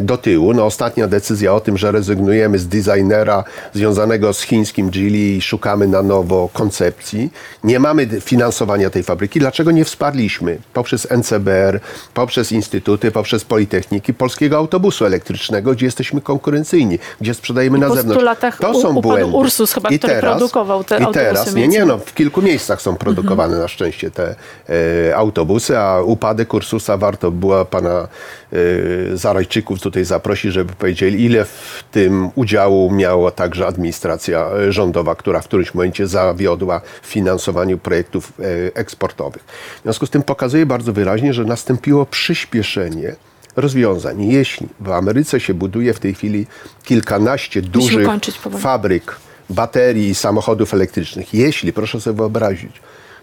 do 0.01 0.17
tyłu. 0.17 0.53
No 0.53 0.65
ostatnia 0.65 1.07
decyzja 1.07 1.53
o 1.53 1.59
tym, 1.59 1.77
że 1.77 1.91
rezygnujemy 1.91 2.59
z 2.59 2.67
designera 2.67 3.43
związanego 3.73 4.33
z 4.33 4.41
chińskim 4.41 4.89
Geely 4.89 5.17
i 5.17 5.41
szukamy 5.41 5.87
na 5.87 6.03
nowo 6.03 6.49
koncepcji. 6.53 7.29
Nie 7.63 7.79
mamy 7.79 8.07
finansowania 8.21 8.89
tej 8.89 9.03
fabryki. 9.03 9.39
Dlaczego 9.39 9.71
nie 9.71 9.85
wsparliśmy 9.85 10.57
poprzez 10.73 11.07
NCBR, 11.11 11.79
poprzez 12.13 12.51
instytuty, 12.51 13.11
poprzez 13.11 13.45
politechniki 13.45 14.13
polskiego 14.13 14.57
autobusu 14.57 15.05
elektrycznego, 15.05 15.71
gdzie 15.71 15.85
jesteśmy 15.85 16.21
konkurencyjni, 16.21 16.99
gdzie 17.21 17.33
sprzedajemy 17.33 17.77
I 17.77 17.81
na 17.81 17.89
zewnątrz. 17.95 18.23
latach 18.23 18.57
to 18.59 18.71
u- 18.71 18.81
są 18.81 18.89
upadł 18.89 19.01
błędy. 19.01 19.37
Ursus 19.37 19.73
chyba, 19.73 19.89
który 19.89 20.19
produkował 20.19 20.83
te 20.83 20.95
I 20.95 20.97
autobusy 21.03 21.25
teraz, 21.25 21.55
nie, 21.55 21.67
nie, 21.67 21.85
no, 21.85 21.97
w 21.97 22.13
kilku 22.13 22.41
miejscach 22.41 22.81
są 22.81 22.95
produkowane 22.95 23.43
Mhm. 23.49 23.61
na 23.61 23.67
szczęście 23.67 24.11
te 24.11 24.35
e, 25.09 25.15
autobusy, 25.15 25.77
a 25.77 26.01
upadek 26.01 26.53
Ursusa 26.53 26.97
warto 26.97 27.31
było 27.31 27.65
pana 27.65 27.89
e, 27.89 28.07
Zarajczyków 29.13 29.81
tutaj 29.81 30.05
zaprosić, 30.05 30.53
żeby 30.53 30.73
powiedzieli, 30.73 31.25
ile 31.25 31.45
w 31.45 31.83
tym 31.91 32.29
udziału 32.35 32.91
miała 32.91 33.31
także 33.31 33.67
administracja 33.67 34.49
rządowa, 34.69 35.15
która 35.15 35.41
w 35.41 35.45
którymś 35.45 35.73
momencie 35.73 36.07
zawiodła 36.07 36.81
w 37.01 37.07
finansowaniu 37.07 37.77
projektów 37.77 38.33
e, 38.39 38.43
eksportowych. 38.75 39.43
W 39.79 39.83
związku 39.83 40.05
z 40.05 40.09
tym 40.09 40.23
pokazuje 40.23 40.65
bardzo 40.65 40.93
wyraźnie, 40.93 41.33
że 41.33 41.45
nastąpiło 41.45 42.05
przyspieszenie 42.05 43.15
rozwiązań. 43.55 44.23
Jeśli 44.23 44.67
w 44.79 44.91
Ameryce 44.91 45.39
się 45.39 45.53
buduje 45.53 45.93
w 45.93 45.99
tej 45.99 46.13
chwili 46.13 46.47
kilkanaście 46.83 47.61
dużych 47.61 48.05
kończyć 48.05 48.39
fabryk 48.59 49.15
baterii 49.49 50.09
i 50.09 50.15
samochodów 50.15 50.73
elektrycznych. 50.73 51.33
Jeśli, 51.33 51.73
proszę 51.73 52.01
sobie 52.01 52.17
wyobrazić, 52.17 52.81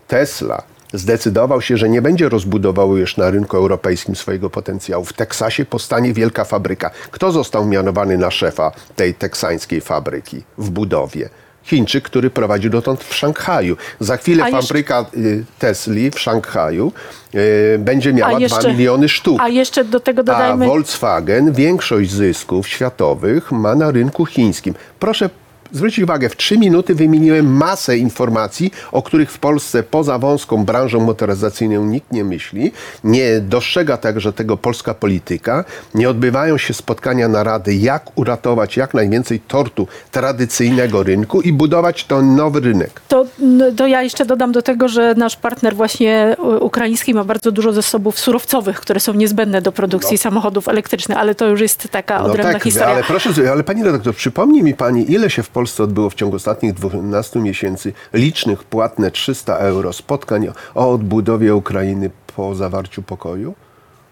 Tesla 0.09 0.62
zdecydował 0.92 1.62
się, 1.62 1.77
że 1.77 1.88
nie 1.88 2.03
będzie 2.03 2.29
rozbudował 2.29 2.96
już 2.96 3.16
na 3.16 3.31
rynku 3.31 3.57
europejskim 3.57 4.16
swojego 4.16 4.51
potencjału. 4.51 5.05
W 5.05 5.12
Teksasie 5.12 5.64
powstanie 5.64 6.12
wielka 6.12 6.44
fabryka. 6.44 6.90
Kto 7.11 7.33
został 7.33 7.66
mianowany 7.66 8.18
na 8.18 8.31
szefa 8.31 8.72
tej 8.96 9.14
teksańskiej 9.14 9.81
fabryki 9.81 10.42
w 10.59 10.70
budowie? 10.70 11.29
Chińczyk, 11.62 12.05
który 12.05 12.31
prowadził 12.31 12.70
dotąd 12.70 13.05
w 13.05 13.14
Szanghaju. 13.14 13.77
Za 14.01 14.16
chwilę 14.16 14.44
A 14.44 14.49
jeszcze- 14.49 14.62
fabryka 14.66 15.05
y, 15.16 15.44
Tesli 15.59 16.11
w 16.11 16.20
Szanghaju 16.20 16.92
y, 17.35 17.77
będzie 17.79 18.12
miała 18.12 18.29
A 18.31 18.35
2 18.37 18.40
jeszcze- 18.40 18.72
miliony 18.72 19.09
sztuk. 19.09 19.40
A 19.40 19.49
jeszcze 19.49 19.85
do 19.85 20.01
tego 20.01 20.20
A 20.20 20.25
dodajmy... 20.25 20.66
Volkswagen 20.66 21.53
większość 21.53 22.11
zysków 22.11 22.68
światowych 22.68 23.53
ma 23.53 23.75
na 23.75 23.90
rynku 23.90 24.27
chińskim. 24.27 24.75
Proszę 24.98 25.31
zwrócić 25.73 26.04
uwagę, 26.04 26.29
w 26.29 26.37
trzy 26.37 26.58
minuty 26.58 26.94
wymieniłem 26.94 27.56
masę 27.56 27.98
informacji, 27.98 28.71
o 28.92 29.02
których 29.02 29.31
w 29.33 29.38
Polsce 29.38 29.83
poza 29.83 30.19
wąską 30.19 30.64
branżą 30.64 31.00
motoryzacyjną 31.00 31.85
nikt 31.85 32.12
nie 32.12 32.25
myśli. 32.25 32.73
Nie 33.04 33.40
dostrzega 33.40 33.96
także 33.96 34.33
tego 34.33 34.56
polska 34.56 34.94
polityka. 34.94 35.64
Nie 35.94 36.10
odbywają 36.10 36.58
się 36.58 36.75
spotkania 36.75 37.29
narady, 37.29 37.75
jak 37.75 38.19
uratować 38.19 38.77
jak 38.77 38.94
najwięcej 38.94 39.40
tortu 39.40 39.87
tradycyjnego 40.10 41.02
rynku 41.02 41.40
i 41.40 41.52
budować 41.52 42.04
ten 42.04 42.37
nowy 42.37 42.60
rynek. 42.60 43.00
To, 43.08 43.27
n- 43.42 43.75
to 43.77 43.87
ja 43.87 44.02
jeszcze 44.02 44.27
dodam 44.27 44.52
do 44.52 44.62
tego, 44.62 44.88
że 44.88 45.14
nasz 45.14 45.37
partner 45.37 45.75
właśnie 45.77 46.37
u- 46.38 46.64
ukraiński 46.67 47.14
ma 47.14 47.25
bardzo 47.25 47.52
dużo 47.52 47.73
zasobów 47.73 48.19
surowcowych, 48.19 48.81
które 48.81 49.00
są 49.00 49.14
niezbędne 49.14 49.62
do 49.62 49.73
produkcji 49.73 50.19
samochodów 50.19 50.69
elektrycznych, 50.69 51.19
ale 51.19 51.35
to 51.35 51.46
już 51.48 51.60
jest 51.60 51.88
taka 51.90 52.21
odrębna 52.23 52.52
tak, 52.52 52.62
historia. 52.62 52.88
ale 52.94 53.02
proszę, 53.02 53.31
ale 53.52 53.64
pani 53.64 53.85
redaktor, 53.85 54.14
przypomnij 54.14 54.62
mi 54.62 54.75
pani, 54.75 55.12
ile 55.12 55.31
się 55.31 55.42
w 55.42 55.48
Polsce 55.57 55.85
odbyło 55.85 56.11
w 56.11 56.15
ciągu 56.15 56.37
ostatnich 56.37 56.75
12 56.75 57.40
miesięcy 57.40 57.92
licznych, 58.13 58.65
płatne 58.65 59.11
300 59.11 59.57
euro 59.57 59.92
spotkań 59.92 60.48
o 60.75 60.90
odbudowie 60.90 61.54
Ukrainy 61.54 62.11
po 62.37 62.54
zawarciu 62.54 63.02
pokoju? 63.02 63.54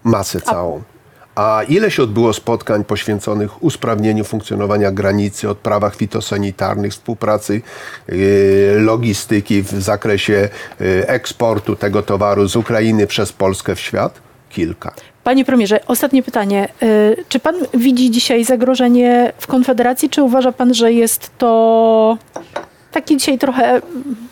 Masę 0.03 0.41
całą. 0.41 0.81
A 1.35 1.61
ile 1.67 1.91
się 1.91 2.03
odbyło 2.03 2.33
spotkań 2.33 2.83
poświęconych 2.85 3.63
usprawnieniu 3.63 4.23
funkcjonowania 4.23 4.91
granicy, 4.91 5.49
odprawach 5.49 5.95
fitosanitarnych, 5.95 6.91
współpracy, 6.91 7.61
yy, 8.07 8.79
logistyki 8.79 9.61
w 9.63 9.71
zakresie 9.71 10.49
yy, 10.79 11.07
eksportu 11.07 11.75
tego 11.75 12.01
towaru 12.03 12.47
z 12.47 12.55
Ukrainy 12.55 13.07
przez 13.07 13.33
Polskę 13.33 13.75
w 13.75 13.79
świat? 13.79 14.21
Kilka. 14.49 14.93
Panie 15.25 15.45
premierze, 15.45 15.79
ostatnie 15.87 16.23
pytanie. 16.23 16.67
Y, 16.83 17.23
Czy 17.29 17.39
pan 17.39 17.55
widzi 17.73 18.11
dzisiaj 18.11 18.43
zagrożenie 18.43 19.33
w 19.37 19.47
Konfederacji, 19.47 20.09
czy 20.09 20.23
uważa 20.23 20.51
pan, 20.51 20.73
że 20.73 20.93
jest 20.93 21.31
to 21.37 22.17
taki 22.91 23.17
dzisiaj 23.17 23.37
trochę 23.39 23.63
mm, 23.69 23.83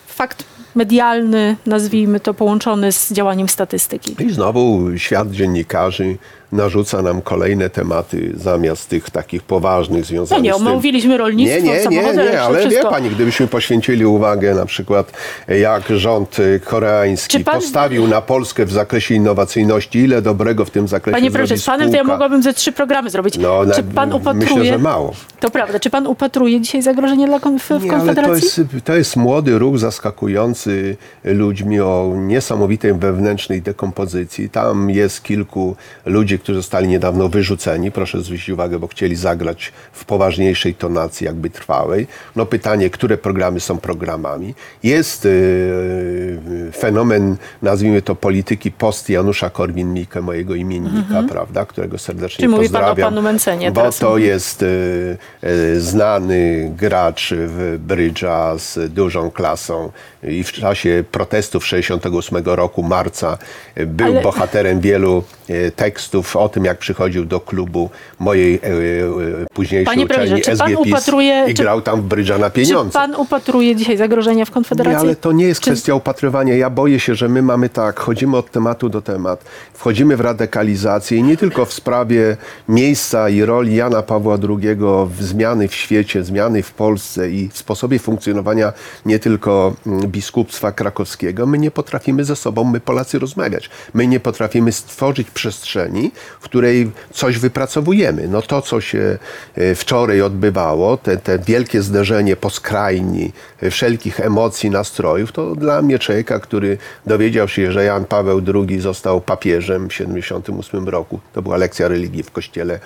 fakt 0.06 0.44
medialny, 0.74 1.56
nazwijmy 1.66 2.20
to, 2.20 2.34
połączony 2.34 2.92
z 2.92 3.12
działaniem 3.12 3.48
statystyki? 3.48 4.16
I 4.22 4.30
znowu 4.32 4.98
świat 4.98 5.30
dziennikarzy 5.30 6.16
narzuca 6.54 7.02
nam 7.02 7.22
kolejne 7.22 7.70
tematy 7.70 8.32
zamiast 8.36 8.88
tych 8.88 9.10
takich 9.10 9.42
poważnych 9.42 10.00
No 10.00 10.06
związanych 10.06 10.44
nie, 10.44 10.54
z 10.54 10.56
tym. 10.56 10.66
omówiliśmy 10.66 11.16
rolnictwo, 11.18 11.60
Nie, 11.60 11.72
nie, 11.72 11.86
nie, 11.88 12.12
nie, 12.14 12.42
ale 12.42 12.58
wie 12.58 12.68
wszystko. 12.70 12.90
pani, 12.90 13.10
gdybyśmy 13.10 13.46
poświęcili 13.46 14.06
uwagę 14.06 14.54
na 14.54 14.66
przykład 14.66 15.12
jak 15.48 15.82
rząd 15.90 16.38
y, 16.38 16.60
koreański 16.64 17.38
Czy 17.38 17.44
pan- 17.44 17.54
postawił 17.54 18.06
na 18.06 18.20
Polskę 18.20 18.66
w 18.66 18.72
zakresie 18.72 19.14
innowacyjności, 19.14 19.98
ile 19.98 20.22
dobrego 20.22 20.64
w 20.64 20.70
tym 20.70 20.88
zakresie 20.88 21.14
Panie 21.16 21.30
premierze, 21.30 21.56
z 21.58 21.64
panem 21.66 21.90
to 21.90 21.96
ja 21.96 22.04
mogłabym 22.04 22.42
ze 22.42 22.52
trzy 22.54 22.72
programy 22.72 23.10
zrobić. 23.10 23.38
No, 23.38 23.60
czy 23.74 23.82
na- 23.82 23.92
pan 23.94 24.12
upatruje... 24.12 24.56
myślę, 24.56 24.64
że 24.64 24.78
mało. 24.78 25.12
To 25.40 25.50
prawda. 25.50 25.78
Czy 25.80 25.90
pan 25.90 26.06
upatruje 26.06 26.60
dzisiaj 26.60 26.82
zagrożenie 26.82 27.26
dla 27.26 27.38
konf- 27.38 27.78
w 27.80 27.84
Nie, 27.84 27.90
ale 27.92 28.00
to 28.00 28.06
Konfederacji? 28.06 28.44
jest, 28.44 28.60
to 28.84 28.94
jest 28.96 29.16
młody 29.16 29.58
ruch 29.58 29.78
zaskakujący 29.78 30.96
ludźmi 31.24 31.80
o 31.80 32.12
niesamowitej 32.16 32.94
wewnętrznej 32.94 33.62
dekompozycji. 33.62 34.50
Tam 34.50 34.90
jest 34.90 35.22
kilku 35.22 35.76
ludzi, 36.06 36.38
którzy 36.44 36.58
zostali 36.58 36.88
niedawno 36.88 37.28
wyrzuceni. 37.28 37.90
Proszę 37.90 38.22
zwrócić 38.22 38.48
uwagę, 38.48 38.78
bo 38.78 38.86
chcieli 38.86 39.16
zagrać 39.16 39.72
w 39.92 40.04
poważniejszej 40.04 40.74
tonacji, 40.74 41.24
jakby 41.26 41.50
trwałej. 41.50 42.06
No 42.36 42.46
pytanie, 42.46 42.90
które 42.90 43.18
programy 43.18 43.60
są 43.60 43.78
programami. 43.78 44.54
Jest 44.82 45.24
yy, 45.24 46.72
fenomen, 46.72 47.36
nazwijmy 47.62 48.02
to 48.02 48.14
polityki 48.14 48.70
post 48.72 49.08
Janusza 49.10 49.48
Korwin-Mikke, 49.50 50.22
mojego 50.22 50.54
imiennika, 50.54 51.22
prawda, 51.28 51.66
którego 51.66 51.98
serdecznie 51.98 52.36
Czyli 52.36 52.48
mówi 52.48 52.68
pan 52.68 52.76
o 52.76 52.86
pozdrawiam. 52.86 53.10
panu 53.14 53.22
Mencenie 53.22 53.70
Bo 53.70 53.80
teraz. 53.80 53.98
to 53.98 54.18
jest 54.18 54.62
y, 54.62 55.16
y, 55.44 55.80
znany 55.80 56.72
gracz 56.76 57.32
w 57.36 57.76
brydża 57.78 58.58
z 58.58 58.92
dużą 58.92 59.30
klasą 59.30 59.90
i 60.22 60.44
w 60.44 60.52
czasie 60.52 61.04
protestów 61.12 61.66
68 61.66 62.44
roku, 62.44 62.82
marca, 62.82 63.38
był 63.86 64.06
Ale- 64.06 64.22
bohaterem 64.22 64.80
wielu 64.80 65.24
y, 65.50 65.72
tekstów 65.76 66.33
o 66.40 66.48
tym, 66.48 66.64
jak 66.64 66.78
przychodził 66.78 67.24
do 67.24 67.40
klubu 67.40 67.90
mojej 68.18 68.54
y, 68.54 68.58
y, 68.68 69.46
późniejszej 69.54 69.84
Panie 69.94 70.04
uczelni 70.04 70.42
czy 70.42 70.56
pan 70.56 70.68
SGPiS 70.70 70.92
upatruje- 70.94 71.48
i 71.50 71.54
czy- 71.54 71.62
grał 71.62 71.80
tam 71.82 72.00
w 72.00 72.04
brydża 72.04 72.38
na 72.38 72.50
Czy 72.50 72.56
pieniądze. 72.56 72.92
pan 72.92 73.14
upatruje 73.14 73.76
dzisiaj 73.76 73.96
zagrożenia 73.96 74.44
w 74.44 74.48
Nie, 74.48 74.54
Konfederacji? 74.54 75.06
ale 75.08 75.16
to 75.16 75.32
nie 75.32 75.44
jest 75.46 75.60
Czy- 75.60 75.70
kwestia 75.70 75.94
upatrywania. 75.94 76.54
Ja 76.56 76.70
boję 76.70 77.00
się, 77.00 77.14
że 77.14 77.28
my 77.28 77.42
mamy 77.42 77.68
tak, 77.68 78.00
chodzimy 78.00 78.36
od 78.36 78.50
tematu 78.50 78.88
do 78.88 79.02
tematu, 79.02 79.44
wchodzimy 79.74 80.16
w 80.16 80.20
radykalizację 80.20 81.18
i 81.18 81.22
nie 81.22 81.36
tylko 81.36 81.64
w 81.64 81.72
sprawie 81.72 82.36
miejsca 82.68 83.28
i 83.28 83.42
roli 83.42 83.74
Jana 83.76 84.02
Pawła 84.02 84.34
II 84.48 84.76
w 85.06 85.22
zmiany 85.22 85.68
w 85.68 85.74
świecie, 85.74 86.24
zmiany 86.24 86.62
w 86.62 86.72
Polsce 86.72 87.30
i 87.30 87.48
w 87.48 87.58
sposobie 87.58 87.98
funkcjonowania 87.98 88.72
nie 89.06 89.18
tylko 89.18 89.74
mm, 89.86 90.00
biskupstwa 90.10 90.72
krakowskiego. 90.72 91.46
My 91.46 91.58
nie 91.58 91.70
potrafimy 91.70 92.24
ze 92.24 92.36
sobą, 92.36 92.64
my 92.64 92.80
Polacy, 92.80 93.18
rozmawiać. 93.18 93.70
My 93.94 94.06
nie 94.06 94.20
potrafimy 94.20 94.72
stworzyć 94.72 95.30
przestrzeni, 95.30 96.12
w 96.40 96.44
której 96.44 96.90
coś 97.12 97.38
wypracowujemy. 97.38 98.28
No 98.28 98.42
to, 98.42 98.62
co 98.62 98.80
się 98.80 99.18
e, 99.54 99.74
wczoraj 99.74 100.22
odbywało, 100.22 100.96
te, 100.96 101.16
te 101.16 101.38
wielkie 101.38 101.82
zderzenie 101.82 102.36
po 102.36 102.50
skrajni 102.50 103.32
e, 103.62 103.70
wszelkich 103.70 104.20
emocji, 104.20 104.70
nastrojów, 104.70 105.32
to 105.32 105.54
dla 105.54 105.82
mnie 105.82 105.98
człowieka, 105.98 106.38
który 106.38 106.78
dowiedział 107.06 107.48
się, 107.48 107.72
że 107.72 107.84
Jan 107.84 108.04
Paweł 108.04 108.42
II 108.54 108.80
został 108.80 109.20
papieżem 109.20 109.88
w 109.88 109.94
78 109.94 110.88
roku, 110.88 111.20
to 111.32 111.42
była 111.42 111.56
lekcja 111.56 111.88
religii 111.88 112.22
w 112.22 112.30
kościele 112.30 112.80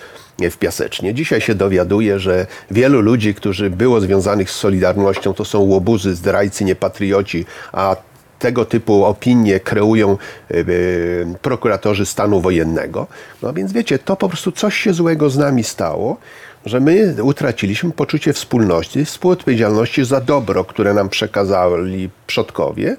w 0.51 0.57
Piasecznie. 0.57 1.15
Dzisiaj 1.15 1.41
się 1.41 1.55
dowiaduje, 1.55 2.19
że 2.19 2.47
wielu 2.71 3.01
ludzi, 3.01 3.35
którzy 3.35 3.71
było 3.71 4.01
związanych 4.01 4.51
z 4.51 4.55
Solidarnością, 4.55 5.35
to 5.35 5.45
są 5.45 5.59
łobuzy, 5.61 6.15
zdrajcy, 6.15 6.65
niepatrioci, 6.65 7.47
a 7.73 7.97
tego 8.39 8.65
typu 8.65 9.05
opinie 9.05 9.61
kreują 9.61 10.19
e, 10.51 10.55
prokuratorzy 11.43 12.07
stanu 12.07 12.41
wojennego. 12.41 13.07
No 13.43 13.53
więc 13.53 13.73
wiecie, 13.73 13.99
to 13.99 14.17
po 14.17 14.29
prostu 14.29 14.53
coś 14.53 14.77
się 14.77 14.93
złego 14.93 15.31
z 15.31 15.39
nami 15.39 15.65
stało, 15.65 16.17
że 16.67 16.81
my 16.81 17.17
utraciliśmy 17.23 17.93
poczucie 17.93 18.33
wspólności, 18.33 19.05
współodpowiedzialności 19.05 20.05
za 20.05 20.21
dobro, 20.21 20.65
które 20.65 20.95
nam 20.95 21.09
przekazali 21.09 22.11
przodkowie, 22.27 22.97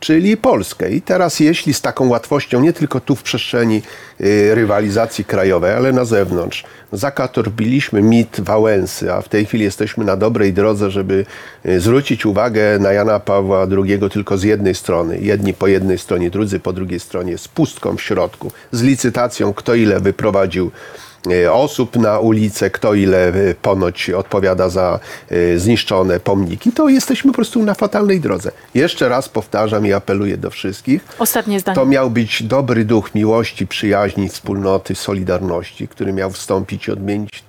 czyli 0.00 0.36
Polskę. 0.36 0.90
I 0.90 1.02
teraz 1.02 1.40
jeśli 1.40 1.74
z 1.74 1.80
taką 1.80 2.08
łatwością, 2.08 2.60
nie 2.60 2.72
tylko 2.72 3.00
tu 3.00 3.16
w 3.16 3.22
przestrzeni 3.22 3.82
y, 4.20 4.54
rywalizacji 4.54 5.24
krajowej, 5.24 5.72
ale 5.72 5.92
na 5.92 6.04
zewnątrz, 6.04 6.64
zakatorbiliśmy 6.92 8.02
mit 8.02 8.40
Wałęsy, 8.40 9.12
a 9.12 9.22
w 9.22 9.28
tej 9.28 9.46
chwili 9.46 9.64
jesteśmy 9.64 10.04
na 10.04 10.16
dobrej 10.16 10.52
drodze, 10.52 10.90
żeby 10.90 11.26
y, 11.66 11.80
zwrócić 11.80 12.26
uwagę 12.26 12.78
na 12.78 12.92
Jana 12.92 13.20
Pawła 13.20 13.66
II 13.86 13.98
tylko 14.12 14.38
z 14.38 14.42
jednej 14.42 14.74
strony. 14.74 15.18
Jedni 15.18 15.54
po 15.54 15.66
jednej 15.66 15.98
stronie, 15.98 16.30
drudzy 16.30 16.60
po 16.60 16.72
drugiej 16.72 17.00
stronie, 17.00 17.38
z 17.38 17.48
pustką 17.48 17.96
w 17.96 18.02
środku, 18.02 18.52
z 18.72 18.82
licytacją, 18.82 19.54
kto 19.54 19.74
ile 19.74 20.00
wyprowadził 20.00 20.70
osób 21.52 21.96
na 21.96 22.18
ulicę, 22.18 22.70
kto 22.70 22.94
ile 22.94 23.28
e, 23.28 23.54
ponoć 23.54 24.10
odpowiada 24.10 24.68
za 24.68 25.00
e, 25.30 25.58
zniszczone 25.58 26.20
pomniki, 26.20 26.72
to 26.72 26.88
jesteśmy 26.88 27.30
po 27.30 27.34
prostu 27.34 27.62
na 27.62 27.74
fatalnej 27.74 28.20
drodze. 28.20 28.50
Jeszcze 28.74 29.08
raz 29.08 29.28
powtarzam 29.28 29.86
i 29.86 29.92
apeluję 29.92 30.36
do 30.36 30.50
wszystkich. 30.50 31.04
Ostatnie 31.18 31.60
zdanie. 31.60 31.76
To 31.76 31.86
miał 31.86 32.10
być 32.10 32.42
dobry 32.42 32.84
duch 32.84 33.14
miłości, 33.14 33.66
przyjaźni, 33.66 34.28
wspólnoty, 34.28 34.94
solidarności, 34.94 35.88
który 35.88 36.12
miał 36.12 36.30
wstąpić 36.30 36.88
i 36.88 36.92
odmienić 36.92 37.44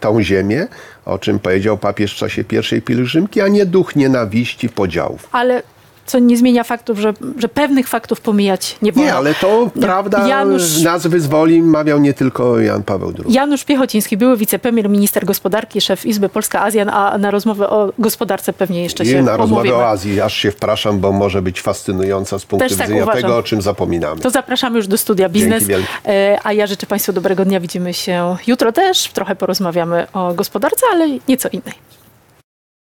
tą 0.00 0.22
ziemię, 0.22 0.66
o 1.04 1.18
czym 1.18 1.38
powiedział 1.38 1.78
papież 1.78 2.14
w 2.14 2.16
czasie 2.16 2.44
pierwszej 2.44 2.82
pielgrzymki, 2.82 3.40
a 3.40 3.48
nie 3.48 3.66
duch 3.66 3.96
nienawiści, 3.96 4.68
podziałów. 4.68 5.28
Ale 5.32 5.62
co 6.06 6.18
nie 6.18 6.36
zmienia 6.36 6.64
faktów, 6.64 6.98
że, 6.98 7.14
że 7.38 7.48
pewnych 7.48 7.88
faktów 7.88 8.20
pomijać 8.20 8.76
nie 8.82 8.92
wolno. 8.92 9.10
Nie, 9.10 9.14
ale 9.16 9.34
to 9.34 9.70
prawda 9.80 10.28
Janusz- 10.28 10.82
nas 10.84 11.06
wyzwoli, 11.06 11.62
mawiał 11.62 11.98
nie 11.98 12.14
tylko 12.14 12.60
Jan 12.60 12.82
Paweł 12.82 13.12
II. 13.18 13.34
Janusz 13.34 13.64
Piechociński, 13.64 14.16
były 14.16 14.36
wicepremier, 14.36 14.88
minister 14.88 15.24
gospodarki, 15.24 15.80
szef 15.80 16.06
Izby 16.06 16.28
Polska-Azjan, 16.28 16.88
a 16.92 17.18
na 17.18 17.30
rozmowę 17.30 17.70
o 17.70 17.92
gospodarce 17.98 18.52
pewnie 18.52 18.82
jeszcze 18.82 19.06
się 19.06 19.18
I 19.18 19.22
na 19.22 19.36
rozmowę 19.36 19.74
o 19.76 19.88
Azji, 19.88 20.20
aż 20.20 20.34
się 20.34 20.50
wpraszam, 20.50 21.00
bo 21.00 21.12
może 21.12 21.42
być 21.42 21.60
fascynująca 21.60 22.38
z 22.38 22.44
punktu 22.44 22.68
Też 22.68 22.78
tak 22.78 22.86
widzenia 22.86 23.02
uważam. 23.02 23.22
tego, 23.22 23.36
o 23.36 23.42
czym 23.42 23.62
zapominamy. 23.62 24.20
To 24.20 24.30
zapraszamy 24.30 24.76
już 24.76 24.86
do 24.86 24.98
studia 24.98 25.28
Biznes. 25.28 25.64
E, 26.06 26.38
A 26.44 26.52
ja 26.52 26.66
życzę 26.66 26.86
Państwu 26.86 27.12
dobrego 27.12 27.44
dnia. 27.44 27.60
Widzimy 27.60 27.94
się 27.94 28.36
jutro 28.46 28.72
też. 28.72 29.08
Trochę 29.08 29.36
porozmawiamy 29.36 30.06
o 30.12 30.34
gospodarce, 30.34 30.86
ale 30.92 31.08
nieco 31.28 31.48
innej. 31.48 31.74